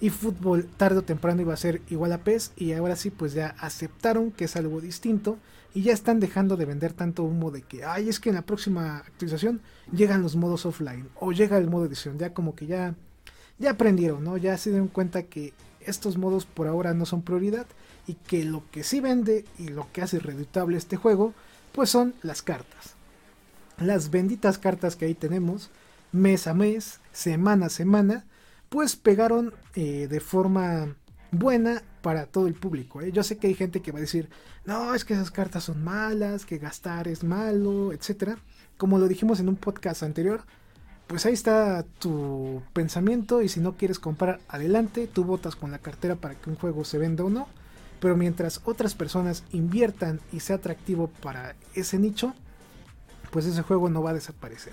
y 0.00 0.10
fútbol 0.10 0.68
tarde 0.76 0.98
o 0.98 1.02
temprano 1.02 1.40
iba 1.40 1.54
a 1.54 1.58
ser 1.58 1.80
igual 1.88 2.12
a 2.12 2.18
PES 2.18 2.52
y 2.56 2.72
ahora 2.72 2.96
sí 2.96 3.10
pues 3.10 3.32
ya 3.32 3.54
aceptaron 3.58 4.30
que 4.30 4.44
es 4.44 4.56
algo 4.56 4.80
distinto 4.80 5.38
y 5.74 5.82
ya 5.82 5.92
están 5.92 6.20
dejando 6.20 6.56
de 6.56 6.66
vender 6.66 6.92
tanto 6.92 7.22
humo 7.22 7.50
de 7.50 7.62
que 7.62 7.84
ay 7.84 8.08
es 8.08 8.20
que 8.20 8.28
en 8.28 8.34
la 8.34 8.42
próxima 8.42 8.98
actualización 8.98 9.62
llegan 9.90 10.22
los 10.22 10.36
modos 10.36 10.66
offline 10.66 11.08
o 11.18 11.32
llega 11.32 11.56
el 11.56 11.70
modo 11.70 11.86
edición 11.86 12.18
ya 12.18 12.34
como 12.34 12.54
que 12.54 12.66
ya 12.66 12.94
ya 13.58 13.70
aprendieron 13.70 14.22
no 14.22 14.36
ya 14.36 14.58
se 14.58 14.70
dieron 14.70 14.88
cuenta 14.88 15.22
que 15.22 15.54
estos 15.80 16.18
modos 16.18 16.44
por 16.44 16.66
ahora 16.66 16.92
no 16.92 17.06
son 17.06 17.22
prioridad 17.22 17.66
y 18.06 18.14
que 18.14 18.44
lo 18.44 18.64
que 18.70 18.84
sí 18.84 19.00
vende 19.00 19.46
y 19.58 19.68
lo 19.68 19.90
que 19.92 20.02
hace 20.02 20.18
redutable 20.18 20.76
este 20.76 20.96
juego 20.96 21.32
pues 21.72 21.88
son 21.88 22.14
las 22.22 22.42
cartas 22.42 22.95
las 23.78 24.10
benditas 24.10 24.58
cartas 24.58 24.96
que 24.96 25.06
ahí 25.06 25.14
tenemos 25.14 25.70
mes 26.12 26.46
a 26.46 26.54
mes 26.54 27.00
semana 27.12 27.66
a 27.66 27.70
semana 27.70 28.24
pues 28.68 28.96
pegaron 28.96 29.54
eh, 29.74 30.08
de 30.08 30.20
forma 30.20 30.96
buena 31.30 31.82
para 32.02 32.26
todo 32.26 32.46
el 32.46 32.54
público. 32.54 33.00
¿eh? 33.00 33.12
Yo 33.12 33.22
sé 33.22 33.36
que 33.36 33.46
hay 33.48 33.54
gente 33.54 33.80
que 33.80 33.92
va 33.92 33.98
a 33.98 34.02
decir, 34.02 34.28
no, 34.64 34.94
es 34.94 35.04
que 35.04 35.14
esas 35.14 35.30
cartas 35.30 35.64
son 35.64 35.82
malas, 35.82 36.44
que 36.44 36.58
gastar 36.58 37.08
es 37.08 37.24
malo, 37.24 37.92
etc. 37.92 38.36
Como 38.76 38.98
lo 38.98 39.08
dijimos 39.08 39.40
en 39.40 39.48
un 39.48 39.56
podcast 39.56 40.02
anterior, 40.02 40.42
pues 41.06 41.26
ahí 41.26 41.34
está 41.34 41.84
tu 41.98 42.62
pensamiento 42.72 43.42
y 43.42 43.48
si 43.48 43.60
no 43.60 43.76
quieres 43.76 43.98
comprar, 43.98 44.40
adelante, 44.48 45.08
tú 45.12 45.24
votas 45.24 45.56
con 45.56 45.70
la 45.70 45.78
cartera 45.78 46.16
para 46.16 46.34
que 46.34 46.50
un 46.50 46.56
juego 46.56 46.84
se 46.84 46.98
venda 46.98 47.24
o 47.24 47.30
no. 47.30 47.48
Pero 48.00 48.16
mientras 48.16 48.60
otras 48.64 48.94
personas 48.94 49.44
inviertan 49.52 50.20
y 50.32 50.40
sea 50.40 50.56
atractivo 50.56 51.08
para 51.22 51.56
ese 51.74 51.98
nicho, 51.98 52.34
pues 53.36 53.44
ese 53.44 53.60
juego 53.60 53.90
no 53.90 54.02
va 54.02 54.12
a 54.12 54.14
desaparecer. 54.14 54.72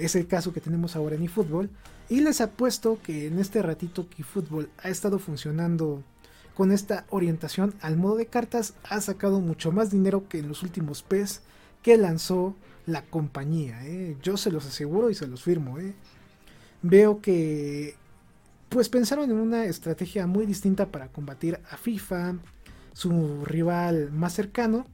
Es 0.00 0.16
el 0.16 0.26
caso 0.26 0.52
que 0.52 0.60
tenemos 0.60 0.96
ahora 0.96 1.14
en 1.14 1.22
eFootball. 1.22 1.70
Y 2.08 2.22
les 2.22 2.40
apuesto 2.40 2.98
que 3.04 3.28
en 3.28 3.38
este 3.38 3.62
ratito 3.62 4.08
que 4.08 4.22
eFootball 4.22 4.68
ha 4.82 4.88
estado 4.88 5.20
funcionando 5.20 6.02
con 6.56 6.72
esta 6.72 7.06
orientación 7.08 7.74
al 7.80 7.96
modo 7.96 8.16
de 8.16 8.26
cartas, 8.26 8.74
ha 8.82 9.00
sacado 9.00 9.38
mucho 9.38 9.70
más 9.70 9.92
dinero 9.92 10.26
que 10.28 10.40
en 10.40 10.48
los 10.48 10.64
últimos 10.64 11.04
PES 11.04 11.42
que 11.80 11.96
lanzó 11.96 12.56
la 12.84 13.02
compañía. 13.02 13.86
¿eh? 13.86 14.16
Yo 14.24 14.36
se 14.36 14.50
los 14.50 14.66
aseguro 14.66 15.08
y 15.08 15.14
se 15.14 15.28
los 15.28 15.44
firmo. 15.44 15.78
¿eh? 15.78 15.94
Veo 16.82 17.20
que 17.20 17.94
pues 18.70 18.88
pensaron 18.88 19.30
en 19.30 19.36
una 19.36 19.66
estrategia 19.66 20.26
muy 20.26 20.46
distinta 20.46 20.86
para 20.86 21.06
combatir 21.06 21.60
a 21.70 21.76
FIFA, 21.76 22.38
su 22.92 23.44
rival 23.44 24.10
más 24.10 24.32
cercano, 24.32 24.84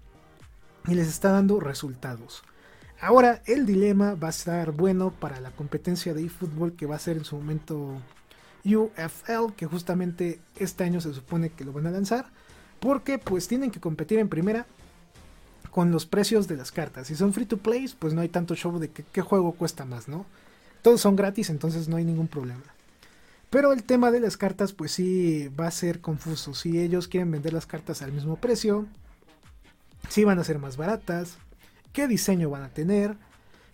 y 0.86 0.94
les 0.94 1.08
está 1.08 1.30
dando 1.30 1.60
resultados. 1.60 2.42
Ahora 3.04 3.42
el 3.44 3.66
dilema 3.66 4.14
va 4.14 4.28
a 4.28 4.30
estar 4.30 4.72
bueno 4.72 5.10
para 5.10 5.38
la 5.38 5.50
competencia 5.50 6.14
de 6.14 6.24
eFootball 6.24 6.74
que 6.74 6.86
va 6.86 6.96
a 6.96 6.98
ser 6.98 7.18
en 7.18 7.26
su 7.26 7.36
momento 7.36 8.00
UFL, 8.64 9.52
que 9.54 9.66
justamente 9.66 10.40
este 10.56 10.84
año 10.84 11.02
se 11.02 11.12
supone 11.12 11.50
que 11.50 11.66
lo 11.66 11.72
van 11.74 11.86
a 11.86 11.90
lanzar, 11.90 12.30
porque 12.80 13.18
pues 13.18 13.46
tienen 13.46 13.70
que 13.70 13.78
competir 13.78 14.20
en 14.20 14.30
primera 14.30 14.64
con 15.70 15.90
los 15.90 16.06
precios 16.06 16.48
de 16.48 16.56
las 16.56 16.72
cartas. 16.72 17.08
Si 17.08 17.14
son 17.14 17.34
free 17.34 17.44
to 17.44 17.58
play, 17.58 17.92
pues 17.98 18.14
no 18.14 18.22
hay 18.22 18.30
tanto 18.30 18.54
show 18.54 18.78
de 18.78 18.88
qué 18.88 19.20
juego 19.20 19.52
cuesta 19.52 19.84
más, 19.84 20.08
¿no? 20.08 20.24
Todos 20.80 21.02
son 21.02 21.14
gratis, 21.14 21.50
entonces 21.50 21.88
no 21.88 21.98
hay 21.98 22.06
ningún 22.06 22.28
problema. 22.28 22.64
Pero 23.50 23.74
el 23.74 23.82
tema 23.82 24.12
de 24.12 24.20
las 24.20 24.38
cartas, 24.38 24.72
pues 24.72 24.92
sí 24.92 25.48
va 25.48 25.66
a 25.66 25.72
ser 25.72 26.00
confuso. 26.00 26.54
Si 26.54 26.80
ellos 26.80 27.06
quieren 27.06 27.30
vender 27.30 27.52
las 27.52 27.66
cartas 27.66 28.00
al 28.00 28.12
mismo 28.12 28.36
precio, 28.36 28.86
si 30.08 30.24
van 30.24 30.38
a 30.38 30.44
ser 30.44 30.58
más 30.58 30.78
baratas, 30.78 31.36
qué 31.94 32.06
diseño 32.06 32.50
van 32.50 32.64
a 32.64 32.68
tener, 32.68 33.16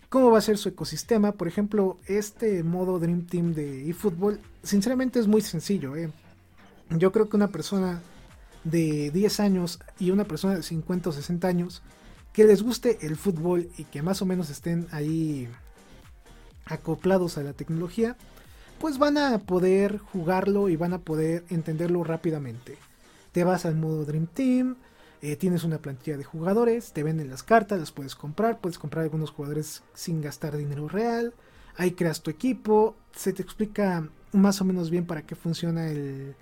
cómo 0.07 0.31
va 0.31 0.37
a 0.37 0.41
ser 0.41 0.57
su 0.57 0.69
ecosistema. 0.69 1.33
Por 1.33 1.49
ejemplo, 1.49 1.97
este 2.05 2.63
modo 2.63 2.99
Dream 2.99 3.25
Team 3.25 3.53
de 3.53 3.89
eFootball, 3.89 4.39
sinceramente 4.63 5.19
es 5.19 5.27
muy 5.27 5.41
sencillo. 5.41 5.97
¿eh? 5.97 6.09
Yo 6.91 7.11
creo 7.11 7.27
que 7.27 7.35
una 7.35 7.49
persona 7.49 8.01
de 8.63 9.11
10 9.11 9.39
años 9.41 9.79
y 9.99 10.11
una 10.11 10.23
persona 10.23 10.55
de 10.55 10.63
50 10.63 11.09
o 11.09 11.11
60 11.11 11.47
años 11.47 11.81
que 12.31 12.45
les 12.45 12.61
guste 12.61 12.99
el 13.01 13.17
fútbol 13.17 13.69
y 13.77 13.85
que 13.85 14.03
más 14.03 14.21
o 14.21 14.25
menos 14.25 14.49
estén 14.49 14.87
ahí 14.91 15.49
acoplados 16.65 17.37
a 17.37 17.43
la 17.43 17.53
tecnología, 17.53 18.15
pues 18.79 18.99
van 18.99 19.17
a 19.17 19.39
poder 19.39 19.97
jugarlo 19.97 20.69
y 20.69 20.75
van 20.75 20.93
a 20.93 20.99
poder 20.99 21.43
entenderlo 21.49 22.03
rápidamente. 22.03 22.77
Te 23.31 23.43
vas 23.43 23.65
al 23.65 23.75
modo 23.75 24.05
Dream 24.05 24.27
Team, 24.27 24.75
eh, 25.21 25.35
tienes 25.35 25.63
una 25.63 25.77
plantilla 25.77 26.17
de 26.17 26.23
jugadores, 26.23 26.93
te 26.93 27.03
venden 27.03 27.29
las 27.29 27.43
cartas, 27.43 27.79
las 27.79 27.91
puedes 27.91 28.15
comprar, 28.15 28.59
puedes 28.59 28.79
comprar 28.79 29.03
algunos 29.03 29.29
jugadores 29.29 29.83
sin 29.93 30.19
gastar 30.19 30.57
dinero 30.57 30.87
real, 30.87 31.33
ahí 31.77 31.91
creas 31.91 32.23
tu 32.23 32.31
equipo, 32.31 32.95
se 33.15 33.31
te 33.31 33.43
explica 33.43 34.09
más 34.31 34.61
o 34.61 34.65
menos 34.65 34.89
bien 34.89 35.05
para 35.05 35.21
qué 35.21 35.35
funciona 35.35 35.89
el 35.89 36.35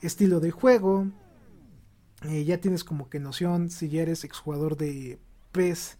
estilo 0.00 0.38
de 0.38 0.52
juego, 0.52 1.08
eh, 2.28 2.44
ya 2.44 2.58
tienes 2.58 2.84
como 2.84 3.08
que 3.08 3.18
noción 3.18 3.68
si 3.70 3.88
ya 3.88 4.02
eres 4.02 4.24
exjugador 4.24 4.76
de 4.76 5.18
PES 5.52 5.96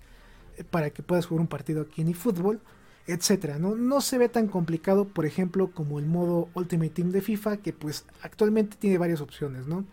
eh, 0.56 0.64
para 0.64 0.90
que 0.90 1.02
puedas 1.02 1.26
jugar 1.26 1.40
un 1.40 1.48
partido 1.48 1.82
aquí 1.82 2.02
en 2.02 2.08
eFootball, 2.08 2.60
etcétera, 3.08 3.58
¿no? 3.58 3.74
no 3.74 4.00
se 4.00 4.18
ve 4.18 4.28
tan 4.28 4.46
complicado, 4.46 5.08
por 5.08 5.26
ejemplo, 5.26 5.72
como 5.72 5.98
el 5.98 6.06
modo 6.06 6.48
Ultimate 6.54 6.90
Team 6.90 7.10
de 7.10 7.22
FIFA, 7.22 7.56
que 7.56 7.72
pues 7.72 8.04
actualmente 8.22 8.76
tiene 8.76 8.98
varias 8.98 9.20
opciones, 9.20 9.66
¿no? 9.66 9.84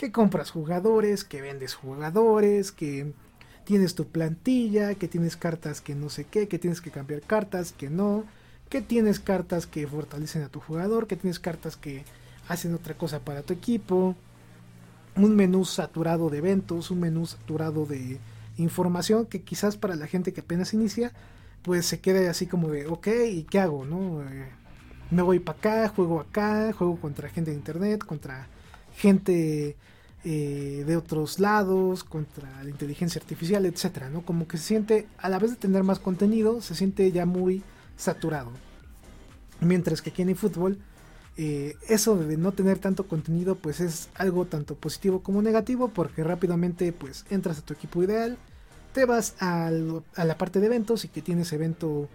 Que 0.00 0.12
compras 0.12 0.50
jugadores, 0.50 1.24
que 1.24 1.42
vendes 1.42 1.74
jugadores, 1.74 2.72
que 2.72 3.12
tienes 3.64 3.94
tu 3.94 4.06
plantilla, 4.06 4.94
que 4.94 5.08
tienes 5.08 5.36
cartas 5.36 5.82
que 5.82 5.94
no 5.94 6.08
sé 6.08 6.24
qué, 6.24 6.48
que 6.48 6.58
tienes 6.58 6.80
que 6.80 6.90
cambiar 6.90 7.20
cartas, 7.20 7.72
que 7.72 7.90
no, 7.90 8.24
que 8.70 8.80
tienes 8.80 9.20
cartas 9.20 9.66
que 9.66 9.86
fortalecen 9.86 10.42
a 10.42 10.48
tu 10.48 10.58
jugador, 10.58 11.06
que 11.06 11.16
tienes 11.16 11.38
cartas 11.38 11.76
que 11.76 12.04
hacen 12.48 12.72
otra 12.72 12.94
cosa 12.94 13.20
para 13.20 13.42
tu 13.42 13.52
equipo, 13.52 14.16
un 15.16 15.36
menú 15.36 15.66
saturado 15.66 16.30
de 16.30 16.38
eventos, 16.38 16.90
un 16.90 17.00
menú 17.00 17.26
saturado 17.26 17.84
de 17.84 18.18
información 18.56 19.26
que 19.26 19.42
quizás 19.42 19.76
para 19.76 19.96
la 19.96 20.06
gente 20.06 20.32
que 20.32 20.40
apenas 20.40 20.72
inicia, 20.72 21.12
pues 21.60 21.84
se 21.84 22.00
quede 22.00 22.30
así 22.30 22.46
como 22.46 22.68
de, 22.68 22.86
ok, 22.86 23.08
¿y 23.30 23.42
qué 23.42 23.60
hago? 23.60 23.84
No? 23.84 24.22
Eh, 24.22 24.48
me 25.10 25.20
voy 25.20 25.40
para 25.40 25.58
acá, 25.58 25.88
juego 25.88 26.20
acá, 26.20 26.72
juego 26.72 26.98
contra 26.98 27.28
gente 27.28 27.50
de 27.50 27.58
internet, 27.58 28.02
contra 28.02 28.48
gente 28.96 29.76
eh, 30.22 30.84
de 30.86 30.96
otros 30.96 31.40
lados, 31.40 32.04
contra 32.04 32.62
la 32.62 32.68
inteligencia 32.68 33.20
artificial, 33.20 33.64
etcétera, 33.64 34.10
¿no? 34.10 34.22
Como 34.22 34.46
que 34.46 34.58
se 34.58 34.64
siente, 34.64 35.06
a 35.16 35.30
la 35.30 35.38
vez 35.38 35.50
de 35.52 35.56
tener 35.56 35.82
más 35.82 35.98
contenido, 35.98 36.60
se 36.60 36.74
siente 36.74 37.10
ya 37.10 37.24
muy 37.24 37.62
saturado. 37.96 38.50
Mientras 39.60 40.02
que 40.02 40.10
aquí 40.10 40.20
en 40.20 40.28
el 40.28 40.36
fútbol, 40.36 40.78
eh, 41.38 41.76
eso 41.88 42.16
de 42.16 42.36
no 42.36 42.52
tener 42.52 42.78
tanto 42.78 43.08
contenido, 43.08 43.54
pues 43.54 43.80
es 43.80 44.10
algo 44.14 44.44
tanto 44.44 44.74
positivo 44.74 45.22
como 45.22 45.40
negativo, 45.40 45.88
porque 45.88 46.22
rápidamente, 46.22 46.92
pues 46.92 47.24
entras 47.30 47.58
a 47.58 47.62
tu 47.62 47.72
equipo 47.72 48.02
ideal, 48.02 48.36
te 48.92 49.06
vas 49.06 49.36
a 49.38 49.70
la 49.70 50.36
parte 50.36 50.60
de 50.60 50.66
eventos 50.66 51.04
y 51.06 51.08
que 51.08 51.22
tienes 51.22 51.52
evento 51.54 52.08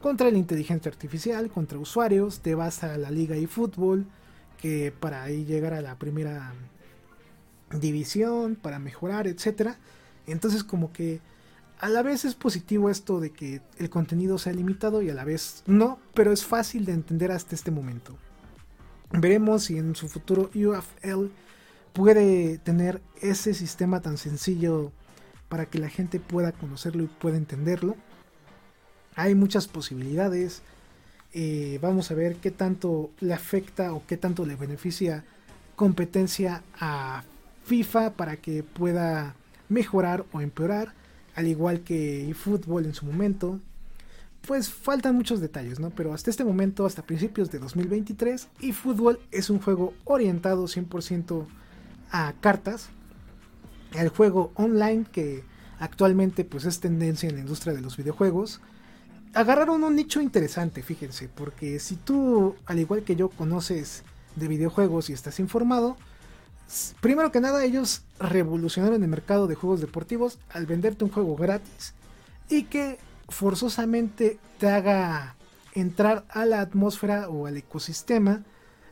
contra 0.00 0.30
la 0.30 0.38
inteligencia 0.38 0.90
artificial, 0.90 1.50
contra 1.50 1.78
usuarios, 1.78 2.40
te 2.40 2.54
vas 2.56 2.82
a 2.82 2.98
la 2.98 3.10
liga 3.12 3.36
y 3.36 3.46
fútbol 3.46 4.06
para 5.00 5.22
ahí 5.22 5.44
llegar 5.44 5.74
a 5.74 5.82
la 5.82 5.98
primera 5.98 6.52
división, 7.70 8.56
para 8.56 8.78
mejorar, 8.78 9.26
etcétera. 9.26 9.78
Entonces 10.26 10.64
como 10.64 10.92
que 10.92 11.20
a 11.78 11.88
la 11.88 12.02
vez 12.02 12.24
es 12.24 12.34
positivo 12.34 12.88
esto 12.88 13.20
de 13.20 13.30
que 13.30 13.60
el 13.78 13.90
contenido 13.90 14.38
sea 14.38 14.52
limitado 14.52 15.02
y 15.02 15.10
a 15.10 15.14
la 15.14 15.24
vez 15.24 15.62
no, 15.66 15.98
pero 16.14 16.32
es 16.32 16.44
fácil 16.44 16.84
de 16.84 16.92
entender 16.92 17.30
hasta 17.30 17.54
este 17.54 17.70
momento. 17.70 18.16
Veremos 19.10 19.64
si 19.64 19.78
en 19.78 19.94
su 19.94 20.08
futuro 20.08 20.50
UFL 20.54 21.26
puede 21.92 22.58
tener 22.58 23.02
ese 23.20 23.54
sistema 23.54 24.00
tan 24.00 24.18
sencillo 24.18 24.92
para 25.48 25.66
que 25.66 25.78
la 25.78 25.88
gente 25.88 26.20
pueda 26.20 26.52
conocerlo 26.52 27.04
y 27.04 27.06
pueda 27.06 27.36
entenderlo. 27.36 27.96
Hay 29.14 29.34
muchas 29.34 29.68
posibilidades. 29.68 30.62
Eh, 31.36 31.80
vamos 31.82 32.12
a 32.12 32.14
ver 32.14 32.36
qué 32.36 32.52
tanto 32.52 33.10
le 33.18 33.34
afecta 33.34 33.92
o 33.92 34.06
qué 34.06 34.16
tanto 34.16 34.46
le 34.46 34.54
beneficia 34.54 35.24
competencia 35.74 36.62
a 36.78 37.24
FIFA 37.64 38.12
para 38.12 38.36
que 38.36 38.62
pueda 38.62 39.34
mejorar 39.68 40.24
o 40.32 40.40
empeorar, 40.40 40.94
al 41.34 41.48
igual 41.48 41.80
que 41.80 42.30
eFootball 42.30 42.86
en 42.86 42.94
su 42.94 43.04
momento. 43.04 43.58
Pues 44.46 44.68
faltan 44.68 45.16
muchos 45.16 45.40
detalles, 45.40 45.80
¿no? 45.80 45.90
Pero 45.90 46.14
hasta 46.14 46.30
este 46.30 46.44
momento, 46.44 46.86
hasta 46.86 47.02
principios 47.02 47.50
de 47.50 47.58
2023, 47.58 48.48
eFootball 48.60 49.18
es 49.32 49.50
un 49.50 49.58
juego 49.58 49.94
orientado 50.04 50.68
100% 50.68 51.46
a 52.12 52.34
cartas. 52.40 52.90
El 53.92 54.08
juego 54.08 54.52
online 54.54 55.04
que 55.10 55.42
actualmente 55.80 56.44
pues 56.44 56.64
es 56.64 56.78
tendencia 56.78 57.28
en 57.28 57.36
la 57.36 57.40
industria 57.40 57.74
de 57.74 57.80
los 57.80 57.96
videojuegos. 57.96 58.60
Agarraron 59.34 59.82
un 59.82 59.96
nicho 59.96 60.20
interesante, 60.20 60.80
fíjense, 60.84 61.28
porque 61.28 61.80
si 61.80 61.96
tú, 61.96 62.54
al 62.66 62.78
igual 62.78 63.02
que 63.02 63.16
yo, 63.16 63.30
conoces 63.30 64.04
de 64.36 64.46
videojuegos 64.46 65.10
y 65.10 65.12
estás 65.12 65.40
informado, 65.40 65.96
primero 67.00 67.32
que 67.32 67.40
nada 67.40 67.64
ellos 67.64 68.04
revolucionaron 68.20 69.02
el 69.02 69.08
mercado 69.08 69.48
de 69.48 69.56
juegos 69.56 69.80
deportivos 69.80 70.38
al 70.50 70.66
venderte 70.66 71.02
un 71.02 71.10
juego 71.10 71.34
gratis 71.34 71.94
y 72.48 72.64
que 72.64 72.98
forzosamente 73.28 74.38
te 74.60 74.68
haga 74.68 75.34
entrar 75.72 76.24
a 76.28 76.44
la 76.44 76.60
atmósfera 76.60 77.28
o 77.28 77.46
al 77.48 77.56
ecosistema 77.56 78.44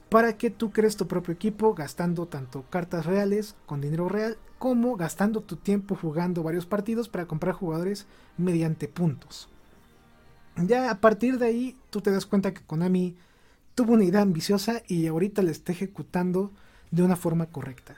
para 0.08 0.36
que 0.36 0.50
tú 0.50 0.72
crees 0.72 0.96
tu 0.96 1.06
propio 1.06 1.34
equipo 1.34 1.72
gastando 1.74 2.26
tanto 2.26 2.64
cartas 2.68 3.06
reales 3.06 3.54
con 3.64 3.80
dinero 3.80 4.08
real 4.08 4.36
como 4.58 4.96
gastando 4.96 5.40
tu 5.40 5.54
tiempo 5.54 5.94
jugando 5.94 6.42
varios 6.42 6.66
partidos 6.66 7.08
para 7.08 7.26
comprar 7.26 7.54
jugadores 7.54 8.06
mediante 8.36 8.88
puntos. 8.88 9.51
Ya 10.56 10.90
a 10.90 11.00
partir 11.00 11.38
de 11.38 11.46
ahí 11.46 11.76
tú 11.90 12.00
te 12.00 12.10
das 12.10 12.26
cuenta 12.26 12.52
que 12.52 12.62
Konami 12.62 13.16
tuvo 13.74 13.94
una 13.94 14.04
idea 14.04 14.20
ambiciosa 14.20 14.82
y 14.86 15.06
ahorita 15.06 15.42
la 15.42 15.50
está 15.50 15.72
ejecutando 15.72 16.50
de 16.90 17.02
una 17.02 17.16
forma 17.16 17.46
correcta. 17.46 17.96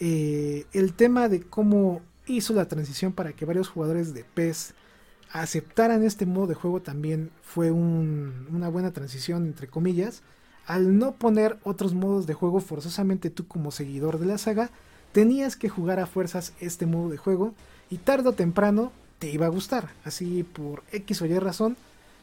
Eh, 0.00 0.66
el 0.72 0.92
tema 0.92 1.28
de 1.28 1.42
cómo 1.42 2.02
hizo 2.26 2.52
la 2.52 2.68
transición 2.68 3.12
para 3.12 3.32
que 3.32 3.44
varios 3.44 3.68
jugadores 3.68 4.14
de 4.14 4.24
PES 4.24 4.74
aceptaran 5.32 6.04
este 6.04 6.26
modo 6.26 6.46
de 6.46 6.54
juego 6.54 6.80
también 6.80 7.30
fue 7.42 7.70
una 7.70 8.68
buena 8.68 8.92
transición 8.92 9.46
entre 9.46 9.68
comillas. 9.68 10.22
Al 10.66 10.98
no 10.98 11.12
poner 11.12 11.58
otros 11.64 11.94
modos 11.94 12.26
de 12.26 12.34
juego 12.34 12.60
forzosamente 12.60 13.30
tú 13.30 13.46
como 13.46 13.70
seguidor 13.70 14.18
de 14.18 14.26
la 14.26 14.38
saga, 14.38 14.70
tenías 15.12 15.56
que 15.56 15.70
jugar 15.70 15.98
a 16.00 16.06
fuerzas 16.06 16.52
este 16.60 16.84
modo 16.86 17.08
de 17.08 17.16
juego 17.16 17.54
y 17.88 17.98
tarde 17.98 18.28
o 18.28 18.32
temprano 18.32 18.92
te 19.18 19.30
iba 19.30 19.46
a 19.46 19.50
gustar. 19.50 19.90
Así 20.04 20.42
por 20.42 20.84
X 20.92 21.22
o 21.22 21.26
Y 21.26 21.38
razón, 21.38 21.76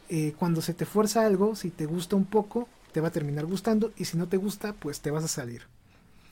eh, 0.09 0.33
cuando 0.37 0.61
se 0.61 0.73
te 0.73 0.85
fuerza 0.85 1.25
algo, 1.25 1.55
si 1.55 1.69
te 1.71 1.85
gusta 1.85 2.15
un 2.15 2.25
poco, 2.25 2.67
te 2.91 3.01
va 3.01 3.09
a 3.09 3.11
terminar 3.11 3.45
gustando 3.45 3.91
y 3.97 4.05
si 4.05 4.17
no 4.17 4.27
te 4.27 4.37
gusta, 4.37 4.73
pues 4.73 5.01
te 5.01 5.11
vas 5.11 5.23
a 5.23 5.27
salir. 5.27 5.63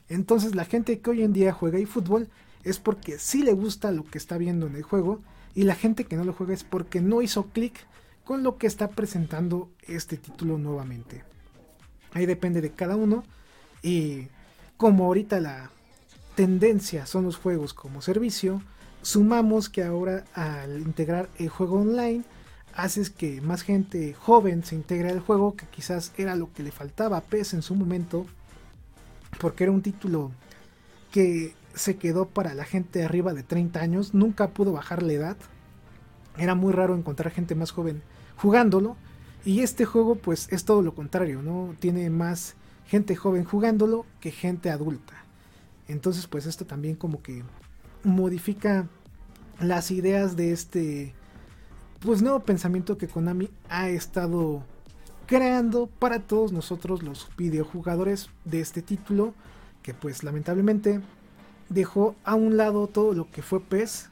Entonces 0.08 0.54
la 0.54 0.64
gente 0.64 0.98
que 1.00 1.10
hoy 1.10 1.22
en 1.22 1.32
día 1.32 1.52
juega 1.52 1.78
eFootball 1.78 2.28
es 2.62 2.78
porque 2.78 3.18
sí 3.18 3.42
le 3.42 3.52
gusta 3.52 3.92
lo 3.92 4.04
que 4.04 4.18
está 4.18 4.38
viendo 4.38 4.66
en 4.66 4.76
el 4.76 4.82
juego 4.82 5.20
y 5.54 5.64
la 5.64 5.74
gente 5.74 6.04
que 6.04 6.16
no 6.16 6.24
lo 6.24 6.32
juega 6.32 6.54
es 6.54 6.64
porque 6.64 7.00
no 7.00 7.22
hizo 7.22 7.44
clic 7.48 7.74
con 8.24 8.42
lo 8.42 8.56
que 8.56 8.66
está 8.66 8.88
presentando 8.88 9.70
este 9.82 10.16
título 10.16 10.58
nuevamente. 10.58 11.24
Ahí 12.12 12.26
depende 12.26 12.60
de 12.60 12.70
cada 12.70 12.96
uno 12.96 13.24
y 13.82 14.28
como 14.76 15.04
ahorita 15.04 15.40
la 15.40 15.70
tendencia 16.34 17.06
son 17.06 17.24
los 17.24 17.36
juegos 17.36 17.74
como 17.74 18.02
servicio, 18.02 18.62
sumamos 19.04 19.68
que 19.68 19.84
ahora 19.84 20.24
al 20.34 20.80
integrar 20.80 21.28
el 21.38 21.48
juego 21.48 21.80
online 21.80 22.24
haces 22.74 23.10
que 23.10 23.40
más 23.40 23.62
gente 23.62 24.14
joven 24.14 24.64
se 24.64 24.74
integre 24.74 25.10
al 25.10 25.20
juego 25.20 25.54
que 25.54 25.66
quizás 25.66 26.12
era 26.16 26.34
lo 26.34 26.52
que 26.52 26.64
le 26.64 26.72
faltaba 26.72 27.18
a 27.18 27.20
PES 27.20 27.54
en 27.54 27.62
su 27.62 27.76
momento 27.76 28.26
porque 29.38 29.64
era 29.64 29.72
un 29.72 29.82
título 29.82 30.32
que 31.12 31.54
se 31.74 31.96
quedó 31.96 32.26
para 32.26 32.54
la 32.54 32.64
gente 32.64 33.04
arriba 33.04 33.34
de 33.34 33.42
30 33.42 33.80
años, 33.80 34.14
nunca 34.14 34.48
pudo 34.48 34.72
bajar 34.72 35.02
la 35.02 35.12
edad. 35.12 35.36
Era 36.36 36.54
muy 36.54 36.72
raro 36.72 36.96
encontrar 36.96 37.32
gente 37.32 37.54
más 37.54 37.70
joven 37.70 38.02
jugándolo. 38.36 38.96
Y 39.44 39.60
este 39.60 39.84
juego 39.84 40.14
pues 40.14 40.48
es 40.50 40.64
todo 40.64 40.82
lo 40.82 40.94
contrario, 40.94 41.42
¿no? 41.42 41.74
Tiene 41.78 42.08
más 42.10 42.54
gente 42.86 43.14
joven 43.14 43.44
jugándolo 43.44 44.06
que 44.20 44.30
gente 44.30 44.70
adulta. 44.70 45.24
Entonces 45.86 46.26
pues 46.26 46.46
esto 46.46 46.64
también 46.64 46.96
como 46.96 47.22
que 47.22 47.42
modifica 48.04 48.88
las 49.60 49.90
ideas 49.90 50.36
de 50.36 50.52
este 50.52 51.14
pues 52.00 52.20
nuevo 52.20 52.40
pensamiento 52.40 52.98
que 52.98 53.08
Konami 53.08 53.48
ha 53.70 53.88
estado 53.88 54.62
creando 55.26 55.86
para 55.86 56.20
todos 56.20 56.52
nosotros 56.52 57.02
los 57.02 57.28
videojugadores 57.36 58.28
de 58.44 58.60
este 58.60 58.82
título 58.82 59.32
que 59.82 59.94
pues 59.94 60.22
lamentablemente 60.22 61.00
dejó 61.70 62.14
a 62.24 62.34
un 62.34 62.56
lado 62.56 62.86
todo 62.88 63.14
lo 63.14 63.30
que 63.30 63.42
fue 63.42 63.60
PES 63.60 64.10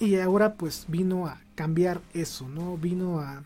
y 0.00 0.16
ahora 0.16 0.54
pues 0.54 0.86
vino 0.88 1.26
a 1.26 1.40
cambiar 1.54 2.00
eso, 2.14 2.48
¿no? 2.48 2.76
Vino 2.78 3.20
a 3.20 3.44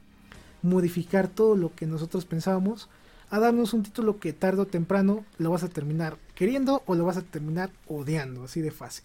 modificar 0.63 1.29
todo 1.29 1.57
lo 1.57 1.75
que 1.75 1.87
nosotros 1.87 2.25
pensábamos, 2.25 2.89
a 3.31 3.39
darnos 3.39 3.75
un 3.75 3.83
título 3.83 4.19
que 4.19 4.33
tarde 4.33 4.63
o 4.63 4.67
temprano 4.67 5.25
lo 5.39 5.51
vas 5.51 5.63
a 5.63 5.69
terminar 5.69 6.19
queriendo 6.35 6.83
o 6.87 6.95
lo 6.95 7.05
vas 7.05 7.17
a 7.17 7.23
terminar 7.23 7.71
odiando, 7.87 8.45
así 8.45 8.61
de 8.61 8.71
fácil. 8.71 9.05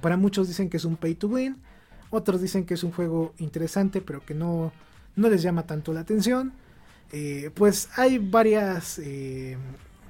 Para 0.00 0.16
muchos 0.16 0.48
dicen 0.48 0.68
que 0.70 0.76
es 0.76 0.84
un 0.84 0.96
pay 0.96 1.14
to 1.14 1.28
win, 1.28 1.56
otros 2.10 2.40
dicen 2.40 2.64
que 2.64 2.74
es 2.74 2.84
un 2.84 2.92
juego 2.92 3.34
interesante 3.38 4.00
pero 4.00 4.24
que 4.24 4.34
no, 4.34 4.72
no 5.16 5.28
les 5.28 5.42
llama 5.42 5.66
tanto 5.66 5.92
la 5.92 6.00
atención. 6.00 6.52
Eh, 7.12 7.50
pues 7.54 7.88
hay 7.96 8.18
varias 8.18 8.98
eh, 8.98 9.56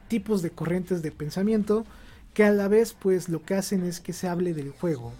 tipos 0.08 0.42
de 0.42 0.50
corrientes 0.50 1.02
de 1.02 1.12
pensamiento 1.12 1.84
que 2.32 2.44
a 2.44 2.50
la 2.50 2.68
vez 2.68 2.94
pues 2.94 3.28
lo 3.28 3.42
que 3.42 3.54
hacen 3.54 3.84
es 3.84 4.00
que 4.00 4.12
se 4.12 4.28
hable 4.28 4.54
del 4.54 4.70
juego. 4.70 5.12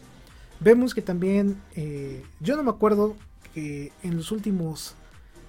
Vemos 0.61 0.95
que 0.95 1.03
también, 1.03 1.61
eh, 1.75 2.23
yo 2.41 2.57
no 2.57 2.63
me 2.63 2.71
acuerdo 2.71 3.15
que 3.55 3.93
en 4.03 4.17
los 4.17 4.33
últimos 4.33 4.95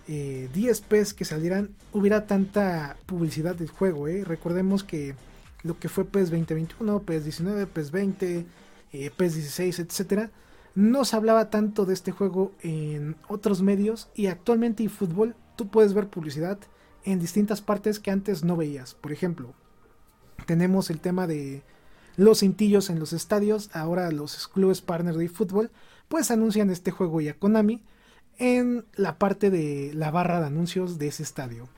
10 0.07 0.81
PES 0.81 1.13
que 1.13 1.25
salieran 1.25 1.69
hubiera 1.91 2.27
tanta 2.27 2.95
publicidad 3.05 3.55
del 3.55 3.69
juego. 3.69 4.05
Recordemos 4.23 4.85
que 4.85 5.15
lo 5.63 5.77
que 5.79 5.89
fue 5.89 6.05
PES 6.05 6.29
2021, 6.31 7.01
PES 7.01 7.23
19, 7.25 7.67
PES 7.67 7.91
20, 7.91 8.45
PES 8.91 9.35
16, 9.35 9.79
etcétera, 9.79 10.31
no 10.75 11.05
se 11.05 11.15
hablaba 11.15 11.49
tanto 11.49 11.85
de 11.85 11.93
este 11.93 12.11
juego 12.11 12.51
en 12.61 13.15
otros 13.27 13.61
medios 13.61 14.09
y 14.13 14.27
actualmente 14.27 14.83
eFootball 14.83 15.35
tú 15.55 15.69
puedes 15.69 15.93
ver 15.93 16.07
publicidad 16.07 16.59
en 17.03 17.19
distintas 17.19 17.61
partes 17.61 17.99
que 17.99 18.11
antes 18.11 18.43
no 18.43 18.55
veías. 18.55 18.93
Por 18.93 19.11
ejemplo, 19.11 19.53
tenemos 20.45 20.89
el 20.89 20.99
tema 20.99 21.25
de 21.25 21.63
los 22.15 22.39
cintillos 22.39 22.89
en 22.89 22.99
los 22.99 23.13
estadios. 23.13 23.69
Ahora 23.73 24.11
los 24.11 24.47
clubes 24.47 24.81
partners 24.81 25.17
de 25.17 25.29
fútbol 25.29 25.71
pues 26.07 26.31
anuncian 26.31 26.69
este 26.69 26.91
juego 26.91 27.21
y 27.21 27.29
a 27.29 27.37
Konami 27.37 27.83
en 28.37 28.85
la 28.95 29.17
parte 29.17 29.49
de 29.49 29.91
la 29.93 30.11
barra 30.11 30.39
de 30.39 30.47
anuncios 30.47 30.97
de 30.97 31.07
ese 31.07 31.23
estadio. 31.23 31.69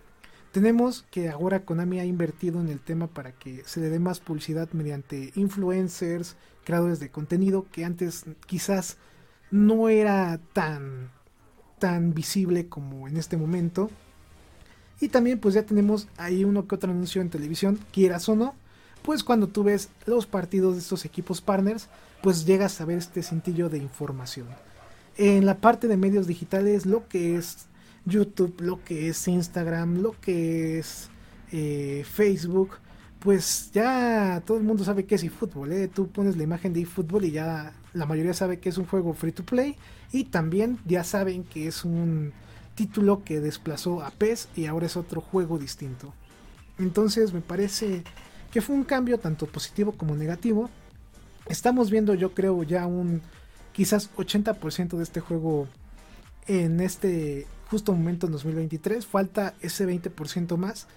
Tenemos 0.51 1.05
que 1.11 1.29
ahora 1.29 1.63
Konami 1.63 1.99
ha 1.99 2.05
invertido 2.05 2.59
en 2.59 2.69
el 2.69 2.79
tema 2.79 3.07
para 3.07 3.33
que 3.33 3.63
se 3.65 3.79
le 3.79 3.89
dé 3.89 3.99
más 3.99 4.19
publicidad 4.19 4.69
mediante 4.73 5.31
influencers, 5.35 6.35
creadores 6.63 6.99
de 6.99 7.11
contenido 7.11 7.67
que 7.71 7.85
antes 7.85 8.25
quizás 8.47 8.97
no 9.51 9.89
era 9.89 10.39
tan 10.53 11.11
tan 11.79 12.13
visible 12.13 12.67
como 12.67 13.07
en 13.07 13.17
este 13.17 13.37
momento. 13.37 13.89
Y 14.99 15.09
también 15.09 15.39
pues 15.39 15.55
ya 15.55 15.63
tenemos 15.63 16.07
ahí 16.17 16.43
uno 16.43 16.67
que 16.67 16.75
otro 16.75 16.91
anuncio 16.91 17.21
en 17.21 17.29
televisión, 17.29 17.79
quieras 17.91 18.27
o 18.27 18.35
no, 18.35 18.53
pues 19.01 19.23
cuando 19.23 19.47
tú 19.47 19.63
ves 19.63 19.89
los 20.05 20.25
partidos 20.25 20.73
de 20.73 20.81
estos 20.81 21.05
equipos 21.05 21.41
partners, 21.41 21.87
pues 22.21 22.45
llegas 22.45 22.81
a 22.81 22.85
ver 22.85 22.97
este 22.97 23.23
cintillo 23.23 23.69
de 23.69 23.77
información. 23.77 24.47
En 25.17 25.45
la 25.45 25.57
parte 25.57 25.87
de 25.87 25.95
medios 25.95 26.27
digitales, 26.27 26.85
lo 26.85 27.07
que 27.07 27.37
es 27.37 27.68
YouTube, 28.05 28.61
lo 28.61 28.83
que 28.83 29.09
es 29.09 29.27
Instagram, 29.27 30.01
lo 30.01 30.19
que 30.19 30.79
es 30.79 31.09
eh, 31.51 32.05
Facebook, 32.09 32.71
pues 33.19 33.71
ya 33.73 34.41
todo 34.45 34.57
el 34.57 34.63
mundo 34.63 34.83
sabe 34.83 35.05
que 35.05 35.15
es 35.15 35.23
eFootball. 35.23 35.71
¿eh? 35.73 35.87
Tú 35.87 36.07
pones 36.07 36.37
la 36.37 36.43
imagen 36.43 36.73
de 36.73 36.81
eFootball 36.81 37.25
y 37.25 37.31
ya 37.31 37.73
la 37.93 38.05
mayoría 38.05 38.33
sabe 38.33 38.59
que 38.59 38.69
es 38.69 38.77
un 38.77 38.85
juego 38.85 39.13
free 39.13 39.31
to 39.31 39.43
play. 39.43 39.75
Y 40.11 40.25
también 40.25 40.79
ya 40.85 41.03
saben 41.03 41.43
que 41.43 41.67
es 41.67 41.83
un 41.83 42.33
título 42.75 43.23
que 43.23 43.41
desplazó 43.41 44.01
a 44.01 44.11
PES 44.11 44.49
y 44.55 44.65
ahora 44.65 44.85
es 44.85 44.95
otro 44.95 45.19
juego 45.21 45.59
distinto. 45.59 46.13
Entonces 46.77 47.33
me 47.33 47.41
parece 47.41 48.03
que 48.51 48.61
fue 48.61 48.75
un 48.75 48.85
cambio 48.85 49.17
tanto 49.19 49.45
positivo 49.47 49.91
como 49.91 50.15
negativo. 50.15 50.69
Estamos 51.47 51.91
viendo 51.91 52.13
yo 52.13 52.33
creo 52.33 52.63
ya 52.63 52.87
un 52.87 53.21
quizás 53.73 54.09
80% 54.15 54.97
de 54.97 55.03
este 55.03 55.19
juego 55.19 55.67
en 56.47 56.79
este 56.79 57.47
justo 57.69 57.93
momento 57.93 58.25
en 58.25 58.33
2023. 58.33 59.05
Falta 59.05 59.55
ese 59.61 59.87
20% 59.87 60.57
más 60.57 60.87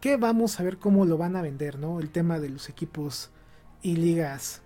que 0.00 0.16
vamos 0.16 0.60
a 0.60 0.62
ver 0.62 0.76
cómo 0.76 1.06
lo 1.06 1.16
van 1.16 1.34
a 1.34 1.42
vender, 1.42 1.78
¿no? 1.78 1.98
El 1.98 2.10
tema 2.10 2.38
de 2.38 2.50
los 2.50 2.68
equipos 2.68 3.30
y 3.82 3.96
ligas 3.96 4.60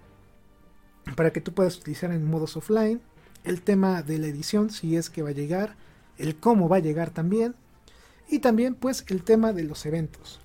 para 1.16 1.32
que 1.32 1.40
tú 1.40 1.52
puedas 1.52 1.76
utilizar 1.76 2.10
en 2.12 2.24
modos 2.24 2.56
offline. 2.56 3.00
El 3.44 3.62
tema 3.62 4.02
de 4.02 4.18
la 4.18 4.26
edición, 4.26 4.70
si 4.70 4.96
es 4.96 5.10
que 5.10 5.22
va 5.22 5.28
a 5.28 5.32
llegar. 5.32 5.76
El 6.16 6.36
cómo 6.36 6.68
va 6.68 6.76
a 6.76 6.80
llegar 6.80 7.10
también. 7.10 7.54
Y 8.28 8.40
también 8.40 8.74
pues 8.74 9.04
el 9.08 9.22
tema 9.22 9.52
de 9.52 9.62
los 9.62 9.86
eventos. 9.86 10.40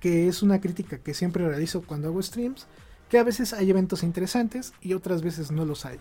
Que 0.00 0.28
es 0.28 0.42
una 0.42 0.60
crítica 0.60 0.98
que 0.98 1.12
siempre 1.12 1.46
realizo 1.46 1.82
cuando 1.82 2.08
hago 2.08 2.22
streams. 2.22 2.66
Que 3.10 3.18
a 3.18 3.22
veces 3.22 3.52
hay 3.52 3.68
eventos 3.68 4.02
interesantes 4.02 4.72
y 4.80 4.94
otras 4.94 5.22
veces 5.22 5.50
no 5.50 5.64
los 5.66 5.84
hay. 5.84 5.98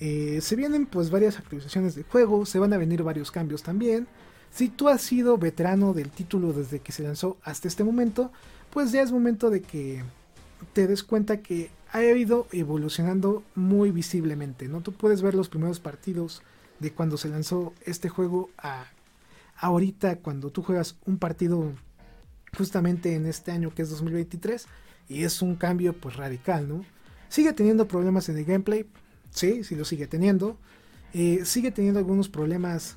Eh, 0.00 0.40
se 0.42 0.56
vienen 0.56 0.86
pues 0.86 1.10
varias 1.10 1.38
actualizaciones 1.38 1.94
de 1.94 2.04
juego. 2.04 2.46
Se 2.46 2.58
van 2.58 2.72
a 2.72 2.78
venir 2.78 3.02
varios 3.02 3.30
cambios 3.30 3.62
también. 3.62 4.06
Si 4.50 4.68
tú 4.68 4.88
has 4.88 5.02
sido 5.02 5.36
veterano 5.38 5.92
del 5.92 6.10
título 6.10 6.52
desde 6.52 6.80
que 6.80 6.92
se 6.92 7.02
lanzó 7.02 7.36
hasta 7.42 7.68
este 7.68 7.84
momento, 7.84 8.32
pues 8.70 8.92
ya 8.92 9.02
es 9.02 9.12
momento 9.12 9.50
de 9.50 9.60
que 9.60 10.02
te 10.72 10.86
des 10.86 11.02
cuenta 11.02 11.38
que 11.42 11.70
ha 11.92 12.02
ido 12.02 12.46
evolucionando 12.52 13.42
muy 13.54 13.90
visiblemente, 13.90 14.68
¿no? 14.68 14.80
Tú 14.80 14.92
puedes 14.92 15.22
ver 15.22 15.34
los 15.34 15.48
primeros 15.48 15.80
partidos 15.80 16.42
de 16.80 16.92
cuando 16.92 17.16
se 17.16 17.28
lanzó 17.28 17.72
este 17.84 18.08
juego 18.08 18.50
a 18.58 18.86
ahorita 19.56 20.16
cuando 20.16 20.50
tú 20.50 20.62
juegas 20.62 20.96
un 21.04 21.18
partido 21.18 21.72
justamente 22.56 23.14
en 23.14 23.26
este 23.26 23.50
año 23.50 23.74
que 23.74 23.82
es 23.82 23.90
2023 23.90 24.66
y 25.08 25.24
es 25.24 25.42
un 25.42 25.56
cambio 25.56 25.94
pues 25.94 26.16
radical, 26.16 26.68
¿no? 26.68 26.84
Sigue 27.28 27.52
teniendo 27.52 27.88
problemas 27.88 28.28
en 28.28 28.38
el 28.38 28.44
gameplay, 28.44 28.86
sí, 29.30 29.64
sí 29.64 29.74
lo 29.74 29.84
sigue 29.84 30.06
teniendo. 30.06 30.56
Eh, 31.14 31.40
sigue 31.44 31.70
teniendo 31.70 31.98
algunos 31.98 32.28
problemas 32.28 32.96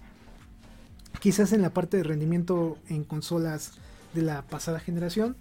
quizás 1.19 1.53
en 1.53 1.61
la 1.61 1.71
parte 1.71 1.97
de 1.97 2.03
rendimiento 2.03 2.77
en 2.89 3.03
consolas 3.03 3.73
de 4.13 4.21
la 4.21 4.41
pasada 4.41 4.79
generación, 4.79 5.35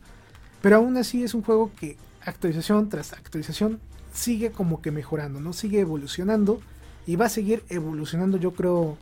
pero 0.63 0.77
aún 0.77 0.97
así 0.97 1.25
es 1.25 1.35
un 1.35 1.43
juego 1.43 1.73
que 1.79 1.97
actualización 2.23 2.89
tras 2.89 3.13
actualización 3.13 3.81
sigue 4.13 4.51
como 4.51 4.83
que 4.83 4.91
mejorando, 4.91 5.41
¿no? 5.41 5.53
Sigue 5.53 5.81
evolucionando 5.81 6.61
y 7.07 7.17
va 7.17 7.27
a 7.27 7.31
seguir 7.31 7.65
evolucionando 7.69 8.37
yo 8.37 8.53
creo 8.53 8.99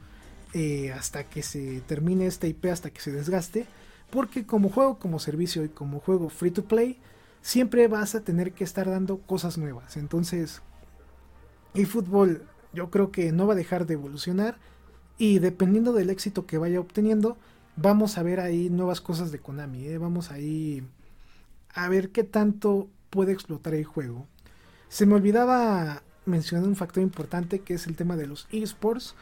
eh, 0.55 0.93
hasta 0.93 1.24
que 1.24 1.43
se 1.43 1.80
termine 1.82 2.26
esta 2.26 2.47
IP, 2.47 2.66
hasta 2.66 2.91
que 2.91 3.01
se 3.01 3.12
desgaste, 3.12 3.66
porque 4.11 4.47
como 4.47 4.70
juego 4.70 4.99
como 4.99 5.18
servicio 5.18 5.64
y 5.64 5.68
como 5.68 6.01
juego 6.01 6.30
free 6.30 6.51
to 6.51 6.64
play, 6.64 6.99
siempre 7.43 7.89
vas 7.89 8.14
a 8.14 8.20
tener 8.20 8.53
que 8.53 8.64
estar 8.64 8.89
dando 8.89 9.18
cosas 9.18 9.59
nuevas. 9.59 9.97
Entonces, 9.97 10.62
el 11.74 11.86
fútbol 11.86 12.42
yo 12.72 12.90
creo 12.90 13.10
que 13.10 13.32
no 13.32 13.46
va 13.46 13.54
a 13.54 13.56
dejar 13.56 13.86
de 13.86 13.94
evolucionar 13.94 14.58
y 15.16 15.38
dependiendo 15.38 15.92
del 15.92 16.10
éxito 16.10 16.46
que 16.46 16.58
vaya 16.58 16.80
obteniendo, 16.80 17.36
vamos 17.76 18.18
a 18.18 18.22
ver 18.22 18.40
ahí 18.40 18.70
nuevas 18.70 19.00
cosas 19.00 19.32
de 19.32 19.38
Konami, 19.38 19.86
¿eh? 19.86 19.98
vamos 19.98 20.30
ahí 20.30 20.82
a 21.74 21.88
ver 21.88 22.10
qué 22.10 22.24
tanto 22.24 22.88
puede 23.10 23.32
explotar 23.32 23.74
el 23.74 23.84
juego. 23.84 24.26
Se 24.88 25.06
me 25.06 25.14
olvidaba 25.14 26.02
mencionar 26.24 26.68
un 26.68 26.76
factor 26.76 27.02
importante 27.02 27.60
que 27.60 27.74
es 27.74 27.86
el 27.86 27.96
tema 27.96 28.16
de 28.16 28.26
los 28.26 28.46
esports. 28.52 29.14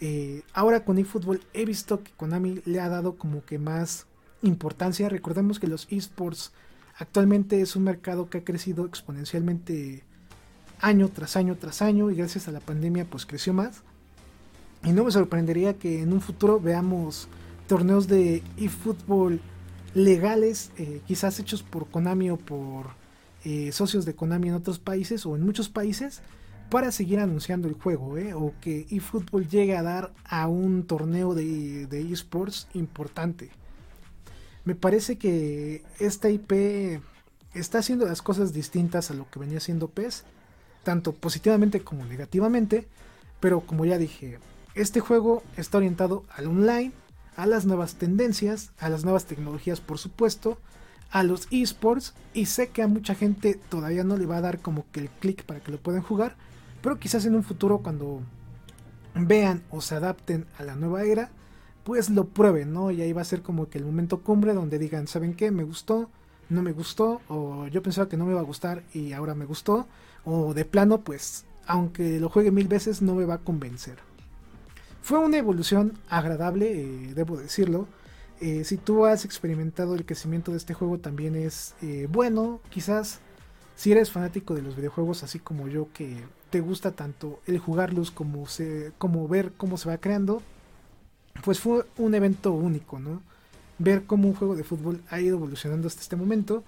Eh, 0.00 0.42
ahora 0.52 0.84
con 0.84 0.98
eFootball 0.98 1.40
he 1.52 1.64
visto 1.64 2.02
que 2.02 2.12
Konami 2.12 2.60
le 2.64 2.80
ha 2.80 2.88
dado 2.88 3.16
como 3.16 3.44
que 3.44 3.58
más 3.58 4.06
importancia. 4.42 5.08
Recordemos 5.08 5.60
que 5.60 5.68
los 5.68 5.86
esports 5.90 6.52
actualmente 6.96 7.60
es 7.60 7.76
un 7.76 7.84
mercado 7.84 8.28
que 8.28 8.38
ha 8.38 8.44
crecido 8.44 8.86
exponencialmente 8.86 10.04
año 10.82 11.08
tras 11.08 11.36
año 11.36 11.56
tras 11.56 11.80
año 11.80 12.10
y 12.10 12.16
gracias 12.16 12.48
a 12.48 12.52
la 12.52 12.60
pandemia 12.60 13.06
pues 13.06 13.24
creció 13.24 13.54
más. 13.54 13.82
Y 14.84 14.92
no 14.92 15.04
me 15.04 15.10
sorprendería 15.12 15.78
que 15.78 16.02
en 16.02 16.12
un 16.12 16.20
futuro 16.20 16.60
veamos 16.60 17.28
torneos 17.68 18.08
de 18.08 18.42
eFootball 18.58 19.40
legales, 19.94 20.72
eh, 20.76 21.00
quizás 21.06 21.38
hechos 21.38 21.62
por 21.62 21.88
Konami 21.88 22.30
o 22.30 22.36
por 22.36 22.88
eh, 23.44 23.72
socios 23.72 24.04
de 24.04 24.14
Konami 24.14 24.48
en 24.48 24.54
otros 24.54 24.78
países 24.78 25.24
o 25.24 25.36
en 25.36 25.44
muchos 25.44 25.68
países 25.68 26.20
para 26.68 26.90
seguir 26.90 27.20
anunciando 27.20 27.68
el 27.68 27.74
juego 27.74 28.16
eh, 28.16 28.34
o 28.34 28.54
que 28.60 28.86
eFootball 28.90 29.48
llegue 29.48 29.76
a 29.76 29.82
dar 29.82 30.12
a 30.24 30.48
un 30.48 30.84
torneo 30.84 31.34
de, 31.34 31.86
esports 32.12 32.66
importante. 32.74 33.50
Me 34.64 34.74
parece 34.74 35.16
que 35.16 35.84
esta 36.00 36.30
IP 36.30 37.00
está 37.54 37.78
haciendo 37.78 38.06
las 38.06 38.22
cosas 38.22 38.52
distintas 38.52 39.10
a 39.10 39.14
lo 39.14 39.30
que 39.30 39.38
venía 39.38 39.58
haciendo 39.58 39.88
PES, 39.88 40.24
tanto 40.82 41.12
positivamente 41.12 41.82
como 41.82 42.04
negativamente, 42.04 42.88
pero 43.40 43.60
como 43.60 43.84
ya 43.84 43.98
dije, 43.98 44.38
este 44.74 45.00
juego 45.00 45.42
está 45.56 45.78
orientado 45.78 46.24
al 46.34 46.46
online, 46.46 46.92
a 47.36 47.46
las 47.46 47.66
nuevas 47.66 47.94
tendencias, 47.94 48.72
a 48.78 48.88
las 48.88 49.04
nuevas 49.04 49.26
tecnologías 49.26 49.80
por 49.80 49.98
supuesto, 49.98 50.58
a 51.10 51.22
los 51.22 51.46
esports 51.50 52.14
y 52.32 52.46
sé 52.46 52.68
que 52.68 52.82
a 52.82 52.88
mucha 52.88 53.14
gente 53.14 53.58
todavía 53.68 54.04
no 54.04 54.16
le 54.16 54.26
va 54.26 54.38
a 54.38 54.42
dar 54.42 54.60
como 54.60 54.86
que 54.92 55.00
el 55.00 55.10
clic 55.10 55.44
para 55.44 55.60
que 55.60 55.70
lo 55.70 55.78
puedan 55.78 56.02
jugar, 56.02 56.36
pero 56.80 56.98
quizás 56.98 57.26
en 57.26 57.34
un 57.34 57.44
futuro 57.44 57.78
cuando 57.78 58.22
vean 59.14 59.62
o 59.70 59.80
se 59.80 59.94
adapten 59.94 60.46
a 60.58 60.64
la 60.64 60.74
nueva 60.74 61.04
era, 61.04 61.30
pues 61.84 62.10
lo 62.10 62.28
prueben, 62.28 62.72
¿no? 62.72 62.90
Y 62.90 63.02
ahí 63.02 63.12
va 63.12 63.22
a 63.22 63.26
ser 63.26 63.42
como 63.42 63.68
que 63.68 63.78
el 63.78 63.84
momento 63.84 64.22
cumbre 64.22 64.54
donde 64.54 64.78
digan, 64.78 65.06
¿saben 65.06 65.34
qué? 65.34 65.50
Me 65.50 65.64
gustó, 65.64 66.08
no 66.48 66.62
me 66.62 66.72
gustó, 66.72 67.20
o 67.28 67.66
yo 67.68 67.82
pensaba 67.82 68.08
que 68.08 68.16
no 68.16 68.24
me 68.24 68.32
iba 68.32 68.40
a 68.40 68.44
gustar 68.44 68.82
y 68.94 69.12
ahora 69.12 69.34
me 69.34 69.44
gustó, 69.44 69.86
o 70.24 70.54
de 70.54 70.64
plano, 70.64 71.00
pues, 71.00 71.44
aunque 71.66 72.20
lo 72.20 72.28
juegue 72.28 72.50
mil 72.50 72.68
veces, 72.68 73.02
no 73.02 73.14
me 73.14 73.24
va 73.24 73.34
a 73.34 73.38
convencer. 73.38 73.98
Fue 75.02 75.18
una 75.18 75.38
evolución 75.38 75.98
agradable, 76.08 76.80
eh, 76.80 77.14
debo 77.14 77.36
decirlo. 77.36 77.88
Eh, 78.40 78.64
si 78.64 78.76
tú 78.76 79.04
has 79.06 79.24
experimentado 79.24 79.94
el 79.94 80.04
crecimiento 80.04 80.52
de 80.52 80.58
este 80.58 80.74
juego 80.74 80.98
también 80.98 81.34
es 81.34 81.74
eh, 81.82 82.08
bueno. 82.10 82.60
Quizás 82.70 83.20
si 83.76 83.92
eres 83.92 84.10
fanático 84.10 84.54
de 84.54 84.62
los 84.62 84.76
videojuegos 84.76 85.22
así 85.22 85.38
como 85.38 85.68
yo 85.68 85.88
que 85.92 86.16
te 86.50 86.60
gusta 86.60 86.92
tanto 86.92 87.40
el 87.46 87.58
jugarlos 87.58 88.10
como, 88.10 88.46
se, 88.46 88.92
como 88.98 89.26
ver 89.26 89.52
cómo 89.56 89.76
se 89.76 89.88
va 89.88 89.98
creando, 89.98 90.42
pues 91.44 91.60
fue 91.60 91.84
un 91.96 92.14
evento 92.14 92.52
único, 92.52 92.98
¿no? 92.98 93.22
Ver 93.78 94.04
cómo 94.04 94.28
un 94.28 94.34
juego 94.34 94.54
de 94.54 94.64
fútbol 94.64 95.02
ha 95.08 95.20
ido 95.20 95.36
evolucionando 95.36 95.88
hasta 95.88 96.02
este 96.02 96.16
momento 96.16 96.62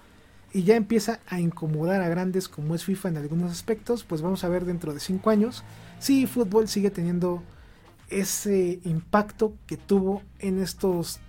y 0.53 0.63
ya 0.63 0.75
empieza 0.75 1.19
a 1.27 1.39
incomodar 1.39 2.01
a 2.01 2.09
grandes 2.09 2.47
como 2.47 2.75
es 2.75 2.85
FIFA 2.85 3.09
en 3.09 3.17
algunos 3.17 3.51
aspectos, 3.51 4.03
pues 4.03 4.21
vamos 4.21 4.43
a 4.43 4.49
ver 4.49 4.65
dentro 4.65 4.93
de 4.93 4.99
5 4.99 5.29
años 5.29 5.63
si 5.99 6.27
fútbol 6.27 6.67
sigue 6.67 6.91
teniendo 6.91 7.43
ese 8.09 8.79
impacto 8.83 9.53
que 9.65 9.77
tuvo 9.77 10.21
en 10.39 10.61
estos 10.61 11.19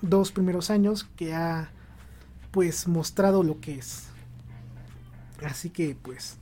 dos 0.00 0.32
primeros 0.32 0.70
años 0.70 1.08
que 1.16 1.34
ha 1.34 1.70
pues 2.50 2.88
mostrado 2.88 3.42
lo 3.42 3.60
que 3.60 3.76
es. 3.78 4.04
Así 5.44 5.70
que 5.70 5.96
pues 6.00 6.36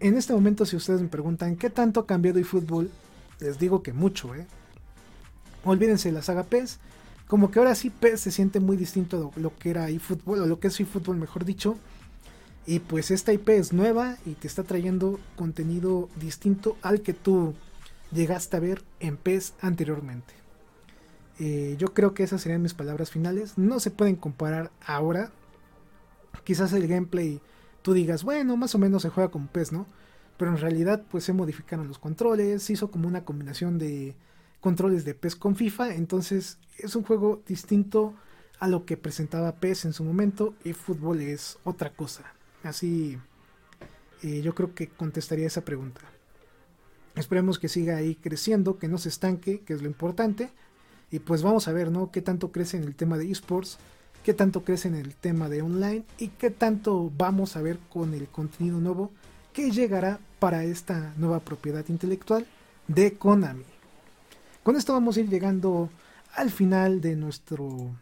en 0.00 0.16
este 0.16 0.32
momento 0.32 0.66
si 0.66 0.76
ustedes 0.76 1.00
me 1.00 1.08
preguntan 1.08 1.56
qué 1.56 1.70
tanto 1.70 2.00
ha 2.00 2.06
cambiado 2.06 2.38
el 2.38 2.44
fútbol, 2.44 2.90
les 3.40 3.58
digo 3.58 3.82
que 3.82 3.92
mucho, 3.92 4.34
¿eh? 4.34 4.46
Olvídense 5.64 6.08
de 6.08 6.14
la 6.14 6.22
saga 6.22 6.42
como 7.32 7.50
que 7.50 7.58
ahora 7.58 7.74
sí 7.74 7.88
PES 7.88 8.20
se 8.20 8.30
siente 8.30 8.60
muy 8.60 8.76
distinto 8.76 9.32
a 9.34 9.40
lo 9.40 9.56
que 9.56 9.70
era 9.70 9.88
eFootball, 9.88 10.42
o 10.42 10.46
lo 10.46 10.60
que 10.60 10.68
es 10.68 10.78
eFootball 10.78 11.16
mejor 11.16 11.46
dicho. 11.46 11.78
Y 12.66 12.80
pues 12.80 13.10
esta 13.10 13.32
IP 13.32 13.48
es 13.48 13.72
nueva 13.72 14.18
y 14.26 14.34
te 14.34 14.46
está 14.46 14.64
trayendo 14.64 15.18
contenido 15.34 16.10
distinto 16.20 16.76
al 16.82 17.00
que 17.00 17.14
tú 17.14 17.54
llegaste 18.12 18.58
a 18.58 18.60
ver 18.60 18.82
en 19.00 19.16
PES 19.16 19.54
anteriormente. 19.62 20.34
Eh, 21.38 21.76
yo 21.78 21.94
creo 21.94 22.12
que 22.12 22.22
esas 22.22 22.42
serían 22.42 22.60
mis 22.60 22.74
palabras 22.74 23.10
finales. 23.10 23.56
No 23.56 23.80
se 23.80 23.90
pueden 23.90 24.16
comparar 24.16 24.70
ahora. 24.84 25.30
Quizás 26.44 26.74
el 26.74 26.86
gameplay 26.86 27.40
tú 27.80 27.94
digas, 27.94 28.24
bueno, 28.24 28.58
más 28.58 28.74
o 28.74 28.78
menos 28.78 29.00
se 29.00 29.08
juega 29.08 29.30
con 29.30 29.48
PES, 29.48 29.72
¿no? 29.72 29.86
Pero 30.36 30.50
en 30.50 30.58
realidad 30.58 31.02
pues 31.10 31.24
se 31.24 31.32
modificaron 31.32 31.88
los 31.88 31.98
controles, 31.98 32.64
se 32.64 32.74
hizo 32.74 32.90
como 32.90 33.08
una 33.08 33.24
combinación 33.24 33.78
de 33.78 34.16
controles 34.62 35.04
de 35.04 35.14
PES 35.14 35.36
con 35.36 35.56
FIFA, 35.56 35.96
entonces 35.96 36.56
es 36.78 36.96
un 36.96 37.02
juego 37.02 37.42
distinto 37.46 38.14
a 38.60 38.68
lo 38.68 38.86
que 38.86 38.96
presentaba 38.96 39.56
PES 39.56 39.86
en 39.86 39.92
su 39.92 40.04
momento 40.04 40.54
y 40.64 40.72
fútbol 40.72 41.20
es 41.20 41.58
otra 41.64 41.90
cosa. 41.90 42.32
Así 42.62 43.18
eh, 44.22 44.40
yo 44.40 44.54
creo 44.54 44.72
que 44.72 44.86
contestaría 44.86 45.48
esa 45.48 45.64
pregunta. 45.64 46.00
Esperemos 47.16 47.58
que 47.58 47.68
siga 47.68 47.96
ahí 47.96 48.14
creciendo, 48.14 48.78
que 48.78 48.86
no 48.86 48.98
se 48.98 49.08
estanque, 49.08 49.60
que 49.60 49.74
es 49.74 49.82
lo 49.82 49.88
importante. 49.88 50.48
Y 51.10 51.18
pues 51.18 51.42
vamos 51.42 51.66
a 51.66 51.72
ver, 51.72 51.90
¿no? 51.90 52.12
Qué 52.12 52.22
tanto 52.22 52.52
crece 52.52 52.76
en 52.76 52.84
el 52.84 52.94
tema 52.94 53.18
de 53.18 53.28
esports, 53.30 53.78
qué 54.22 54.32
tanto 54.32 54.62
crece 54.62 54.86
en 54.86 54.94
el 54.94 55.16
tema 55.16 55.48
de 55.48 55.60
online 55.60 56.04
y 56.18 56.28
qué 56.28 56.50
tanto 56.50 57.10
vamos 57.18 57.56
a 57.56 57.62
ver 57.62 57.80
con 57.92 58.14
el 58.14 58.28
contenido 58.28 58.78
nuevo 58.78 59.10
que 59.52 59.72
llegará 59.72 60.20
para 60.38 60.62
esta 60.62 61.12
nueva 61.16 61.40
propiedad 61.40 61.84
intelectual 61.88 62.46
de 62.86 63.14
Konami. 63.14 63.71
Con 64.62 64.76
esto 64.76 64.92
vamos 64.92 65.16
a 65.16 65.20
ir 65.20 65.28
llegando 65.28 65.90
al 66.36 66.48
final 66.52 67.00
de 67.00 67.16
nuestro 67.16 67.96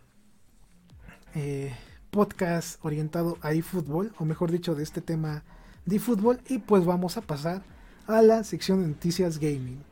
eh, 1.35 1.73
podcast 2.11 2.85
orientado 2.85 3.39
a 3.41 3.53
eFootball, 3.53 4.13
o 4.19 4.27
mejor 4.27 4.51
dicho, 4.51 4.75
de 4.75 4.83
este 4.83 5.01
tema 5.01 5.43
de 5.87 5.97
eFootball. 5.97 6.39
Y 6.51 6.59
pues 6.59 6.85
vamos 6.85 7.17
a 7.17 7.23
pasar 7.23 7.63
a 8.07 8.21
la 8.21 8.45
sección 8.45 8.83
de 8.83 8.89
noticias 8.89 9.39
gaming. 9.39 9.83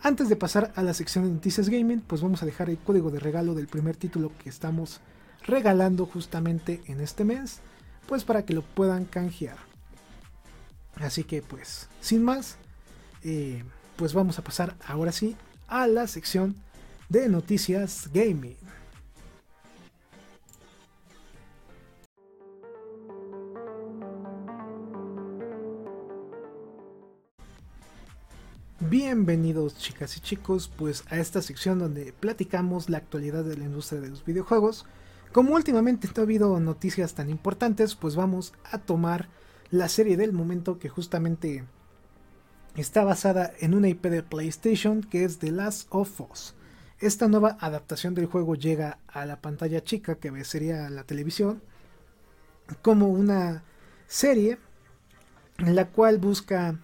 Antes 0.00 0.30
de 0.30 0.36
pasar 0.36 0.72
a 0.76 0.82
la 0.82 0.94
sección 0.94 1.24
de 1.24 1.30
noticias 1.30 1.68
gaming, 1.68 2.00
pues 2.00 2.22
vamos 2.22 2.42
a 2.42 2.46
dejar 2.46 2.70
el 2.70 2.78
código 2.78 3.10
de 3.10 3.20
regalo 3.20 3.54
del 3.54 3.68
primer 3.68 3.94
título 3.94 4.32
que 4.42 4.48
estamos 4.48 5.02
regalando 5.44 6.06
justamente 6.06 6.80
en 6.86 7.00
este 7.02 7.24
mes, 7.24 7.60
pues 8.06 8.24
para 8.24 8.46
que 8.46 8.54
lo 8.54 8.62
puedan 8.62 9.04
canjear. 9.04 9.58
Así 10.94 11.22
que 11.24 11.42
pues, 11.42 11.90
sin 12.00 12.24
más, 12.24 12.56
eh, 13.24 13.62
pues 13.96 14.14
vamos 14.14 14.38
a 14.38 14.42
pasar 14.42 14.74
ahora 14.86 15.12
sí 15.12 15.36
a 15.68 15.86
la 15.86 16.06
sección 16.06 16.56
de 17.10 17.28
noticias 17.28 18.08
gaming. 18.12 18.56
Bienvenidos 28.80 29.76
chicas 29.76 30.16
y 30.16 30.20
chicos 30.20 30.70
pues 30.74 31.04
a 31.10 31.18
esta 31.18 31.42
sección 31.42 31.78
donde 31.78 32.14
platicamos 32.14 32.88
la 32.88 32.96
actualidad 32.96 33.44
de 33.44 33.58
la 33.58 33.64
industria 33.64 34.00
de 34.00 34.08
los 34.08 34.24
videojuegos. 34.24 34.86
Como 35.32 35.54
últimamente 35.54 36.08
no 36.08 36.22
ha 36.22 36.24
habido 36.24 36.58
noticias 36.58 37.12
tan 37.12 37.28
importantes 37.28 37.94
pues 37.94 38.16
vamos 38.16 38.54
a 38.64 38.78
tomar 38.78 39.28
la 39.70 39.90
serie 39.90 40.16
del 40.16 40.32
momento 40.32 40.78
que 40.78 40.88
justamente 40.88 41.64
está 42.76 43.04
basada 43.04 43.52
en 43.60 43.74
una 43.74 43.88
IP 43.88 44.06
de 44.06 44.22
PlayStation 44.22 45.02
que 45.02 45.24
es 45.24 45.38
The 45.38 45.52
Last 45.52 45.88
of 45.90 46.20
Us. 46.20 46.54
Esta 47.00 47.28
nueva 47.28 47.56
adaptación 47.60 48.14
del 48.14 48.26
juego 48.26 48.54
llega 48.54 48.98
a 49.06 49.24
la 49.26 49.40
pantalla 49.40 49.82
chica 49.82 50.16
que 50.16 50.44
sería 50.44 50.90
la 50.90 51.04
televisión 51.04 51.62
como 52.82 53.08
una 53.08 53.62
serie 54.06 54.58
en 55.58 55.74
la 55.74 55.88
cual 55.88 56.18
busca 56.18 56.78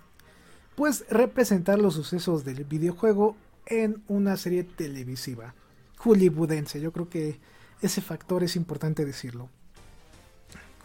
pues 0.77 1.05
representar 1.11 1.79
los 1.79 1.95
sucesos 1.95 2.45
del 2.45 2.65
videojuego 2.65 3.37
en 3.67 4.03
una 4.09 4.37
serie 4.37 4.65
televisiva 4.65 5.55
hollywoodense. 6.05 6.81
Yo 6.81 6.93
creo 6.93 7.09
que 7.09 7.41
ese 7.81 8.01
factor 8.01 8.45
es 8.45 8.57
importante 8.57 9.05
decirlo. 9.05 9.49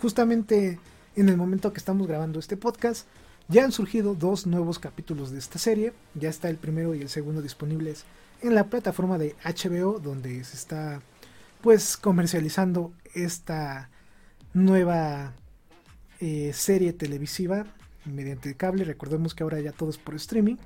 Justamente 0.01 0.79
en 1.15 1.29
el 1.29 1.37
momento 1.37 1.73
que 1.73 1.79
estamos 1.79 2.07
grabando 2.07 2.39
este 2.39 2.57
podcast, 2.57 3.07
ya 3.49 3.63
han 3.63 3.71
surgido 3.71 4.13
dos 4.13 4.45
nuevos 4.45 4.77
capítulos 4.77 5.31
de 5.31 5.39
esta 5.39 5.57
serie. 5.57 5.93
Ya 6.13 6.29
está 6.29 6.49
el 6.49 6.57
primero 6.57 6.93
y 6.93 7.01
el 7.01 7.09
segundo 7.09 7.41
disponibles 7.41 8.05
en 8.41 8.53
la 8.53 8.65
plataforma 8.65 9.17
de 9.17 9.35
HBO, 9.43 9.99
donde 9.99 10.43
se 10.43 10.55
está 10.55 11.01
pues 11.61 11.97
comercializando 11.97 12.93
esta 13.15 13.89
nueva 14.53 15.33
eh, 16.19 16.51
serie 16.53 16.93
televisiva 16.93 17.65
mediante 18.05 18.55
cable. 18.55 18.85
Recordemos 18.85 19.33
que 19.33 19.41
ahora 19.41 19.59
ya 19.59 19.71
todo 19.71 19.89
es 19.89 19.97
por 19.97 20.13
streaming. 20.15 20.57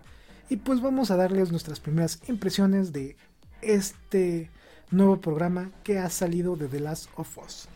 Y 0.49 0.57
pues 0.57 0.81
vamos 0.81 1.09
a 1.09 1.15
darles 1.15 1.51
nuestras 1.51 1.79
primeras 1.79 2.19
impresiones 2.27 2.91
de 2.91 3.15
este 3.61 4.51
nuevo 4.91 5.21
programa 5.21 5.71
que 5.83 5.99
ha 5.99 6.09
salido 6.09 6.57
de 6.57 6.67
The 6.67 6.81
Last 6.81 7.09
of 7.15 7.37
Us. 7.37 7.69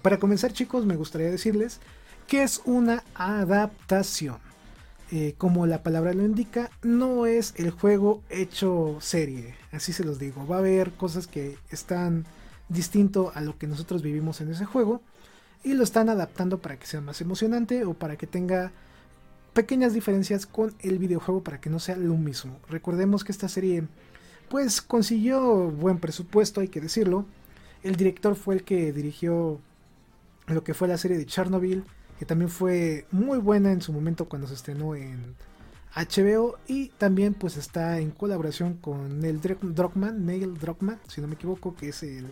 Para 0.00 0.18
comenzar 0.18 0.54
chicos 0.54 0.86
me 0.86 0.96
gustaría 0.96 1.30
decirles 1.30 1.80
que 2.30 2.44
es 2.44 2.62
una 2.64 3.02
adaptación. 3.16 4.38
Eh, 5.10 5.34
como 5.36 5.66
la 5.66 5.82
palabra 5.82 6.14
lo 6.14 6.24
indica, 6.24 6.70
no 6.80 7.26
es 7.26 7.52
el 7.56 7.72
juego 7.72 8.22
hecho 8.30 8.98
serie, 9.00 9.56
así 9.72 9.92
se 9.92 10.04
los 10.04 10.20
digo. 10.20 10.46
Va 10.46 10.54
a 10.54 10.58
haber 10.60 10.92
cosas 10.92 11.26
que 11.26 11.58
están 11.70 12.24
distinto 12.68 13.32
a 13.34 13.40
lo 13.40 13.58
que 13.58 13.66
nosotros 13.66 14.02
vivimos 14.02 14.40
en 14.40 14.52
ese 14.52 14.64
juego 14.64 15.02
y 15.64 15.74
lo 15.74 15.82
están 15.82 16.08
adaptando 16.08 16.58
para 16.58 16.78
que 16.78 16.86
sea 16.86 17.00
más 17.00 17.20
emocionante 17.20 17.84
o 17.84 17.94
para 17.94 18.14
que 18.14 18.28
tenga 18.28 18.70
pequeñas 19.52 19.92
diferencias 19.92 20.46
con 20.46 20.72
el 20.78 20.98
videojuego 20.98 21.42
para 21.42 21.60
que 21.60 21.68
no 21.68 21.80
sea 21.80 21.96
lo 21.96 22.14
mismo. 22.14 22.60
Recordemos 22.68 23.24
que 23.24 23.32
esta 23.32 23.48
serie 23.48 23.88
pues 24.48 24.80
consiguió 24.80 25.68
buen 25.72 25.98
presupuesto, 25.98 26.60
hay 26.60 26.68
que 26.68 26.80
decirlo. 26.80 27.26
El 27.82 27.96
director 27.96 28.36
fue 28.36 28.54
el 28.54 28.62
que 28.62 28.92
dirigió 28.92 29.58
lo 30.46 30.62
que 30.62 30.74
fue 30.74 30.86
la 30.86 30.96
serie 30.96 31.18
de 31.18 31.26
Chernobyl, 31.26 31.84
que 32.20 32.26
también 32.26 32.50
fue 32.50 33.06
muy 33.10 33.38
buena 33.38 33.72
en 33.72 33.80
su 33.80 33.92
momento 33.92 34.28
cuando 34.28 34.46
se 34.46 34.54
estrenó 34.54 34.94
en 34.94 35.34
HBO 35.96 36.58
y 36.68 36.90
también 36.90 37.34
pues 37.34 37.56
está 37.56 37.98
en 37.98 38.12
colaboración 38.12 38.74
con 38.74 39.18
Neil 39.18 39.40
Druckmann, 39.40 40.24
Neil 40.24 40.56
Druckmann, 40.56 41.00
si 41.08 41.20
no 41.20 41.26
me 41.26 41.34
equivoco, 41.34 41.74
que 41.74 41.88
es 41.88 42.04
el 42.04 42.30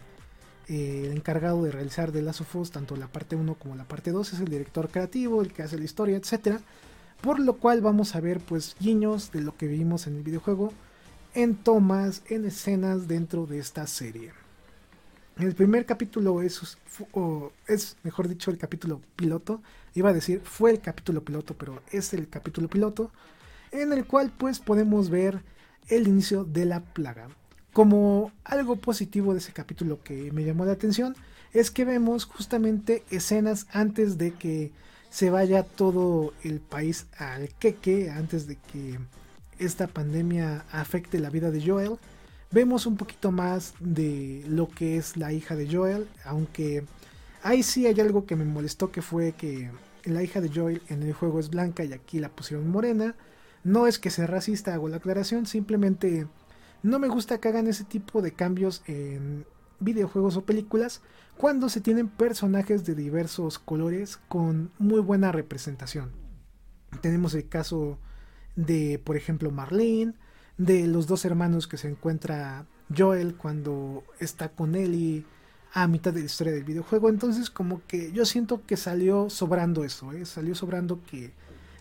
el 0.69 1.13
encargado 1.13 1.65
de 1.65 1.73
realizar 1.73 2.13
The 2.13 2.21
Last 2.21 2.43
of 2.43 2.57
Us, 2.57 2.71
tanto 2.71 2.95
la 2.97 3.09
parte 3.09 3.37
1 3.37 3.55
como 3.55 3.75
la 3.75 3.85
parte 3.85 4.11
2, 4.11 4.35
es 4.35 4.41
el 4.41 4.49
director 4.49 4.91
creativo, 4.91 5.41
el 5.41 5.53
que 5.53 5.63
hace 5.63 5.79
la 5.79 5.85
historia, 5.85 6.19
etc. 6.19 6.61
Por 7.23 7.41
lo 7.41 7.57
cual 7.57 7.81
vamos 7.81 8.15
a 8.15 8.21
ver 8.21 8.41
pues 8.41 8.77
guiños 8.79 9.33
de 9.33 9.41
lo 9.41 9.57
que 9.57 9.67
vimos 9.67 10.07
en 10.07 10.17
el 10.17 10.23
videojuego 10.23 10.73
en 11.35 11.57
tomas, 11.57 12.23
en 12.29 12.45
escenas 12.45 13.09
dentro 13.09 13.47
de 13.47 13.59
esta 13.59 13.87
serie. 13.87 14.33
El 15.39 15.55
primer 15.55 15.87
capítulo 15.87 16.43
es, 16.43 16.77
mejor 18.03 18.29
dicho, 18.29 18.51
el 18.51 18.59
capítulo 18.59 19.01
piloto. 19.15 19.63
Iba 19.99 20.11
a 20.11 20.13
decir, 20.13 20.41
fue 20.45 20.71
el 20.71 20.81
capítulo 20.81 21.25
piloto, 21.25 21.55
pero 21.59 21.83
es 21.91 22.15
el 22.15 22.29
capítulo 22.29 22.69
piloto. 22.69 23.11
En 23.73 23.93
el 23.93 24.07
cual 24.07 24.31
pues 24.31 24.61
podemos 24.61 25.11
ver 25.11 25.43
el 25.89 26.07
inicio 26.07 26.45
de 26.45 26.67
la 26.67 26.79
plaga. 26.79 27.31
Como 27.73 28.31
algo 28.45 28.77
positivo 28.77 29.33
de 29.33 29.41
ese 29.41 29.53
capítulo 29.53 30.01
que 30.05 30.31
me 30.31 30.45
llamó 30.45 30.65
la 30.65 30.71
atención 30.71 31.17
es 31.53 31.73
que 31.73 31.85
vemos 31.85 32.27
justamente 32.27 33.03
escenas 33.11 33.67
antes 33.73 34.19
de 34.19 34.35
que 34.35 34.71
se 35.11 35.31
vaya 35.31 35.65
todo 35.65 36.33
el 36.45 36.61
país 36.61 37.07
al 37.19 37.49
queque, 37.59 38.09
antes 38.09 38.47
de 38.47 38.55
que 38.55 39.01
esta 39.59 39.89
pandemia 39.89 40.65
afecte 40.71 41.19
la 41.19 41.31
vida 41.31 41.51
de 41.51 41.67
Joel. 41.67 41.99
Vemos 42.53 42.87
un 42.87 42.97
poquito 42.97 43.33
más 43.33 43.75
de 43.81 44.45
lo 44.47 44.69
que 44.69 44.97
es 44.97 45.17
la 45.17 45.33
hija 45.33 45.57
de 45.57 45.69
Joel, 45.69 46.07
aunque 46.25 46.85
ahí 47.43 47.65
sí 47.65 47.85
hay 47.89 47.99
algo 47.99 48.27
que 48.27 48.37
me 48.37 48.45
molestó 48.45 48.93
que 48.93 49.03
fue 49.03 49.33
que 49.33 49.71
la 50.15 50.23
hija 50.23 50.41
de 50.41 50.51
Joel 50.55 50.83
en 50.89 51.03
el 51.03 51.13
juego 51.13 51.41
es 51.41 51.51
blanca 51.51 51.85
y 51.85 51.93
aquí 51.93 52.19
la 52.19 52.29
pusieron 52.29 52.71
morena. 52.71 53.15
No 53.65 53.87
es 53.87 53.99
que 53.99 54.11
sea 54.11 54.27
racista, 54.27 54.75
hago 54.75 54.89
la 54.89 54.97
aclaración, 54.97 55.47
simplemente 55.47 56.27
no 56.83 56.99
me 56.99 57.09
gusta 57.09 57.39
que 57.39 57.49
hagan 57.49 57.67
ese 57.67 57.85
tipo 57.85 58.23
de 58.23 58.33
cambios 58.33 58.83
en 58.87 59.45
videojuegos 59.81 60.37
o 60.37 60.45
películas 60.45 61.03
cuando 61.37 61.69
se 61.69 61.81
tienen 61.81 62.09
personajes 62.09 62.85
de 62.85 62.95
diversos 62.95 63.59
colores 63.59 64.19
con 64.29 64.71
muy 64.79 65.01
buena 65.01 65.33
representación. 65.33 66.13
Tenemos 67.01 67.35
el 67.35 67.49
caso 67.49 67.99
de, 68.57 69.01
por 69.03 69.17
ejemplo, 69.17 69.51
Marlene, 69.51 70.15
de 70.57 70.87
los 70.87 71.07
dos 71.07 71.25
hermanos 71.25 71.69
que 71.69 71.77
se 71.77 71.89
encuentra 71.89 72.67
Joel 72.97 73.37
cuando 73.37 74.05
está 74.19 74.51
con 74.51 74.75
Ellie 74.75 75.25
a 75.73 75.87
mitad 75.87 76.13
de 76.13 76.21
la 76.21 76.27
historia 76.27 76.53
del 76.53 76.65
videojuego. 76.65 77.09
Entonces, 77.09 77.51
como 77.51 77.83
que 77.87 78.13
yo 78.13 78.25
siento 78.25 78.63
que 78.67 78.77
salió 78.77 79.31
sobrando 79.31 79.85
eso, 79.85 80.13
¿eh? 80.13 80.25
salió 80.27 80.55
sobrando 80.55 81.01
que 81.11 81.33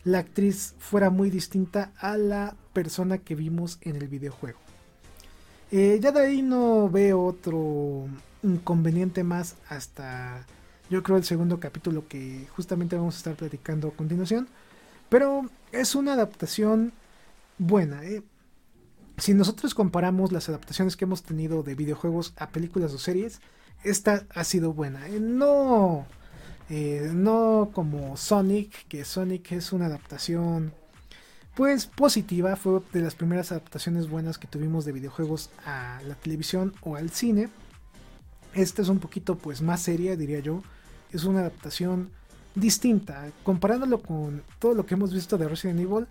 la 0.03 0.19
actriz 0.19 0.75
fuera 0.79 1.09
muy 1.09 1.29
distinta 1.29 1.91
a 1.97 2.17
la 2.17 2.55
persona 2.73 3.17
que 3.17 3.35
vimos 3.35 3.77
en 3.81 3.95
el 3.95 4.07
videojuego. 4.07 4.59
Eh, 5.71 5.99
ya 6.01 6.11
de 6.11 6.21
ahí 6.21 6.41
no 6.41 6.89
veo 6.89 7.23
otro 7.23 8.05
inconveniente 8.41 9.23
más 9.23 9.55
hasta 9.67 10.45
yo 10.89 11.03
creo 11.03 11.17
el 11.17 11.25
segundo 11.25 11.59
capítulo 11.59 12.07
que 12.07 12.47
justamente 12.55 12.95
vamos 12.95 13.15
a 13.15 13.17
estar 13.17 13.35
platicando 13.35 13.89
a 13.89 13.91
continuación. 13.91 14.47
Pero 15.09 15.49
es 15.71 15.95
una 15.95 16.13
adaptación 16.13 16.93
buena. 17.57 18.03
¿eh? 18.05 18.23
Si 19.17 19.33
nosotros 19.33 19.73
comparamos 19.73 20.31
las 20.31 20.47
adaptaciones 20.49 20.95
que 20.95 21.05
hemos 21.05 21.23
tenido 21.23 21.63
de 21.63 21.75
videojuegos 21.75 22.33
a 22.37 22.49
películas 22.49 22.93
o 22.93 22.97
series, 22.97 23.41
esta 23.83 24.25
ha 24.33 24.43
sido 24.43 24.73
buena. 24.73 25.07
¿eh? 25.07 25.19
No, 25.19 26.05
no 26.69 27.69
como 27.73 28.17
Sonic, 28.17 28.87
que 28.87 29.05
Sonic 29.05 29.51
es 29.53 29.71
una 29.71 29.85
adaptación 29.87 30.73
pues 31.55 31.87
positiva, 31.87 32.55
fue 32.55 32.81
de 32.93 33.01
las 33.01 33.15
primeras 33.15 33.51
adaptaciones 33.51 34.07
buenas 34.07 34.37
que 34.37 34.45
tuvimos 34.45 34.85
de 34.85 34.91
videojuegos 34.91 35.49
a 35.65 35.99
la 36.07 36.13
televisión 36.13 36.73
o 36.81 36.95
al 36.95 37.09
cine. 37.09 37.49
Esta 38.53 38.83
es 38.83 38.89
un 38.89 38.99
poquito 38.99 39.35
pues 39.39 39.63
más 39.63 39.81
seria, 39.81 40.15
diría 40.15 40.39
yo. 40.39 40.61
Es 41.11 41.23
una 41.23 41.39
adaptación 41.39 42.11
distinta, 42.53 43.31
comparándolo 43.43 44.01
con 44.01 44.43
todo 44.59 44.75
lo 44.75 44.85
que 44.85 44.93
hemos 44.93 45.11
visto 45.11 45.37
de 45.39 45.47
Resident 45.47 45.79
Evil. 45.79 46.05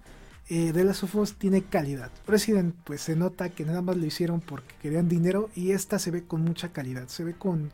Eh, 0.49 0.73
de 0.73 0.85
las 0.85 1.03
UFOs 1.03 1.35
tiene 1.35 1.63
calidad. 1.63 2.11
Resident 2.27 2.75
pues 2.85 3.01
se 3.01 3.17
nota 3.17 3.49
que 3.49 3.65
nada 3.65 3.83
más 3.83 3.97
lo 3.97 4.07
hicieron 4.07 4.41
porque 4.41 4.75
querían 4.81 5.09
dinero 5.09 5.51
y 5.57 5.73
esta 5.73 5.99
se 5.99 6.11
ve 6.11 6.25
con 6.25 6.43
mucha 6.43 6.73
calidad, 6.73 7.09
se 7.09 7.25
ve 7.25 7.35
con 7.35 7.73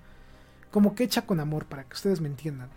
como 0.71 0.95
que 0.95 1.05
hecha 1.05 1.27
con 1.27 1.39
amor 1.39 1.67
para 1.67 1.85
que 1.85 1.95
ustedes 1.95 2.23
me 2.23 2.29
entiendan 2.29 2.71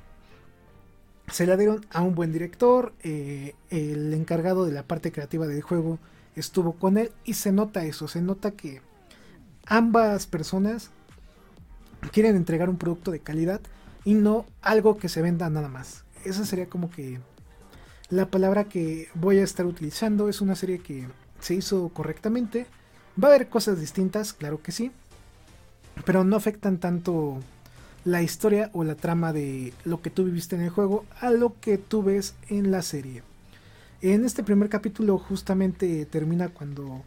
se 1.32 1.48
la 1.48 1.58
dieron 1.58 1.86
a 1.92 2.02
un 2.02 2.16
buen 2.16 2.32
director, 2.32 2.94
eh, 3.04 3.56
el 3.70 4.14
encargado 4.14 4.66
de 4.66 4.72
la 4.72 4.84
parte 4.84 5.12
creativa 5.12 5.48
del 5.48 5.62
juego 5.62 6.00
estuvo 6.36 6.74
con 6.74 6.98
él 6.98 7.12
y 7.24 7.34
se 7.34 7.52
nota 7.52 7.86
eso, 7.86 8.08
se 8.08 8.22
nota 8.22 8.52
que 8.52 8.82
ambas 9.66 10.28
personas 10.28 10.92
quieren 12.12 12.36
entregar 12.36 12.70
un 12.70 12.78
producto 12.78 13.12
de 13.12 13.20
calidad 13.20 13.62
y 14.04 14.14
no 14.14 14.46
algo 14.62 14.98
que 14.98 15.10
se 15.10 15.22
venda 15.22 15.50
nada 15.50 15.70
más. 15.70 16.04
Esa 16.24 16.46
sería 16.46 16.68
como 16.68 16.90
que 16.90 17.20
la 18.10 18.30
palabra 18.30 18.66
que 18.66 19.10
voy 19.14 19.40
a 19.40 19.44
estar 19.44 19.66
utilizando. 19.66 20.30
Es 20.30 20.42
una 20.42 20.56
serie 20.56 20.80
que 20.80 21.08
se 21.40 21.56
hizo 21.56 21.90
correctamente. 21.90 22.68
Va 23.22 23.30
a 23.30 23.36
haber 23.36 23.50
cosas 23.50 23.80
distintas, 23.80 24.34
claro 24.34 24.62
que 24.62 24.72
sí. 24.72 24.92
Pero 26.06 26.24
no 26.24 26.36
afectan 26.36 26.78
tanto 26.78 27.40
la 28.04 28.22
historia 28.22 28.70
o 28.74 28.84
la 28.84 28.96
trama 28.96 29.34
de 29.34 29.74
lo 29.84 30.02
que 30.02 30.12
tú 30.12 30.26
viviste 30.26 30.56
en 30.56 30.62
el 30.62 30.70
juego 30.70 31.06
a 31.20 31.32
lo 31.32 31.60
que 31.60 31.78
tú 31.78 32.04
ves 32.04 32.36
en 32.50 32.72
la 32.72 32.82
serie. 32.82 33.24
En 34.02 34.26
este 34.26 34.44
primer 34.44 34.70
capítulo 34.70 35.18
justamente 35.18 36.06
termina 36.06 36.50
cuando 36.50 37.04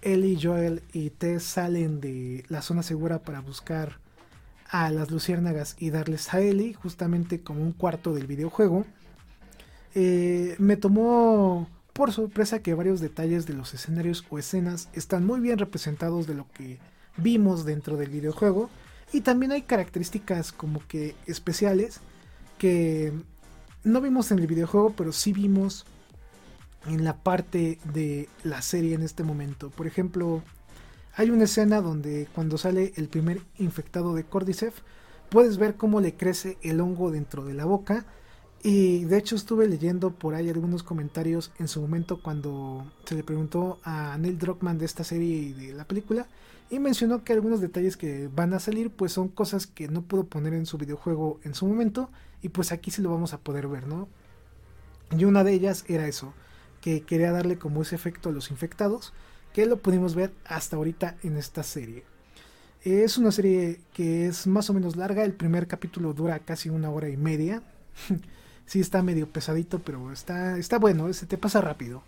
Ellie, 0.00 0.38
Joel 0.40 0.82
y 0.92 1.10
Tess 1.10 1.42
salen 1.42 2.00
de 2.00 2.44
la 2.48 2.62
zona 2.62 2.82
segura 2.82 3.18
para 3.18 3.40
buscar 3.40 3.98
a 4.70 4.90
las 4.90 5.10
luciérnagas 5.10 5.76
y 5.78 5.90
darles 5.90 6.32
a 6.32 6.40
Ellie, 6.40 6.72
justamente 6.72 7.42
como 7.42 7.60
un 7.60 7.72
cuarto 7.72 8.14
del 8.14 8.26
videojuego. 8.26 8.86
Eh, 9.94 10.56
me 10.58 10.76
tomó 10.76 11.68
por 11.92 12.12
sorpresa 12.12 12.62
que 12.62 12.74
varios 12.74 13.00
detalles 13.00 13.46
de 13.46 13.54
los 13.54 13.74
escenarios 13.74 14.24
o 14.30 14.38
escenas 14.38 14.88
están 14.94 15.26
muy 15.26 15.40
bien 15.40 15.58
representados 15.58 16.26
de 16.26 16.34
lo 16.34 16.46
que 16.52 16.78
vimos 17.16 17.64
dentro 17.64 17.96
del 17.96 18.10
videojuego. 18.10 18.70
Y 19.12 19.20
también 19.20 19.52
hay 19.52 19.62
características 19.62 20.52
como 20.52 20.80
que 20.86 21.14
especiales 21.26 22.00
que 22.58 23.12
no 23.84 24.00
vimos 24.00 24.30
en 24.30 24.38
el 24.38 24.46
videojuego, 24.46 24.94
pero 24.96 25.12
sí 25.12 25.32
vimos 25.32 25.84
en 26.86 27.04
la 27.04 27.16
parte 27.16 27.78
de 27.92 28.28
la 28.42 28.62
serie 28.62 28.94
en 28.94 29.02
este 29.02 29.22
momento. 29.22 29.70
Por 29.70 29.86
ejemplo, 29.86 30.42
hay 31.14 31.30
una 31.30 31.44
escena 31.44 31.80
donde 31.80 32.26
cuando 32.34 32.56
sale 32.58 32.92
el 32.96 33.08
primer 33.08 33.42
infectado 33.58 34.14
de 34.14 34.24
Cordyceps, 34.24 34.82
puedes 35.28 35.58
ver 35.58 35.76
cómo 35.76 36.00
le 36.00 36.14
crece 36.14 36.58
el 36.62 36.80
hongo 36.80 37.10
dentro 37.10 37.44
de 37.44 37.54
la 37.54 37.64
boca. 37.64 38.06
Y 38.62 39.04
de 39.06 39.18
hecho 39.18 39.34
estuve 39.34 39.66
leyendo 39.66 40.12
por 40.12 40.34
ahí 40.34 40.48
algunos 40.48 40.84
comentarios 40.84 41.50
en 41.58 41.66
su 41.66 41.80
momento 41.80 42.22
cuando 42.22 42.86
se 43.04 43.16
le 43.16 43.24
preguntó 43.24 43.80
a 43.82 44.16
Neil 44.18 44.38
Druckmann 44.38 44.78
de 44.78 44.84
esta 44.84 45.02
serie 45.02 45.36
y 45.36 45.52
de 45.52 45.72
la 45.72 45.84
película. 45.84 46.26
Y 46.70 46.78
mencionó 46.78 47.24
que 47.24 47.32
algunos 47.32 47.60
detalles 47.60 47.96
que 47.96 48.28
van 48.34 48.54
a 48.54 48.60
salir 48.60 48.90
pues 48.90 49.12
son 49.12 49.28
cosas 49.28 49.66
que 49.66 49.88
no 49.88 50.02
pudo 50.02 50.24
poner 50.24 50.54
en 50.54 50.66
su 50.66 50.78
videojuego 50.78 51.40
en 51.42 51.54
su 51.54 51.66
momento. 51.66 52.08
Y 52.40 52.50
pues 52.50 52.70
aquí 52.70 52.90
sí 52.92 53.02
lo 53.02 53.10
vamos 53.10 53.34
a 53.34 53.38
poder 53.38 53.66
ver, 53.66 53.88
¿no? 53.88 54.08
Y 55.16 55.24
una 55.24 55.42
de 55.42 55.52
ellas 55.52 55.84
era 55.88 56.06
eso 56.06 56.32
que 56.80 57.02
quería 57.02 57.32
darle 57.32 57.58
como 57.58 57.82
ese 57.82 57.94
efecto 57.94 58.28
a 58.28 58.32
los 58.32 58.50
infectados, 58.50 59.12
que 59.52 59.66
lo 59.66 59.78
pudimos 59.78 60.14
ver 60.14 60.32
hasta 60.44 60.76
ahorita 60.76 61.16
en 61.22 61.36
esta 61.36 61.62
serie. 61.62 62.04
Es 62.82 63.18
una 63.18 63.30
serie 63.30 63.80
que 63.92 64.26
es 64.26 64.46
más 64.46 64.68
o 64.68 64.74
menos 64.74 64.96
larga, 64.96 65.24
el 65.24 65.34
primer 65.34 65.68
capítulo 65.68 66.12
dura 66.12 66.40
casi 66.40 66.68
una 66.68 66.90
hora 66.90 67.08
y 67.08 67.16
media. 67.16 67.62
sí 68.66 68.80
está 68.80 69.02
medio 69.02 69.28
pesadito, 69.28 69.80
pero 69.80 70.12
está, 70.12 70.58
está 70.58 70.78
bueno, 70.78 71.12
se 71.12 71.26
te 71.26 71.38
pasa 71.38 71.60
rápido. 71.60 72.02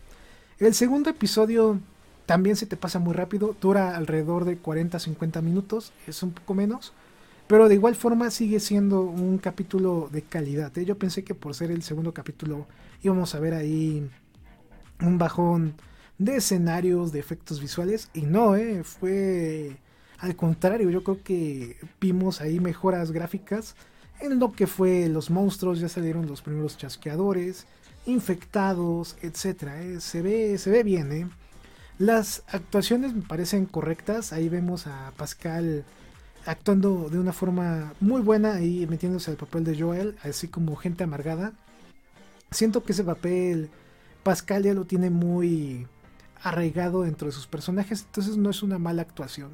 El 0.58 0.74
segundo 0.74 1.10
episodio 1.10 1.80
también 2.26 2.56
se 2.56 2.66
te 2.66 2.76
pasa 2.76 2.98
muy 2.98 3.12
rápido, 3.12 3.56
dura 3.60 3.96
alrededor 3.96 4.44
de 4.44 4.60
40-50 4.60 5.42
minutos, 5.42 5.92
es 6.06 6.22
un 6.22 6.32
poco 6.32 6.54
menos, 6.54 6.92
pero 7.46 7.68
de 7.68 7.74
igual 7.74 7.94
forma 7.94 8.30
sigue 8.30 8.60
siendo 8.60 9.02
un 9.02 9.38
capítulo 9.38 10.08
de 10.10 10.22
calidad. 10.22 10.76
¿eh? 10.78 10.84
Yo 10.84 10.96
pensé 10.96 11.24
que 11.24 11.34
por 11.34 11.54
ser 11.54 11.70
el 11.70 11.82
segundo 11.82 12.14
capítulo 12.14 12.66
íbamos 13.02 13.34
a 13.34 13.40
ver 13.40 13.54
ahí 13.54 14.08
un 15.00 15.18
bajón 15.18 15.74
de 16.18 16.36
escenarios, 16.36 17.12
de 17.12 17.18
efectos 17.18 17.60
visuales. 17.60 18.08
Y 18.14 18.22
no, 18.22 18.56
eh, 18.56 18.82
fue 18.84 19.76
al 20.18 20.36
contrario, 20.36 20.88
yo 20.88 21.04
creo 21.04 21.22
que 21.22 21.76
vimos 22.00 22.40
ahí 22.40 22.60
mejoras 22.60 23.12
gráficas 23.12 23.76
en 24.20 24.38
lo 24.38 24.52
que 24.52 24.66
fue 24.66 25.08
los 25.08 25.30
monstruos, 25.30 25.80
ya 25.80 25.88
salieron 25.88 26.26
los 26.26 26.42
primeros 26.42 26.76
chasqueadores, 26.76 27.66
infectados, 28.06 29.16
etcétera. 29.22 29.82
Eh. 29.82 30.00
Se, 30.00 30.22
ve, 30.22 30.58
se 30.58 30.70
ve 30.70 30.82
bien, 30.82 31.12
eh. 31.12 31.28
Las 31.98 32.42
actuaciones 32.48 33.14
me 33.14 33.22
parecen 33.22 33.66
correctas. 33.66 34.32
Ahí 34.32 34.48
vemos 34.48 34.86
a 34.86 35.12
Pascal 35.16 35.84
actuando 36.46 37.08
de 37.08 37.18
una 37.18 37.32
forma 37.32 37.94
muy 38.00 38.20
buena 38.20 38.60
y 38.60 38.86
metiéndose 38.86 39.30
al 39.30 39.36
papel 39.36 39.64
de 39.64 39.78
Joel, 39.78 40.16
así 40.22 40.48
como 40.48 40.76
gente 40.76 41.04
amargada. 41.04 41.52
Siento 42.50 42.84
que 42.84 42.92
ese 42.92 43.04
papel 43.04 43.70
Pascal 44.22 44.64
ya 44.64 44.74
lo 44.74 44.84
tiene 44.84 45.10
muy 45.10 45.86
arraigado 46.42 47.02
dentro 47.02 47.26
de 47.26 47.32
sus 47.32 47.46
personajes, 47.46 48.02
entonces 48.02 48.36
no 48.36 48.50
es 48.50 48.62
una 48.62 48.78
mala 48.78 49.02
actuación. 49.02 49.50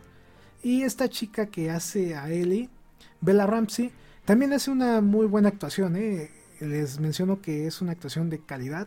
Y 0.62 0.82
esta 0.82 1.08
chica 1.08 1.46
que 1.46 1.70
hace 1.70 2.14
a 2.16 2.30
Ellie, 2.30 2.68
Bella 3.20 3.46
Ramsey, 3.46 3.92
también 4.30 4.52
hace 4.52 4.70
una 4.70 5.00
muy 5.00 5.26
buena 5.26 5.48
actuación. 5.48 5.96
¿eh? 5.96 6.30
Les 6.60 7.00
menciono 7.00 7.42
que 7.42 7.66
es 7.66 7.80
una 7.80 7.90
actuación 7.90 8.30
de 8.30 8.38
calidad. 8.38 8.86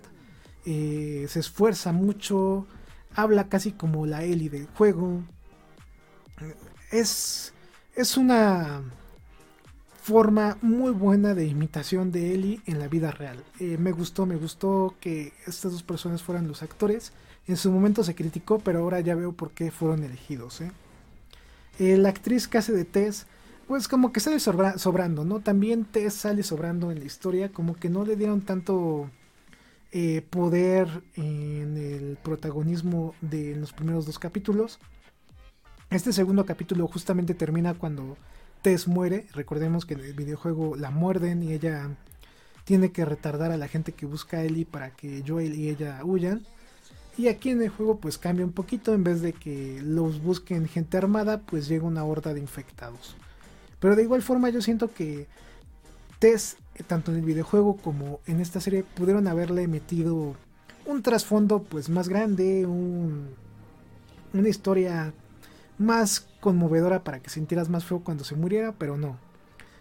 Eh, 0.65 1.25
se 1.27 1.41
esfuerza 1.41 1.91
mucho, 1.91 2.65
habla 3.13 3.49
casi 3.49 3.73
como 3.73 4.05
la 4.05 4.23
Ellie 4.23 4.49
del 4.49 4.67
juego. 4.67 5.21
Es, 6.91 7.53
es 7.93 8.15
una 8.15 8.83
forma 10.01 10.57
muy 10.61 10.91
buena 10.91 11.33
de 11.33 11.45
imitación 11.45 12.13
de 12.13 12.33
Ellie 12.33 12.61
en 12.65 12.79
la 12.79 12.87
vida 12.87 13.11
real. 13.11 13.43
Eh, 13.59 13.77
me 13.77 13.91
gustó, 13.91 14.25
me 14.25 14.37
gustó 14.37 14.95
que 15.01 15.33
estas 15.45 15.73
dos 15.73 15.83
personas 15.83 16.23
fueran 16.23 16.47
los 16.47 16.63
actores. 16.63 17.11
En 17.47 17.57
su 17.57 17.69
momento 17.69 18.05
se 18.05 18.15
criticó, 18.15 18.59
pero 18.59 18.79
ahora 18.79 19.01
ya 19.01 19.13
veo 19.13 19.33
por 19.33 19.51
qué 19.51 19.71
fueron 19.71 20.05
elegidos. 20.05 20.61
la 21.79 22.07
actriz 22.07 22.47
que 22.47 22.59
hace 22.59 22.71
de 22.71 22.85
Tess, 22.85 23.25
pues 23.67 23.87
como 23.87 24.11
que 24.11 24.19
sale 24.19 24.39
sobrando, 24.39 25.25
¿no? 25.25 25.39
También 25.39 25.85
Tess 25.85 26.13
sale 26.13 26.43
sobrando 26.43 26.91
en 26.91 26.99
la 26.99 27.05
historia, 27.05 27.51
como 27.51 27.75
que 27.75 27.89
no 27.89 28.05
le 28.05 28.15
dieron 28.15 28.41
tanto 28.41 29.09
poder 30.29 31.03
en 31.15 31.77
el 31.77 32.17
protagonismo 32.23 33.13
de 33.21 33.55
los 33.55 33.73
primeros 33.73 34.05
dos 34.05 34.17
capítulos. 34.17 34.79
Este 35.91 36.11
segundo 36.11 36.45
capítulo 36.45 36.87
justamente 36.87 37.35
termina 37.35 37.75
cuando 37.75 38.17
Tess 38.63 38.87
muere. 38.87 39.27
Recordemos 39.33 39.85
que 39.85 39.93
en 39.93 39.99
el 39.99 40.13
videojuego 40.13 40.75
la 40.75 40.89
muerden 40.89 41.43
y 41.43 41.53
ella 41.53 41.89
tiene 42.63 42.91
que 42.91 43.05
retardar 43.05 43.51
a 43.51 43.57
la 43.57 43.67
gente 43.67 43.91
que 43.91 44.07
busca 44.07 44.37
a 44.37 44.43
Ellie 44.43 44.65
para 44.65 44.91
que 44.91 45.23
Joel 45.27 45.53
y 45.53 45.69
ella 45.69 45.99
huyan. 46.03 46.45
Y 47.15 47.27
aquí 47.27 47.51
en 47.51 47.61
el 47.61 47.69
juego 47.69 47.99
pues 47.99 48.17
cambia 48.17 48.45
un 48.45 48.53
poquito, 48.53 48.95
en 48.95 49.03
vez 49.03 49.21
de 49.21 49.33
que 49.33 49.79
los 49.83 50.23
busquen 50.23 50.67
gente 50.67 50.97
armada, 50.97 51.41
pues 51.41 51.67
llega 51.67 51.85
una 51.85 52.03
horda 52.03 52.33
de 52.33 52.39
infectados. 52.39 53.15
Pero 53.83 53.97
de 53.97 54.03
igual 54.03 54.21
forma 54.21 54.49
yo 54.49 54.61
siento 54.61 54.93
que 54.93 55.27
Tess, 56.19 56.55
tanto 56.87 57.11
en 57.11 57.17
el 57.17 57.25
videojuego 57.25 57.75
como 57.75 58.21
en 58.25 58.39
esta 58.39 58.61
serie, 58.61 58.85
pudieron 58.85 59.27
haberle 59.27 59.67
metido 59.67 60.37
un 60.85 61.03
trasfondo 61.03 61.63
pues 61.63 61.89
más 61.89 62.07
grande, 62.07 62.65
un, 62.65 63.27
una 64.33 64.47
historia 64.47 65.13
más 65.77 66.25
conmovedora 66.39 67.03
para 67.03 67.19
que 67.19 67.29
sintieras 67.29 67.67
más 67.67 67.83
feo 67.83 67.99
cuando 67.99 68.23
se 68.23 68.35
muriera, 68.35 68.71
pero 68.71 68.95
no. 68.95 69.17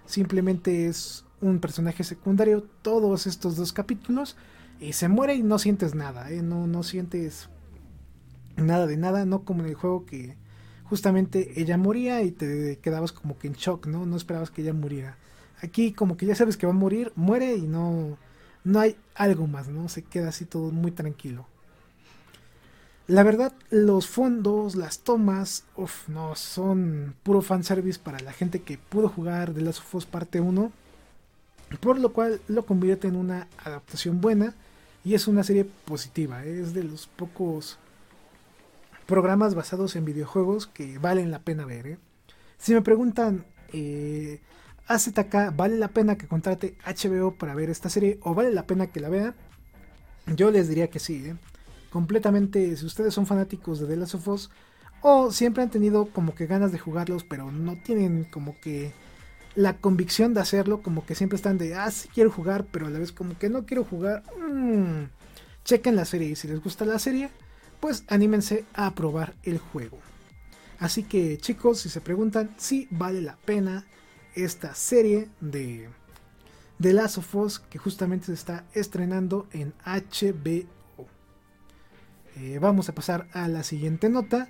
Simplemente 0.05 0.89
es 0.89 1.25
un 1.41 1.61
personaje 1.61 2.03
secundario 2.03 2.65
todos 2.83 3.29
estos 3.29 3.55
dos 3.55 3.73
capítulos 3.73 4.37
y 4.81 4.95
se 4.95 5.07
muere 5.07 5.37
y 5.37 5.45
no 5.45 5.61
sientes 5.61 5.95
nada, 5.95 6.29
¿eh? 6.33 6.43
no, 6.43 6.67
no 6.67 6.83
sientes 6.83 7.51
nada 8.57 8.89
de 8.89 8.97
nada, 8.97 9.27
no 9.27 9.45
como 9.45 9.63
en 9.63 9.69
el 9.69 9.77
juego 9.77 10.07
que 10.07 10.35
justamente 10.93 11.59
ella 11.59 11.79
moría 11.79 12.21
y 12.21 12.33
te 12.33 12.79
quedabas 12.83 13.13
como 13.13 13.39
que 13.39 13.47
en 13.47 13.55
shock, 13.55 13.87
¿no? 13.87 14.05
No 14.05 14.15
esperabas 14.15 14.51
que 14.51 14.61
ella 14.61 14.75
muriera. 14.75 15.17
Aquí 15.63 15.93
como 15.95 16.19
que 16.19 16.27
ya 16.27 16.35
sabes 16.35 16.59
que 16.59 16.67
va 16.67 16.73
a 16.73 16.77
morir, 16.77 17.13
muere 17.17 17.57
y 17.57 17.63
no, 17.63 18.19
no 18.63 18.79
hay 18.79 18.99
algo 19.15 19.47
más, 19.47 19.69
¿no? 19.69 19.89
Se 19.89 20.03
queda 20.03 20.29
así 20.29 20.45
todo 20.45 20.71
muy 20.71 20.91
tranquilo. 20.91 21.47
La 23.07 23.23
verdad, 23.23 23.55
los 23.71 24.07
fondos, 24.07 24.77
las 24.77 24.99
tomas, 24.99 25.65
uff, 25.77 26.11
no, 26.11 26.37
son 26.37 27.15
puro 27.23 27.41
fanservice 27.41 27.99
para 27.99 28.21
la 28.21 28.35
gente 28.35 28.61
que 28.61 28.77
pudo 28.77 29.09
jugar 29.09 29.55
The 29.55 29.63
Last 29.63 29.79
of 29.79 29.95
Us 29.95 30.05
parte 30.05 30.43
1. 30.43 30.73
Por 31.81 31.99
lo 31.99 32.13
cual 32.13 32.43
lo 32.49 32.67
convierte 32.67 33.09
en 33.09 33.17
una 33.17 33.49
adaptación 33.65 34.21
buena 34.21 34.55
y 35.07 35.15
es 35.15 35.27
una 35.27 35.43
serie 35.43 35.65
positiva. 35.65 36.45
Es 36.45 36.75
de 36.75 36.85
los 36.85 37.07
pocos 37.07 37.79
programas 39.07 39.55
basados 39.55 39.97
en 39.97 40.05
videojuegos 40.05 40.67
que 40.67 40.99
valen 40.99 41.31
la 41.31 41.41
pena 41.41 41.65
ver. 41.65 41.87
¿eh? 41.87 41.99
Si 42.59 42.75
me 42.75 42.83
preguntan, 42.83 43.47
eh, 43.73 44.41
AZK, 44.87 45.55
¿vale 45.55 45.77
la 45.77 45.89
pena 45.89 46.17
que 46.17 46.29
contrate 46.29 46.77
HBO 46.85 47.35
para 47.35 47.55
ver 47.55 47.71
esta 47.71 47.89
serie 47.89 48.19
o 48.23 48.35
vale 48.35 48.53
la 48.53 48.67
pena 48.67 48.87
que 48.87 49.01
la 49.01 49.09
vea? 49.09 49.35
Yo 50.27 50.51
les 50.51 50.69
diría 50.69 50.89
que 50.89 50.99
sí. 50.99 51.27
¿eh? 51.27 51.37
completamente, 51.93 52.75
si 52.77 52.87
ustedes 52.87 53.13
son 53.13 53.27
fanáticos 53.27 53.79
de 53.79 53.87
The 53.87 53.97
Last 53.97 54.15
of 54.15 54.29
Us, 54.29 54.51
o 55.03 55.31
siempre 55.31 55.63
han 55.63 55.71
tenido 55.71 56.07
como 56.07 56.35
que 56.35 56.47
ganas 56.47 56.73
de 56.73 56.79
jugarlos, 56.79 57.23
pero 57.23 57.53
no 57.53 57.77
tienen 57.77 58.25
como 58.25 58.59
que 58.61 58.93
la 59.55 59.77
convicción 59.77 60.33
de 60.33 60.41
hacerlo, 60.41 60.81
como 60.81 61.05
que 61.05 61.15
siempre 61.15 61.37
están 61.37 61.59
de, 61.59 61.75
ah, 61.75 61.91
sí 61.91 62.09
quiero 62.13 62.31
jugar, 62.31 62.65
pero 62.71 62.87
a 62.87 62.91
la 62.91 62.99
vez 62.99 63.13
como 63.13 63.39
que 63.39 63.51
no 63.51 63.67
quiero 63.67 63.85
jugar, 63.85 64.23
mmm, 64.39 65.05
chequen 65.65 65.95
la 65.95 66.07
serie 66.07 66.31
y 66.31 66.37
si 66.37 66.49
les 66.49 66.63
gusta 66.63 66.87
la 66.87 66.99
serie, 66.99 67.29
pues 67.83 68.05
anímense 68.07 68.65
a 68.75 68.95
probar 68.95 69.35
el 69.43 69.59
juego. 69.59 69.99
Así 70.79 71.03
que 71.03 71.37
chicos, 71.39 71.81
si 71.81 71.89
se 71.89 72.01
preguntan 72.01 72.55
si 72.57 72.87
vale 72.93 73.21
la 73.21 73.35
pena 73.35 73.85
esta 74.37 74.73
serie 74.77 75.29
de 75.41 75.89
The 76.81 76.93
Last 76.93 77.19
of 77.19 77.35
Us 77.35 77.59
que 77.59 77.81
justamente 77.81 78.27
se 78.27 78.35
está 78.35 78.65
estrenando 78.73 79.49
en 79.51 79.75
HBO. 79.85 81.09
Eh, 82.37 82.59
vamos 82.61 82.89
a 82.89 82.95
pasar 82.95 83.27
a 83.33 83.49
la 83.49 83.65
siguiente 83.65 84.09
nota 84.09 84.49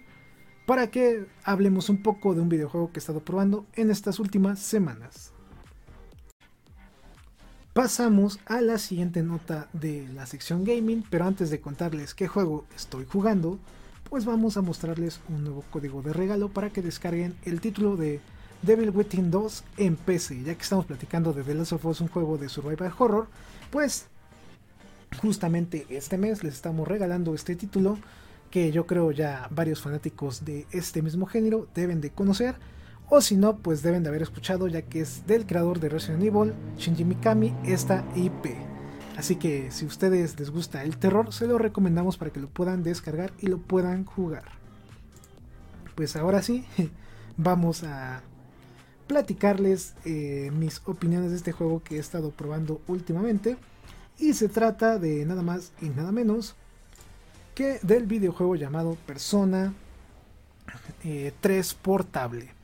para 0.67 0.91
que 0.91 1.27
hablemos 1.43 1.89
un 1.89 2.03
poco 2.03 2.35
de 2.35 2.43
un 2.43 2.51
videojuego 2.51 2.93
que 2.93 2.99
he 2.99 3.01
estado 3.01 3.25
probando 3.25 3.65
en 3.73 3.91
estas 3.91 4.19
últimas 4.19 4.59
semanas. 4.59 5.32
Pasamos 7.73 8.39
a 8.45 8.61
la 8.61 8.77
siguiente 8.77 9.23
nota 9.23 9.67
de 9.73 10.07
la 10.15 10.27
sección 10.27 10.63
gaming, 10.63 11.03
pero 11.09 11.25
antes 11.25 11.49
de 11.49 11.63
contarles 11.63 12.13
qué 12.13 12.29
juego 12.29 12.67
estoy 12.77 13.07
jugando, 13.07 13.59
pues 14.11 14.27
vamos 14.27 14.59
a 14.59 14.61
mostrarles 14.61 15.21
un 15.31 15.45
nuevo 15.45 15.65
código 15.71 16.03
de 16.03 16.13
regalo 16.13 16.51
para 16.51 16.69
que 16.69 16.83
descarguen 16.83 17.35
el 17.47 17.63
título 17.63 17.97
de 17.97 18.21
Devil 18.61 18.91
Within 18.91 19.31
2 19.31 19.65
en 19.79 19.97
PC. 19.97 20.43
Ya 20.43 20.55
que 20.55 20.61
estamos 20.61 20.85
platicando 20.85 21.33
de 21.33 21.45
The 21.45 21.55
Last 21.55 21.73
of 21.73 21.87
Us, 21.87 22.03
un 22.03 22.09
juego 22.09 22.37
de 22.37 22.51
survival 22.51 22.93
horror, 22.99 23.29
pues 23.71 24.05
justamente 25.23 25.87
este 25.89 26.19
mes 26.19 26.45
les 26.45 26.53
estamos 26.53 26.87
regalando 26.87 27.35
este 27.35 27.57
título 27.57 27.97
que 28.51 28.71
yo 28.71 28.87
creo 28.87 29.13
ya 29.13 29.49
varios 29.51 29.81
fanáticos 29.81 30.45
de 30.45 30.67
este 30.73 31.01
mismo 31.01 31.25
género 31.25 31.67
deben 31.75 32.03
de 32.03 32.11
conocer 32.11 32.55
o 33.15 33.21
si 33.21 33.37
no, 33.37 33.59
pues 33.59 33.83
deben 33.83 34.03
de 34.03 34.09
haber 34.09 34.23
escuchado 34.23 34.69
ya 34.69 34.81
que 34.81 35.03
es 35.03 35.27
del 35.27 35.45
creador 35.45 35.81
de 35.81 35.91
Resident 35.91 36.23
Evil, 36.23 36.55
Shinji 36.79 37.05
Mikami, 37.05 37.55
esta 37.63 38.07
IP. 38.17 38.57
Así 39.19 39.37
que 39.37 39.71
si 39.71 39.85
a 39.85 39.89
ustedes 39.89 40.41
les 40.41 40.49
gusta 40.49 40.83
el 40.83 40.97
terror, 40.97 41.31
se 41.31 41.47
lo 41.47 41.59
recomendamos 41.59 42.17
para 42.17 42.31
que 42.31 42.41
lo 42.41 42.49
puedan 42.49 42.83
descargar 42.83 43.31
y 43.39 43.49
lo 43.49 43.59
puedan 43.59 44.07
jugar. 44.07 44.45
Pues 45.95 46.17
ahora 46.17 46.41
sí, 46.41 46.65
vamos 47.37 47.85
a 47.85 48.23
platicarles 49.09 49.95
eh, 50.07 50.51
mis 50.51 50.81
opiniones 50.87 51.33
de 51.33 51.37
este 51.37 51.53
juego 51.53 51.83
que 51.83 51.97
he 51.97 52.01
estado 52.01 52.31
probando 52.31 52.81
últimamente. 52.89 53.59
Y 54.19 54.33
se 54.33 54.49
trata 54.49 54.99
de 54.99 55.27
nada 55.27 55.43
más 55.43 55.73
y 55.83 55.91
nada 55.91 56.13
menos 56.13 56.55
que 57.55 57.79
del 57.83 58.07
videojuego 58.07 58.57
llamado 58.57 58.97
Persona 59.05 59.75
3 61.03 61.73
eh, 61.73 61.77
Portable. 61.83 62.62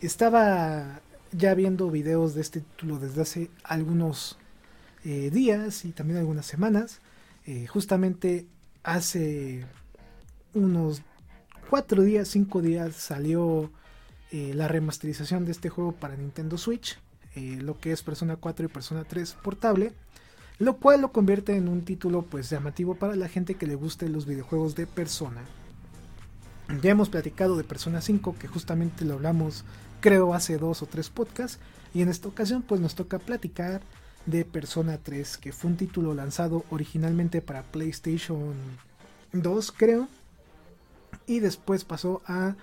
Estaba 0.00 1.02
ya 1.30 1.52
viendo 1.52 1.90
videos 1.90 2.34
de 2.34 2.40
este 2.40 2.60
título 2.60 2.98
desde 2.98 3.20
hace 3.20 3.50
algunos 3.62 4.38
eh, 5.04 5.30
días 5.30 5.84
y 5.84 5.92
también 5.92 6.18
algunas 6.18 6.46
semanas. 6.46 7.00
Eh, 7.46 7.66
justamente 7.66 8.46
hace 8.82 9.66
unos 10.54 11.02
4 11.68 12.02
días, 12.02 12.28
5 12.28 12.62
días 12.62 12.96
salió 12.96 13.70
eh, 14.32 14.52
la 14.54 14.68
remasterización 14.68 15.44
de 15.44 15.52
este 15.52 15.68
juego 15.68 15.92
para 15.92 16.16
Nintendo 16.16 16.56
Switch, 16.56 16.98
lo 17.34 17.78
que 17.78 17.92
es 17.92 18.02
Persona 18.02 18.36
4 18.36 18.66
y 18.66 18.68
Persona 18.68 19.04
3 19.04 19.34
portable, 19.34 19.92
lo 20.58 20.78
cual 20.78 21.02
lo 21.02 21.12
convierte 21.12 21.56
en 21.56 21.68
un 21.68 21.84
título 21.84 22.22
pues 22.22 22.48
llamativo 22.48 22.94
para 22.94 23.16
la 23.16 23.28
gente 23.28 23.54
que 23.54 23.66
le 23.66 23.74
guste 23.74 24.08
los 24.08 24.24
videojuegos 24.26 24.74
de 24.74 24.86
Persona. 24.86 25.42
Ya 26.82 26.90
hemos 26.90 27.08
platicado 27.08 27.56
de 27.56 27.64
Persona 27.64 28.00
5, 28.00 28.36
que 28.38 28.48
justamente 28.48 29.04
lo 29.04 29.14
hablamos 29.14 29.64
creo 30.00 30.34
hace 30.34 30.58
dos 30.58 30.82
o 30.82 30.86
tres 30.86 31.10
podcasts. 31.10 31.58
Y 31.94 32.02
en 32.02 32.08
esta 32.08 32.28
ocasión 32.28 32.62
pues 32.62 32.80
nos 32.80 32.94
toca 32.94 33.18
platicar 33.18 33.82
de 34.26 34.44
Persona 34.44 34.98
3, 34.98 35.38
que 35.38 35.52
fue 35.52 35.70
un 35.70 35.76
título 35.76 36.14
lanzado 36.14 36.64
originalmente 36.70 37.40
para 37.42 37.62
PlayStation 37.62 38.54
2 39.32 39.72
creo. 39.72 40.08
Y 41.26 41.40
después 41.40 41.84
pasó 41.84 42.22
a 42.26 42.56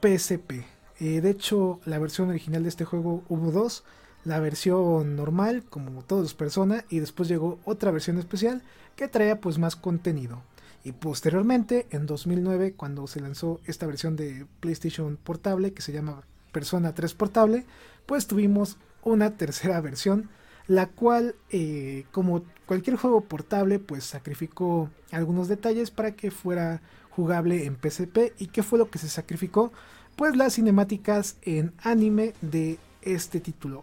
PSP. 0.00 0.64
Eh, 1.00 1.20
de 1.20 1.30
hecho 1.30 1.80
la 1.84 1.98
versión 1.98 2.30
original 2.30 2.62
de 2.62 2.68
este 2.68 2.84
juego 2.84 3.22
hubo 3.28 3.50
dos. 3.50 3.84
La 4.24 4.38
versión 4.38 5.16
normal 5.16 5.64
como 5.68 6.02
todos 6.04 6.34
Persona 6.34 6.84
y 6.88 7.00
después 7.00 7.28
llegó 7.28 7.58
otra 7.64 7.90
versión 7.90 8.18
especial 8.18 8.62
que 8.94 9.08
traía 9.08 9.40
pues 9.40 9.58
más 9.58 9.74
contenido. 9.74 10.42
Y 10.84 10.92
posteriormente, 10.92 11.86
en 11.90 12.06
2009, 12.06 12.74
cuando 12.74 13.06
se 13.06 13.20
lanzó 13.20 13.60
esta 13.66 13.86
versión 13.86 14.16
de 14.16 14.46
PlayStation 14.60 15.16
Portable 15.16 15.72
que 15.72 15.82
se 15.82 15.92
llama 15.92 16.22
Persona 16.52 16.94
3 16.94 17.14
Portable, 17.14 17.64
pues 18.06 18.26
tuvimos 18.26 18.76
una 19.02 19.36
tercera 19.36 19.80
versión, 19.80 20.28
la 20.68 20.86
cual, 20.86 21.34
eh, 21.50 22.04
como 22.12 22.44
cualquier 22.66 22.96
juego 22.96 23.22
portable, 23.22 23.78
pues 23.78 24.04
sacrificó 24.04 24.90
algunos 25.10 25.48
detalles 25.48 25.90
para 25.90 26.12
que 26.12 26.30
fuera 26.30 26.80
jugable 27.10 27.66
en 27.66 27.76
PSP. 27.76 28.32
¿Y 28.38 28.46
qué 28.48 28.62
fue 28.62 28.78
lo 28.78 28.90
que 28.90 28.98
se 28.98 29.08
sacrificó? 29.08 29.72
Pues 30.16 30.36
las 30.36 30.54
cinemáticas 30.54 31.36
en 31.42 31.72
anime 31.82 32.34
de 32.42 32.78
este 33.02 33.40
título, 33.40 33.82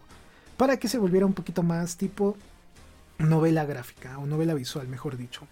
para 0.56 0.78
que 0.78 0.88
se 0.88 0.98
volviera 0.98 1.26
un 1.26 1.34
poquito 1.34 1.62
más 1.62 1.96
tipo 1.96 2.36
novela 3.18 3.64
gráfica 3.66 4.18
o 4.18 4.26
novela 4.26 4.54
visual, 4.54 4.88
mejor 4.88 5.16
dicho. 5.16 5.46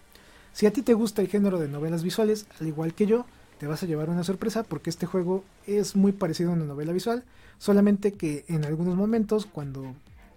Si 0.52 0.66
a 0.66 0.72
ti 0.72 0.82
te 0.82 0.94
gusta 0.94 1.22
el 1.22 1.28
género 1.28 1.58
de 1.58 1.68
novelas 1.68 2.02
visuales, 2.02 2.46
al 2.58 2.66
igual 2.66 2.94
que 2.94 3.06
yo, 3.06 3.26
te 3.58 3.66
vas 3.66 3.82
a 3.82 3.86
llevar 3.86 4.08
una 4.08 4.24
sorpresa 4.24 4.62
porque 4.62 4.90
este 4.90 5.06
juego 5.06 5.44
es 5.66 5.96
muy 5.96 6.12
parecido 6.12 6.50
a 6.50 6.54
una 6.54 6.64
novela 6.64 6.92
visual, 6.92 7.24
solamente 7.58 8.12
que 8.12 8.44
en 8.48 8.64
algunos 8.64 8.96
momentos 8.96 9.46
cuando 9.46 9.94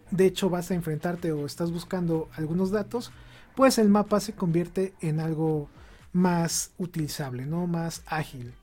de 0.10 0.26
hecho 0.26 0.50
vas 0.50 0.72
a 0.72 0.76
enfrentarte 0.76 1.32
o 1.32 1.46
estás 1.46 1.72
buscando 1.72 2.30
algunos 2.36 2.72
datos, 2.72 3.12
pues 3.56 3.78
el 3.78 3.90
mapa 3.90 4.20
se 4.20 4.34
convierte 4.34 4.94
en 5.02 5.20
algo 5.20 5.70
más 6.14 6.72
utilizable, 6.78 7.46
¿no? 7.46 7.68
Más 7.68 8.04
ágil. 8.08 8.54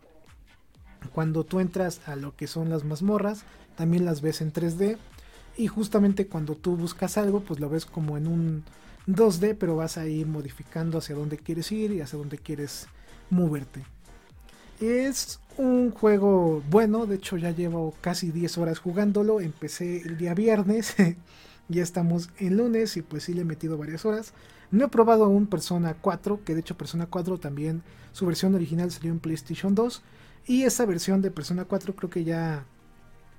Cuando 1.12 1.44
tú 1.44 1.60
entras 1.60 2.00
a 2.06 2.16
lo 2.16 2.34
que 2.36 2.46
son 2.46 2.68
las 2.68 2.84
mazmorras, 2.84 3.44
también 3.76 4.04
las 4.04 4.20
ves 4.20 4.40
en 4.40 4.52
3D 4.52 4.98
y 5.56 5.68
justamente 5.68 6.26
cuando 6.26 6.54
tú 6.54 6.76
buscas 6.76 7.16
algo, 7.16 7.40
pues 7.40 7.60
lo 7.60 7.70
ves 7.70 7.86
como 7.86 8.16
en 8.16 8.26
un 8.26 8.64
2D, 9.06 9.56
pero 9.58 9.76
vas 9.76 9.96
a 9.96 10.06
ir 10.06 10.26
modificando 10.26 10.98
hacia 10.98 11.14
dónde 11.14 11.38
quieres 11.38 11.70
ir 11.72 11.92
y 11.92 12.00
hacia 12.00 12.18
dónde 12.18 12.38
quieres 12.38 12.88
moverte. 13.30 13.84
Es 14.80 15.40
un 15.56 15.90
juego 15.90 16.62
bueno, 16.70 17.06
de 17.06 17.16
hecho 17.16 17.36
ya 17.36 17.50
llevo 17.50 17.94
casi 18.00 18.30
10 18.30 18.58
horas 18.58 18.78
jugándolo, 18.78 19.40
empecé 19.40 20.02
el 20.02 20.16
día 20.16 20.34
viernes, 20.34 20.94
ya 21.68 21.82
estamos 21.82 22.30
en 22.38 22.56
lunes 22.56 22.96
y 22.96 23.02
pues 23.02 23.24
sí 23.24 23.34
le 23.34 23.40
he 23.40 23.44
metido 23.44 23.76
varias 23.76 24.04
horas. 24.04 24.32
No 24.70 24.84
he 24.84 24.88
probado 24.88 25.24
aún 25.24 25.48
Persona 25.48 25.96
4, 26.00 26.44
que 26.44 26.54
de 26.54 26.60
hecho 26.60 26.76
Persona 26.76 27.06
4 27.06 27.38
también, 27.38 27.82
su 28.12 28.24
versión 28.24 28.54
original 28.54 28.92
salió 28.92 29.10
en 29.10 29.18
PlayStation 29.18 29.74
2 29.74 30.02
y 30.46 30.62
esa 30.62 30.86
versión 30.86 31.22
de 31.22 31.32
Persona 31.32 31.64
4 31.64 31.96
creo 31.96 32.10
que 32.10 32.22
ya 32.22 32.64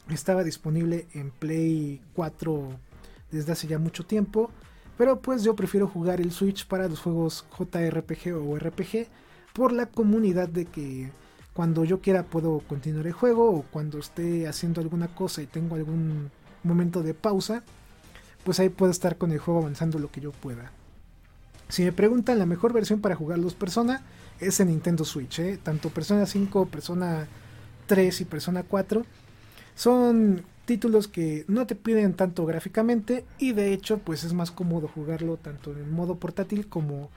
estaba 0.09 0.43
disponible 0.43 1.07
en 1.13 1.31
Play 1.31 2.01
4 2.15 2.69
desde 3.31 3.51
hace 3.53 3.67
ya 3.67 3.79
mucho 3.79 4.05
tiempo. 4.05 4.51
Pero 4.97 5.21
pues 5.21 5.43
yo 5.43 5.55
prefiero 5.55 5.87
jugar 5.87 6.19
el 6.19 6.33
Switch 6.33 6.67
para 6.67 6.89
los 6.89 6.99
juegos 6.99 7.45
JRPG 7.57 8.33
o 8.35 8.59
RPG 8.59 9.07
por 9.53 9.71
la 9.71 9.85
comunidad 9.85 10.49
de 10.49 10.65
que 10.65 11.11
cuando 11.59 11.83
yo 11.83 11.99
quiera 11.99 12.23
puedo 12.23 12.59
continuar 12.59 13.05
el 13.05 13.11
juego 13.11 13.51
o 13.51 13.63
cuando 13.63 13.99
esté 13.99 14.47
haciendo 14.47 14.79
alguna 14.79 15.09
cosa 15.09 15.41
y 15.41 15.45
tengo 15.45 15.75
algún 15.75 16.31
momento 16.63 17.03
de 17.03 17.13
pausa, 17.13 17.63
pues 18.45 18.61
ahí 18.61 18.69
puedo 18.69 18.93
estar 18.93 19.17
con 19.17 19.33
el 19.33 19.39
juego 19.39 19.59
avanzando 19.59 19.99
lo 19.99 20.09
que 20.09 20.21
yo 20.21 20.31
pueda. 20.31 20.71
Si 21.67 21.83
me 21.83 21.91
preguntan 21.91 22.39
la 22.39 22.45
mejor 22.45 22.71
versión 22.71 23.01
para 23.01 23.17
jugar 23.17 23.39
los 23.39 23.55
Persona 23.55 24.03
es 24.39 24.61
en 24.61 24.69
Nintendo 24.69 25.03
Switch, 25.03 25.37
¿eh? 25.39 25.59
tanto 25.61 25.89
Persona 25.89 26.25
5, 26.25 26.67
Persona 26.67 27.27
3 27.87 28.21
y 28.21 28.23
Persona 28.23 28.63
4 28.63 29.05
son 29.75 30.45
títulos 30.63 31.09
que 31.09 31.43
no 31.49 31.67
te 31.67 31.75
piden 31.75 32.13
tanto 32.13 32.45
gráficamente 32.45 33.25
y 33.37 33.51
de 33.51 33.73
hecho 33.73 33.97
pues 33.97 34.23
es 34.23 34.31
más 34.31 34.51
cómodo 34.51 34.87
jugarlo 34.87 35.35
tanto 35.35 35.73
en 35.73 35.91
modo 35.91 36.15
portátil 36.19 36.69
como 36.69 37.09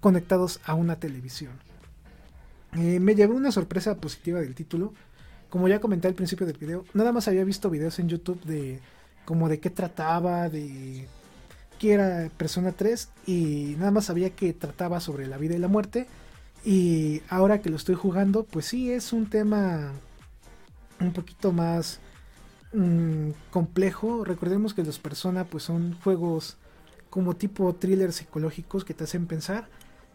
conectados 0.00 0.58
a 0.64 0.74
una 0.74 0.96
televisión. 0.96 1.52
Eh, 2.74 3.00
me 3.00 3.14
llevó 3.14 3.34
una 3.34 3.52
sorpresa 3.52 3.96
positiva 3.96 4.40
del 4.40 4.54
título. 4.54 4.92
Como 5.48 5.68
ya 5.68 5.80
comenté 5.80 6.08
al 6.08 6.14
principio 6.14 6.46
del 6.46 6.58
video, 6.58 6.84
nada 6.94 7.12
más 7.12 7.28
había 7.28 7.44
visto 7.44 7.70
videos 7.70 7.98
en 7.98 8.08
YouTube 8.08 8.42
de 8.44 8.80
como 9.24 9.48
de 9.48 9.60
qué 9.60 9.70
trataba, 9.70 10.48
de 10.48 11.06
qué 11.78 11.92
era 11.92 12.30
Persona 12.36 12.72
3 12.72 13.08
y 13.26 13.76
nada 13.78 13.90
más 13.90 14.06
sabía 14.06 14.30
que 14.30 14.52
trataba 14.52 15.00
sobre 15.00 15.26
la 15.26 15.38
vida 15.38 15.54
y 15.54 15.58
la 15.58 15.68
muerte. 15.68 16.08
Y 16.64 17.22
ahora 17.28 17.60
que 17.60 17.70
lo 17.70 17.76
estoy 17.76 17.94
jugando, 17.94 18.44
pues 18.44 18.66
sí 18.66 18.90
es 18.90 19.12
un 19.12 19.28
tema 19.30 19.92
un 21.00 21.12
poquito 21.12 21.52
más 21.52 22.00
Mm, 22.74 23.30
complejo. 23.50 24.24
Recordemos 24.24 24.74
que 24.74 24.82
los 24.82 24.98
Persona 24.98 25.44
pues 25.44 25.62
son 25.62 25.96
juegos 26.02 26.56
como 27.08 27.36
tipo 27.36 27.72
thriller 27.74 28.12
psicológicos 28.12 28.84
que 28.84 28.94
te 28.94 29.04
hacen 29.04 29.26
pensar. 29.26 29.68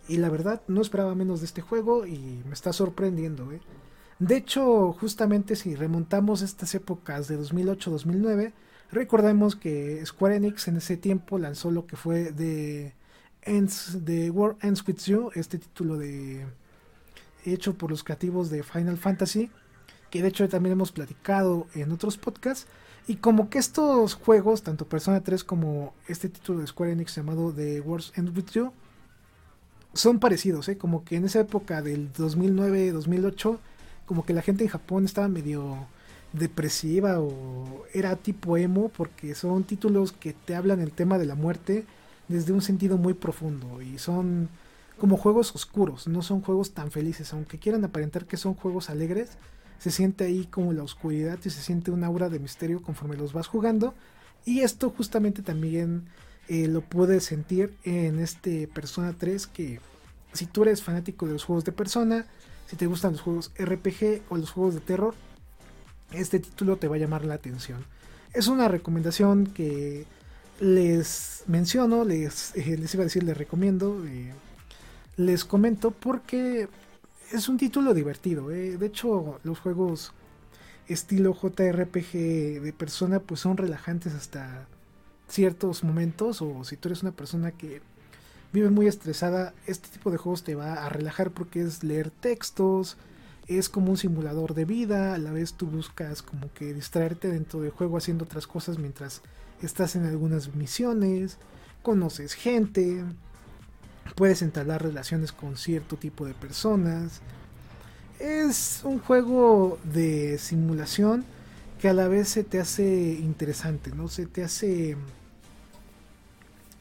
Y 0.10 0.18
la 0.18 0.30
verdad 0.30 0.62
no 0.68 0.82
esperaba 0.82 1.16
menos 1.16 1.40
de 1.40 1.46
este 1.46 1.62
juego 1.62 2.06
y 2.06 2.44
me 2.46 2.54
está 2.54 2.74
sorprendiendo. 2.74 3.52
¿eh? 3.54 3.62
De 4.20 4.36
hecho, 4.36 4.92
justamente 5.00 5.56
si 5.56 5.76
remontamos 5.76 6.42
estas 6.42 6.76
épocas 6.76 7.30
de 7.30 7.40
2008-2009, 7.40 8.52
recordemos 8.92 9.56
que 9.56 10.06
Square 10.06 10.36
Enix 10.36 10.68
en 10.68 10.78
ese 10.78 10.98
tiempo 10.98 11.38
lanzó 11.38 11.72
lo 11.72 11.86
que 11.86 11.96
fue 11.96 12.32
de 12.32 12.94
The 13.46 14.32
World 14.32 14.58
Ends 14.62 14.86
With 14.86 14.98
You, 15.06 15.32
este 15.36 15.58
título 15.60 15.98
de 15.98 16.46
hecho 17.46 17.78
por 17.78 17.90
los 17.90 18.04
creativos 18.04 18.50
de 18.50 18.64
Final 18.64 18.98
Fantasy 18.98 19.50
que 20.10 20.22
de 20.22 20.30
hecho 20.30 20.48
también 20.50 20.74
hemos 20.74 20.92
platicado 20.92 21.68
en 21.76 21.92
otros 21.92 22.18
podcasts. 22.18 22.68
Y 23.08 23.16
como 23.16 23.50
que 23.50 23.58
estos 23.58 24.14
juegos, 24.14 24.62
tanto 24.62 24.88
Persona 24.88 25.22
3 25.22 25.44
como 25.44 25.94
este 26.08 26.30
título 26.30 26.60
de 26.60 26.68
Square 26.68 26.92
Enix 26.92 27.16
llamado 27.16 27.52
The 27.52 27.82
Wars 27.82 28.12
End 28.16 28.36
With 28.36 28.52
You, 28.52 28.72
son 29.94 30.20
parecidos, 30.20 30.70
¿eh? 30.70 30.78
Como 30.78 31.04
que 31.04 31.16
en 31.16 31.26
esa 31.26 31.40
época 31.40 31.82
del 31.82 32.12
2009-2008, 32.14 33.58
como 34.06 34.26
que 34.26 34.34
la 34.34 34.42
gente 34.42 34.64
en 34.64 34.70
Japón 34.70 35.06
estaba 35.06 35.28
medio 35.28 35.88
depresiva 36.34 37.20
o 37.20 37.86
era 37.94 38.16
tipo 38.16 38.58
emo, 38.58 38.90
porque 38.90 39.36
son 39.36 39.64
títulos 39.64 40.12
que 40.12 40.34
te 40.34 40.56
hablan 40.56 40.80
el 40.80 40.92
tema 40.92 41.18
de 41.18 41.26
la 41.26 41.36
muerte 41.36 41.86
desde 42.28 42.54
un 42.54 42.62
sentido 42.62 42.98
muy 42.98 43.16
profundo 43.16 43.82
y 43.82 43.98
son 43.98 44.50
como 45.00 45.18
juegos 45.18 45.56
oscuros, 45.56 46.08
no 46.08 46.22
son 46.22 46.42
juegos 46.42 46.74
tan 46.74 46.92
felices, 46.92 47.34
aunque 47.34 47.58
quieran 47.58 47.84
aparentar 47.84 48.26
que 48.26 48.38
son 48.38 48.54
juegos 48.54 48.90
alegres, 48.90 49.32
se 49.80 49.92
siente 49.92 50.26
ahí 50.26 50.46
como 50.46 50.74
la 50.74 50.84
oscuridad 50.84 51.40
y 51.44 51.50
se 51.50 51.62
siente 51.62 51.90
un 51.90 52.04
aura 52.04 52.30
de 52.30 52.40
misterio 52.40 52.82
conforme 52.82 53.16
los 53.16 53.34
vas 53.34 53.48
jugando 53.48 53.96
y 54.46 54.60
esto 54.62 54.94
justamente 54.96 55.42
también 55.42 56.06
eh, 56.50 56.68
lo 56.68 56.82
puedes 56.82 57.26
sentir 57.26 57.76
en 57.84 58.20
este 58.20 58.68
Persona 58.68 59.14
3 59.16 59.46
que 59.46 59.80
si 60.34 60.48
tú 60.48 60.64
eres 60.64 60.82
fanático 60.82 61.28
de 61.28 61.34
los 61.34 61.44
juegos 61.44 61.64
de 61.64 61.72
Persona, 61.72 62.26
si 62.68 62.76
te 62.76 62.88
gustan 62.88 63.12
los 63.12 63.22
juegos 63.22 63.52
RPG 63.56 64.24
o 64.30 64.38
los 64.38 64.50
juegos 64.50 64.74
de 64.74 64.82
terror, 64.82 65.14
este 66.12 66.40
título 66.40 66.78
te 66.78 66.88
va 66.88 66.96
a 66.96 67.00
llamar 67.00 67.24
la 67.24 67.36
atención. 67.36 67.86
Es 68.34 68.48
una 68.48 68.68
recomendación 68.68 69.46
que 69.46 70.08
les 70.60 71.44
menciono, 71.46 72.04
les, 72.04 72.56
les 72.56 72.94
iba 72.96 73.04
a 73.04 73.06
decir, 73.06 73.22
les 73.22 73.38
recomiendo, 73.38 74.04
eh, 74.08 74.34
les 75.18 75.46
comento 75.46 75.92
porque 75.92 76.68
es 77.32 77.48
un 77.48 77.58
título 77.58 77.94
divertido. 77.94 78.50
Eh. 78.50 78.78
De 78.78 78.88
hecho, 78.88 79.40
los 79.44 79.60
juegos 79.60 80.14
estilo 80.88 81.36
JRPG 81.40 82.62
de 82.64 82.74
persona 82.76 83.20
pues 83.20 83.42
son 83.42 83.58
relajantes 83.58 84.16
hasta 84.16 84.68
ciertos 85.30 85.84
momentos 85.84 86.42
o 86.42 86.64
si 86.64 86.76
tú 86.76 86.90
eres 86.90 87.04
una 87.04 87.12
persona 87.12 87.52
que 87.52 87.82
vive 88.52 88.70
muy 88.70 88.88
estresada, 88.88 89.54
este 89.68 89.90
tipo 89.90 90.12
de 90.12 90.18
juegos 90.18 90.44
te 90.44 90.56
va 90.56 90.86
a 90.86 90.90
relajar 90.90 91.32
porque 91.32 91.62
es 91.62 91.84
leer 91.84 92.10
textos, 92.10 92.98
es 93.48 93.70
como 93.70 93.92
un 93.92 93.98
simulador 93.98 94.54
de 94.54 94.66
vida, 94.66 95.14
a 95.14 95.18
la 95.18 95.32
vez 95.32 95.54
tú 95.54 95.68
buscas 95.68 96.22
como 96.22 96.52
que 96.54 96.74
distraerte 96.74 97.30
dentro 97.30 97.62
del 97.62 97.72
juego 97.72 97.98
haciendo 97.98 98.26
otras 98.26 98.48
cosas 98.48 98.78
mientras 98.78 99.22
estás 99.62 99.96
en 99.96 100.06
algunas 100.06 100.56
misiones, 100.56 101.38
conoces 101.84 102.34
gente, 102.34 103.04
puedes 104.16 104.42
entablar 104.42 104.84
relaciones 104.84 105.32
con 105.32 105.58
cierto 105.58 105.96
tipo 105.96 106.26
de 106.26 106.34
personas. 106.34 107.22
Es 108.20 108.82
un 108.84 109.00
juego 109.00 109.80
de 109.84 110.38
simulación 110.38 111.24
que 111.80 111.88
a 111.90 111.94
la 111.94 112.08
vez 112.08 112.28
se 112.28 112.44
te 112.44 112.60
hace 112.60 113.14
interesante, 113.14 113.92
¿no? 113.92 114.10
Se 114.10 114.26
te 114.26 114.44
hace 114.44 114.98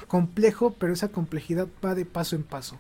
complejo, 0.07 0.75
pero 0.79 0.93
esa 0.93 1.09
complejidad 1.09 1.69
va 1.85 1.95
de 1.95 2.05
paso 2.05 2.37
en 2.37 2.43
paso. 2.43 2.79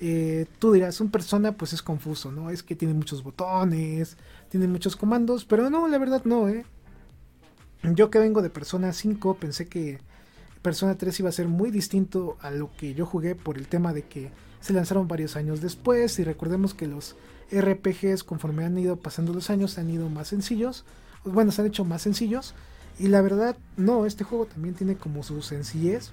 Eh, 0.00 0.46
tú 0.58 0.72
dirás, 0.72 1.00
un 1.00 1.10
persona 1.10 1.52
pues 1.52 1.72
es 1.72 1.82
confuso, 1.82 2.30
¿no? 2.30 2.50
Es 2.50 2.62
que 2.62 2.76
tiene 2.76 2.94
muchos 2.94 3.22
botones, 3.22 4.16
tiene 4.48 4.68
muchos 4.68 4.96
comandos, 4.96 5.44
pero 5.44 5.70
no, 5.70 5.88
la 5.88 5.98
verdad 5.98 6.22
no, 6.24 6.48
¿eh? 6.48 6.64
Yo 7.82 8.10
que 8.10 8.18
vengo 8.18 8.42
de 8.42 8.50
Persona 8.50 8.92
5 8.92 9.34
pensé 9.34 9.66
que 9.68 10.00
Persona 10.62 10.96
3 10.96 11.20
iba 11.20 11.28
a 11.28 11.32
ser 11.32 11.46
muy 11.48 11.70
distinto 11.70 12.36
a 12.40 12.50
lo 12.50 12.70
que 12.76 12.94
yo 12.94 13.06
jugué 13.06 13.34
por 13.34 13.56
el 13.56 13.68
tema 13.68 13.92
de 13.92 14.02
que 14.02 14.30
se 14.60 14.72
lanzaron 14.72 15.06
varios 15.06 15.36
años 15.36 15.60
después 15.60 16.18
y 16.18 16.24
recordemos 16.24 16.74
que 16.74 16.88
los 16.88 17.16
RPGs 17.52 18.24
conforme 18.24 18.64
han 18.64 18.76
ido 18.76 18.96
pasando 18.96 19.32
los 19.32 19.50
años 19.50 19.78
han 19.78 19.90
ido 19.90 20.08
más 20.08 20.28
sencillos, 20.28 20.84
bueno, 21.24 21.52
se 21.52 21.62
han 21.62 21.68
hecho 21.68 21.84
más 21.84 22.02
sencillos 22.02 22.54
y 22.98 23.08
la 23.08 23.22
verdad 23.22 23.56
no, 23.76 24.06
este 24.06 24.24
juego 24.24 24.46
también 24.46 24.74
tiene 24.74 24.96
como 24.96 25.22
su 25.22 25.40
sencillez 25.42 26.10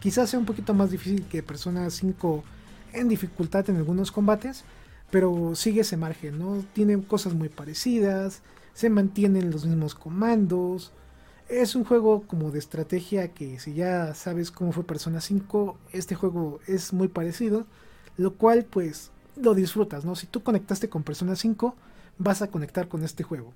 Quizás 0.00 0.30
sea 0.30 0.38
un 0.38 0.46
poquito 0.46 0.74
más 0.74 0.90
difícil 0.90 1.24
que 1.26 1.42
Persona 1.42 1.90
5 1.90 2.44
en 2.92 3.08
dificultad 3.08 3.68
en 3.68 3.76
algunos 3.76 4.12
combates, 4.12 4.64
pero 5.10 5.54
sigue 5.54 5.80
ese 5.80 5.96
margen, 5.96 6.38
¿no? 6.38 6.64
Tiene 6.72 7.02
cosas 7.02 7.34
muy 7.34 7.48
parecidas, 7.48 8.42
se 8.74 8.90
mantienen 8.90 9.50
los 9.50 9.66
mismos 9.66 9.94
comandos. 9.94 10.92
Es 11.48 11.74
un 11.74 11.84
juego 11.84 12.22
como 12.26 12.50
de 12.50 12.58
estrategia 12.58 13.28
que 13.28 13.58
si 13.58 13.74
ya 13.74 14.14
sabes 14.14 14.50
cómo 14.50 14.72
fue 14.72 14.84
Persona 14.84 15.20
5, 15.20 15.78
este 15.92 16.14
juego 16.14 16.60
es 16.66 16.92
muy 16.92 17.08
parecido, 17.08 17.66
lo 18.16 18.34
cual 18.34 18.64
pues 18.64 19.10
lo 19.36 19.54
disfrutas, 19.54 20.04
¿no? 20.04 20.14
Si 20.14 20.26
tú 20.26 20.42
conectaste 20.42 20.88
con 20.88 21.02
Persona 21.02 21.36
5, 21.36 21.74
vas 22.18 22.42
a 22.42 22.48
conectar 22.48 22.88
con 22.88 23.02
este 23.02 23.22
juego. 23.22 23.54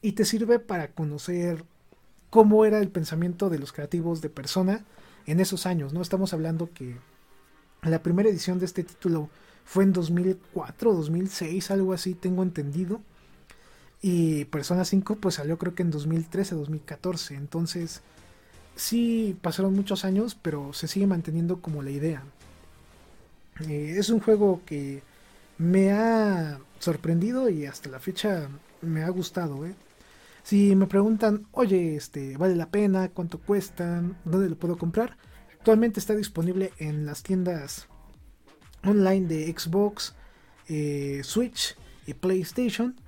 Y 0.00 0.12
te 0.12 0.24
sirve 0.24 0.58
para 0.58 0.92
conocer 0.92 1.64
cómo 2.30 2.64
era 2.64 2.78
el 2.78 2.88
pensamiento 2.88 3.50
de 3.50 3.58
los 3.58 3.72
creativos 3.72 4.20
de 4.20 4.30
Persona 4.30 4.84
en 5.26 5.40
esos 5.40 5.66
años, 5.66 5.92
¿no? 5.92 6.02
Estamos 6.02 6.32
hablando 6.32 6.70
que 6.72 6.96
la 7.82 8.02
primera 8.02 8.28
edición 8.28 8.58
de 8.58 8.66
este 8.66 8.84
título 8.84 9.30
fue 9.64 9.84
en 9.84 9.92
2004, 9.92 10.94
2006, 10.94 11.70
algo 11.70 11.92
así, 11.92 12.14
tengo 12.14 12.42
entendido. 12.42 13.00
Y 14.00 14.44
Persona 14.46 14.84
5 14.84 15.16
pues 15.16 15.36
salió 15.36 15.58
creo 15.58 15.74
que 15.74 15.82
en 15.82 15.90
2013, 15.90 16.54
2014. 16.54 17.34
Entonces, 17.34 18.02
sí 18.76 19.36
pasaron 19.42 19.74
muchos 19.74 20.04
años, 20.04 20.36
pero 20.40 20.72
se 20.72 20.88
sigue 20.88 21.06
manteniendo 21.06 21.60
como 21.60 21.82
la 21.82 21.90
idea. 21.90 22.22
Eh, 23.68 23.96
es 23.98 24.08
un 24.10 24.20
juego 24.20 24.62
que 24.64 25.02
me 25.58 25.92
ha 25.92 26.60
sorprendido 26.78 27.48
y 27.50 27.66
hasta 27.66 27.90
la 27.90 27.98
fecha 28.00 28.48
me 28.80 29.02
ha 29.02 29.08
gustado, 29.10 29.66
¿eh? 29.66 29.74
Si 30.48 30.74
me 30.74 30.86
preguntan, 30.86 31.46
oye, 31.52 31.94
este, 31.94 32.38
¿vale 32.38 32.56
la 32.56 32.70
pena? 32.70 33.10
¿Cuánto 33.10 33.38
cuesta? 33.38 34.02
¿Dónde 34.24 34.48
lo 34.48 34.56
puedo 34.56 34.78
comprar? 34.78 35.18
Actualmente 35.52 36.00
está 36.00 36.14
disponible 36.14 36.72
en 36.78 37.04
las 37.04 37.22
tiendas 37.22 37.86
online 38.82 39.26
de 39.26 39.54
Xbox, 39.54 40.14
eh, 40.66 41.20
Switch 41.22 41.76
y 42.06 42.14
PlayStation. 42.14 42.98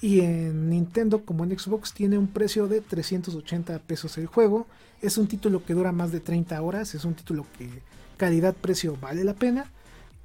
Y 0.00 0.20
en 0.20 0.70
Nintendo 0.70 1.22
como 1.26 1.44
en 1.44 1.58
Xbox 1.58 1.92
tiene 1.92 2.16
un 2.16 2.28
precio 2.28 2.66
de 2.66 2.80
380 2.80 3.78
pesos 3.80 4.16
el 4.16 4.26
juego. 4.26 4.66
Es 5.02 5.18
un 5.18 5.28
título 5.28 5.66
que 5.66 5.74
dura 5.74 5.92
más 5.92 6.12
de 6.12 6.20
30 6.20 6.62
horas. 6.62 6.94
Es 6.94 7.04
un 7.04 7.12
título 7.12 7.44
que 7.58 7.68
calidad-precio 8.16 8.96
vale 8.98 9.22
la 9.22 9.34
pena. 9.34 9.70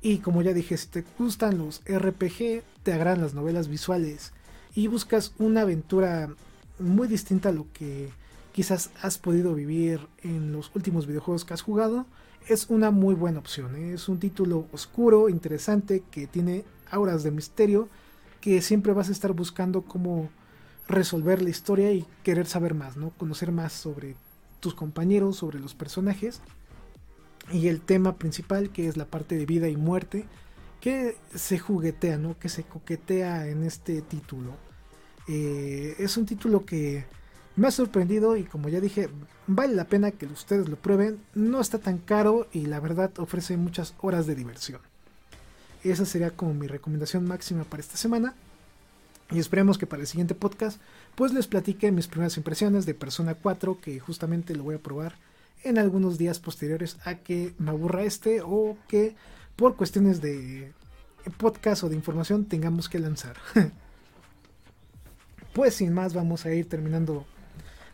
Y 0.02 0.20
como 0.20 0.42
ya 0.42 0.54
dije, 0.54 0.78
si 0.78 0.88
te 0.88 1.04
gustan 1.20 1.58
los 1.58 1.82
RPG, 1.84 2.64
te 2.84 2.94
agradan 2.94 3.20
las 3.20 3.34
novelas 3.34 3.68
visuales 3.68 4.32
y 4.74 4.88
buscas 4.88 5.34
una 5.38 5.64
aventura 5.64 6.34
muy 6.82 7.08
distinta 7.08 7.50
a 7.50 7.54
lo 7.54 7.68
que 7.74 8.10
quizás 8.52 8.92
has 9.02 9.18
podido 9.18 9.54
vivir 9.54 10.08
en 10.24 10.52
los 10.52 10.72
últimos 10.76 11.08
videojuegos 11.08 11.46
que 11.46 11.54
has 11.54 11.62
jugado, 11.62 12.06
es 12.48 12.70
una 12.70 12.92
muy 12.92 13.16
buena 13.16 13.40
opción. 13.40 13.76
¿eh? 13.76 13.94
Es 13.94 14.10
un 14.10 14.20
título 14.20 14.68
oscuro, 14.72 15.30
interesante, 15.30 16.04
que 16.12 16.28
tiene 16.28 16.66
auras 16.90 17.24
de 17.24 17.32
misterio, 17.32 17.88
que 18.42 18.62
siempre 18.62 18.94
vas 18.94 19.10
a 19.10 19.12
estar 19.12 19.34
buscando 19.34 19.84
cómo 19.84 20.30
resolver 20.88 21.42
la 21.42 21.50
historia 21.50 21.92
y 21.92 22.06
querer 22.24 22.48
saber 22.48 22.74
más, 22.74 22.98
¿no? 22.98 23.12
Conocer 23.12 23.52
más 23.52 23.72
sobre 23.72 24.16
tus 24.60 24.74
compañeros, 24.74 25.38
sobre 25.38 25.60
los 25.60 25.74
personajes 25.74 26.42
y 27.52 27.68
el 27.68 27.82
tema 27.82 28.16
principal 28.16 28.72
que 28.72 28.88
es 28.88 28.98
la 28.98 29.06
parte 29.06 29.38
de 29.38 29.46
vida 29.46 29.70
y 29.70 29.78
muerte 29.78 30.26
que 30.80 31.16
se 31.36 31.60
juguetea, 31.60 32.18
¿no? 32.18 32.38
Que 32.40 32.50
se 32.50 32.64
coquetea 32.64 33.48
en 33.48 33.64
este 33.64 34.02
título. 34.02 34.52
Eh, 35.28 35.96
es 36.00 36.18
un 36.18 36.26
título 36.26 36.66
que 36.66 37.06
me 37.56 37.68
ha 37.68 37.72
sorprendido 37.72 38.38
y 38.38 38.44
como 38.44 38.70
ya 38.70 38.80
dije, 38.80 39.10
vale 39.48 39.76
la 39.76 39.86
pena 39.86 40.12
que 40.12 40.26
ustedes 40.26 40.70
lo 40.70 40.78
prueben. 40.78 41.20
No 41.34 41.62
está 41.62 41.80
tan 41.80 41.98
caro 41.98 42.48
y 42.52 42.66
la 42.66 42.80
verdad 42.80 43.12
ofrece 43.18 43.58
muchas 43.58 43.94
horas 44.02 44.26
de 44.26 44.36
diversión. 44.36 44.82
Esa 45.84 46.06
sería 46.06 46.32
como 46.32 46.54
mi 46.54 46.68
recomendación 46.68 47.26
máxima 47.26 47.64
para 47.64 47.82
esta 47.82 47.98
semana. 47.98 48.36
Y 49.32 49.40
esperemos 49.40 49.78
que 49.78 49.88
para 49.88 50.02
el 50.02 50.08
siguiente 50.08 50.36
podcast 50.36 50.80
pues 51.16 51.34
les 51.34 51.48
platique 51.48 51.92
mis 51.92 52.08
primeras 52.08 52.38
impresiones 52.38 52.86
de 52.86 52.94
Persona 52.94 53.34
4 53.34 53.80
que 53.80 54.00
justamente 54.00 54.56
lo 54.56 54.64
voy 54.64 54.76
a 54.76 54.80
probar 54.80 55.16
en 55.64 55.78
algunos 55.78 56.18
días 56.18 56.40
posteriores 56.40 56.98
a 57.06 57.16
que 57.16 57.54
me 57.58 57.70
aburra 57.70 58.04
este 58.04 58.42
o 58.42 58.78
que 58.88 59.16
por 59.56 59.76
cuestiones 59.76 60.22
de 60.22 60.74
podcast 61.38 61.84
o 61.84 61.90
de 61.90 61.96
información 61.96 62.46
tengamos 62.46 62.90
que 62.90 63.00
lanzar. 63.00 63.38
pues 65.54 65.76
sin 65.76 65.94
más 65.94 66.14
vamos 66.14 66.46
a 66.46 66.54
ir 66.54 66.68
terminando 66.68 67.26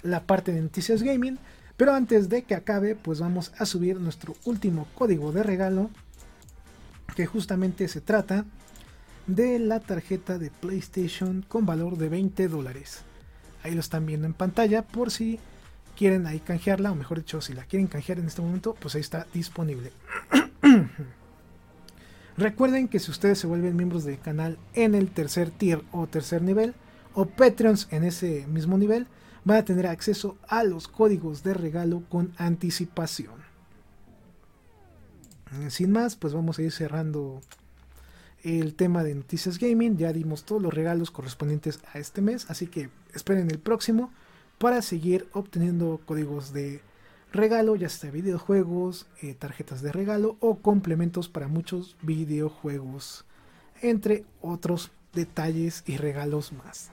la 0.03 0.23
parte 0.23 0.53
de 0.53 0.61
noticias 0.61 1.03
gaming. 1.03 1.39
Pero 1.75 1.93
antes 1.93 2.29
de 2.29 2.43
que 2.43 2.55
acabe, 2.55 2.95
pues 2.95 3.19
vamos 3.19 3.51
a 3.57 3.65
subir 3.65 3.99
nuestro 3.99 4.35
último 4.45 4.87
código 4.95 5.31
de 5.31 5.43
regalo. 5.43 5.89
Que 7.15 7.25
justamente 7.25 7.87
se 7.87 8.01
trata 8.01 8.45
de 9.27 9.59
la 9.59 9.79
tarjeta 9.79 10.37
de 10.37 10.49
PlayStation 10.49 11.45
con 11.47 11.65
valor 11.65 11.97
de 11.97 12.09
20 12.09 12.47
dólares. 12.47 13.01
Ahí 13.63 13.73
lo 13.73 13.81
están 13.81 14.05
viendo 14.05 14.25
en 14.25 14.33
pantalla 14.33 14.81
por 14.81 15.11
si 15.11 15.39
quieren 15.97 16.27
ahí 16.27 16.39
canjearla, 16.39 16.91
o 16.91 16.95
mejor 16.95 17.17
dicho, 17.17 17.41
si 17.41 17.53
la 17.53 17.65
quieren 17.65 17.87
canjear 17.87 18.19
en 18.19 18.27
este 18.27 18.41
momento, 18.41 18.75
pues 18.79 18.95
ahí 18.95 19.01
está 19.01 19.27
disponible. 19.33 19.91
Recuerden 22.37 22.87
que 22.87 22.99
si 22.99 23.09
ustedes 23.09 23.39
se 23.39 23.47
vuelven 23.47 23.75
miembros 23.75 24.03
del 24.03 24.19
canal 24.19 24.59
en 24.75 24.93
el 24.93 25.09
tercer 25.09 25.49
tier 25.49 25.81
o 25.91 26.05
tercer 26.05 26.43
nivel, 26.43 26.75
o 27.19 27.25
Patreons 27.25 27.87
en 27.89 28.03
ese 28.03 28.45
mismo 28.45 28.77
nivel, 28.77 29.07
van 29.43 29.57
a 29.57 29.65
tener 29.65 29.87
acceso 29.87 30.37
a 30.47 30.63
los 30.63 30.87
códigos 30.87 31.41
de 31.41 31.55
regalo 31.55 32.03
con 32.09 32.31
anticipación. 32.37 33.33
Sin 35.69 35.91
más, 35.91 36.15
pues 36.15 36.35
vamos 36.35 36.59
a 36.59 36.61
ir 36.61 36.71
cerrando 36.71 37.41
el 38.43 38.75
tema 38.75 39.03
de 39.03 39.15
noticias 39.15 39.57
gaming. 39.57 39.97
Ya 39.97 40.13
dimos 40.13 40.43
todos 40.43 40.61
los 40.61 40.71
regalos 40.71 41.09
correspondientes 41.09 41.79
a 41.91 41.97
este 41.97 42.21
mes, 42.21 42.45
así 42.51 42.67
que 42.67 42.91
esperen 43.15 43.49
el 43.49 43.57
próximo 43.57 44.11
para 44.59 44.83
seguir 44.83 45.27
obteniendo 45.33 45.99
códigos 46.05 46.53
de 46.53 46.81
regalo, 47.33 47.75
ya 47.75 47.89
sea 47.89 48.11
videojuegos, 48.11 49.07
eh, 49.23 49.33
tarjetas 49.33 49.81
de 49.81 49.91
regalo 49.91 50.37
o 50.39 50.59
complementos 50.59 51.29
para 51.29 51.47
muchos 51.47 51.97
videojuegos, 52.03 53.25
entre 53.81 54.23
otros 54.39 54.91
detalles 55.13 55.83
y 55.87 55.97
regalos 55.97 56.53
más. 56.53 56.91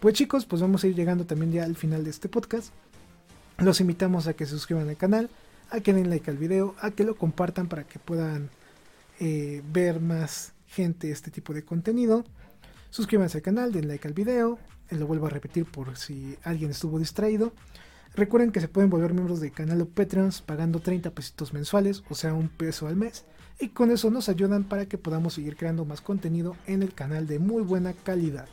Pues 0.00 0.14
chicos, 0.14 0.46
pues 0.46 0.62
vamos 0.62 0.82
a 0.82 0.86
ir 0.86 0.94
llegando 0.94 1.26
también 1.26 1.52
ya 1.52 1.64
al 1.64 1.76
final 1.76 2.04
de 2.04 2.10
este 2.10 2.30
podcast. 2.30 2.72
Los 3.58 3.82
invitamos 3.82 4.26
a 4.26 4.32
que 4.32 4.46
se 4.46 4.52
suscriban 4.52 4.88
al 4.88 4.96
canal, 4.96 5.28
a 5.68 5.80
que 5.80 5.92
den 5.92 6.08
like 6.08 6.30
al 6.30 6.38
video, 6.38 6.74
a 6.80 6.90
que 6.90 7.04
lo 7.04 7.16
compartan 7.16 7.68
para 7.68 7.84
que 7.84 7.98
puedan 7.98 8.48
eh, 9.18 9.62
ver 9.70 10.00
más 10.00 10.54
gente 10.68 11.10
este 11.10 11.30
tipo 11.30 11.52
de 11.52 11.66
contenido. 11.66 12.24
Suscríbanse 12.88 13.36
al 13.38 13.42
canal, 13.42 13.72
den 13.72 13.88
like 13.88 14.08
al 14.08 14.14
video, 14.14 14.58
eh, 14.88 14.96
lo 14.96 15.06
vuelvo 15.06 15.26
a 15.26 15.30
repetir 15.30 15.66
por 15.66 15.94
si 15.98 16.38
alguien 16.44 16.70
estuvo 16.70 16.98
distraído. 16.98 17.52
Recuerden 18.14 18.52
que 18.52 18.60
se 18.60 18.68
pueden 18.68 18.88
volver 18.88 19.12
miembros 19.12 19.38
del 19.38 19.52
canal 19.52 19.82
o 19.82 19.86
Patreons 19.86 20.40
pagando 20.40 20.80
30 20.80 21.10
pesitos 21.10 21.52
mensuales, 21.52 22.04
o 22.08 22.14
sea, 22.14 22.32
un 22.32 22.48
peso 22.48 22.86
al 22.86 22.96
mes. 22.96 23.26
Y 23.60 23.68
con 23.68 23.90
eso 23.90 24.10
nos 24.10 24.30
ayudan 24.30 24.64
para 24.64 24.86
que 24.86 24.96
podamos 24.96 25.34
seguir 25.34 25.58
creando 25.58 25.84
más 25.84 26.00
contenido 26.00 26.56
en 26.66 26.82
el 26.82 26.94
canal 26.94 27.26
de 27.26 27.38
muy 27.38 27.62
buena 27.62 27.92
calidad. 27.92 28.48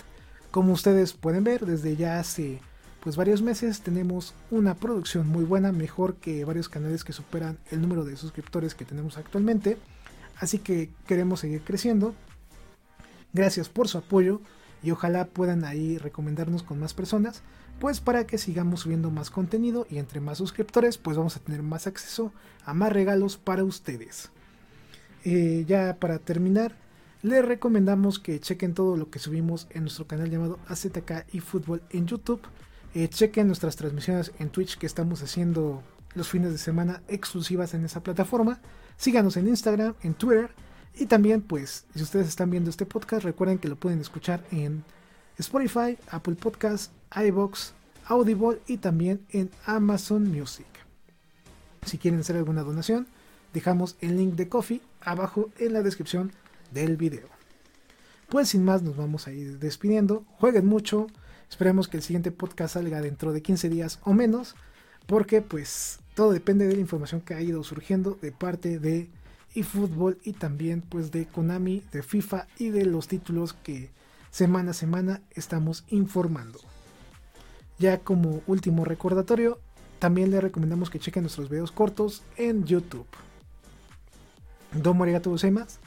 Como 0.52 0.74
ustedes 0.74 1.14
pueden 1.14 1.44
ver, 1.44 1.66
desde 1.66 1.96
ya 1.96 2.20
hace 2.20 2.60
pues 3.02 3.16
varios 3.16 3.42
meses 3.42 3.82
tenemos 3.82 4.34
una 4.52 4.76
producción 4.76 5.28
muy 5.28 5.46
buena, 5.46 5.72
mejor 5.72 6.16
que 6.16 6.44
varios 6.44 6.68
canales 6.68 7.04
que 7.04 7.14
superan 7.14 7.58
el 7.72 7.82
número 7.82 8.04
de 8.04 8.18
suscriptores 8.18 8.76
que 8.76 8.86
tenemos 8.86 9.18
actualmente. 9.18 9.78
Así 10.38 10.60
que 10.60 10.90
queremos 11.06 11.40
seguir 11.40 11.62
creciendo. 11.62 12.14
Gracias 13.34 13.70
por 13.70 13.88
su 13.88 13.98
apoyo 13.98 14.42
y 14.84 14.92
ojalá 14.92 15.26
puedan 15.26 15.64
ahí 15.64 15.98
recomendarnos 15.98 16.64
con 16.64 16.80
más 16.80 16.94
personas, 16.94 17.44
pues 17.80 18.00
para 18.00 18.28
que 18.28 18.38
sigamos 18.38 18.82
subiendo 18.82 19.12
más 19.12 19.30
contenido 19.30 19.88
y 19.90 20.00
entre 20.00 20.20
más 20.20 20.38
suscriptores 20.38 20.98
pues 20.98 21.18
vamos 21.18 21.36
a 21.36 21.40
tener 21.40 21.64
más 21.64 21.88
acceso 21.88 22.34
a 22.66 22.74
más 22.74 22.92
regalos 22.92 23.38
para 23.38 23.64
ustedes. 23.64 24.32
Eh, 25.24 25.66
ya 25.68 25.98
para 26.00 26.20
terminar, 26.20 26.76
les 27.24 27.44
recomendamos 27.44 28.20
que 28.20 28.40
chequen 28.40 28.74
todo 28.74 28.96
lo 28.96 29.10
que 29.10 29.20
subimos 29.20 29.68
en 29.72 29.84
nuestro 29.84 30.08
canal 30.08 30.30
llamado 30.30 30.60
AZK 30.68 31.26
y 31.34 31.40
Fútbol 31.40 31.82
en 31.90 32.06
YouTube. 32.06 32.42
Eh, 32.94 33.08
chequen 33.10 33.48
nuestras 33.48 33.76
transmisiones 33.76 34.32
en 34.40 34.50
Twitch 34.50 34.78
que 34.78 34.86
estamos 34.86 35.22
haciendo 35.24 35.82
los 36.14 36.30
fines 36.30 36.52
de 36.52 36.58
semana 36.58 37.02
exclusivas 37.08 37.74
en 37.74 37.86
esa 37.86 38.02
plataforma. 38.02 38.60
Síganos 38.98 39.38
en 39.38 39.48
Instagram, 39.48 39.96
en 40.04 40.14
Twitter 40.14 40.52
y 40.96 41.06
también, 41.06 41.42
pues, 41.42 41.86
si 41.96 42.04
ustedes 42.04 42.28
están 42.28 42.50
viendo 42.50 42.70
este 42.70 42.86
podcast, 42.86 43.24
recuerden 43.24 43.60
que 43.60 43.68
lo 43.68 43.76
pueden 43.76 44.00
escuchar 44.00 44.44
en 44.52 44.84
Spotify, 45.38 45.98
Apple 46.10 46.36
Podcasts, 46.36 46.92
iBox, 47.16 47.74
Audible 48.06 48.60
y 48.68 48.78
también 48.78 49.26
en 49.30 49.52
Amazon 49.66 50.32
Music. 50.32 50.66
Si 51.86 51.98
quieren 51.98 52.20
hacer 52.20 52.38
alguna 52.38 52.64
donación, 52.64 53.08
dejamos 53.54 53.96
el 54.02 54.18
link 54.18 54.36
de 54.36 54.50
Coffee 54.50 54.82
abajo 55.02 55.50
en 55.58 55.74
la 55.74 55.84
descripción 55.84 56.32
del 56.72 56.98
video. 56.98 57.28
Pues 58.30 58.50
sin 58.50 58.66
más, 58.66 58.84
nos 58.84 58.98
vamos 58.98 59.28
a 59.28 59.32
ir 59.32 59.60
despidiendo. 59.60 60.26
Jueguen 60.40 60.66
mucho. 60.66 61.08
Esperemos 61.50 61.88
que 61.88 61.98
el 61.98 62.04
siguiente 62.04 62.32
podcast 62.32 62.74
salga 62.74 63.02
dentro 63.02 63.32
de 63.32 63.42
15 63.42 63.70
días 63.70 64.00
o 64.04 64.14
menos. 64.14 64.56
Porque 65.06 65.42
pues 65.42 66.00
todo 66.14 66.32
depende 66.32 66.68
de 66.68 66.76
la 66.76 66.82
información 66.82 67.22
que 67.22 67.34
ha 67.36 67.42
ido 67.42 67.64
surgiendo 67.64 68.18
de 68.22 68.32
parte 68.32 68.80
de 68.80 69.10
eFootball 69.56 70.18
y 70.24 70.34
también 70.34 70.82
pues 70.82 71.12
de 71.12 71.26
Konami, 71.26 71.84
de 71.92 72.04
FIFA 72.04 72.48
y 72.58 72.70
de 72.70 72.86
los 72.86 73.08
títulos 73.08 73.54
que 73.54 73.92
semana 74.30 74.72
a 74.72 74.74
semana 74.74 75.22
estamos 75.32 75.86
informando. 75.90 76.60
Ya 77.80 78.00
como 78.00 78.42
último 78.48 78.84
recordatorio, 78.84 79.60
también 80.00 80.32
les 80.32 80.42
recomendamos 80.42 80.90
que 80.90 81.00
chequen 81.00 81.24
nuestros 81.24 81.50
videos 81.50 81.72
cortos 81.72 82.24
en 82.36 82.66
YouTube. 82.66 83.08
Domo 84.74 85.04
arigato 85.04 85.30
gozaimasu. 85.30 85.87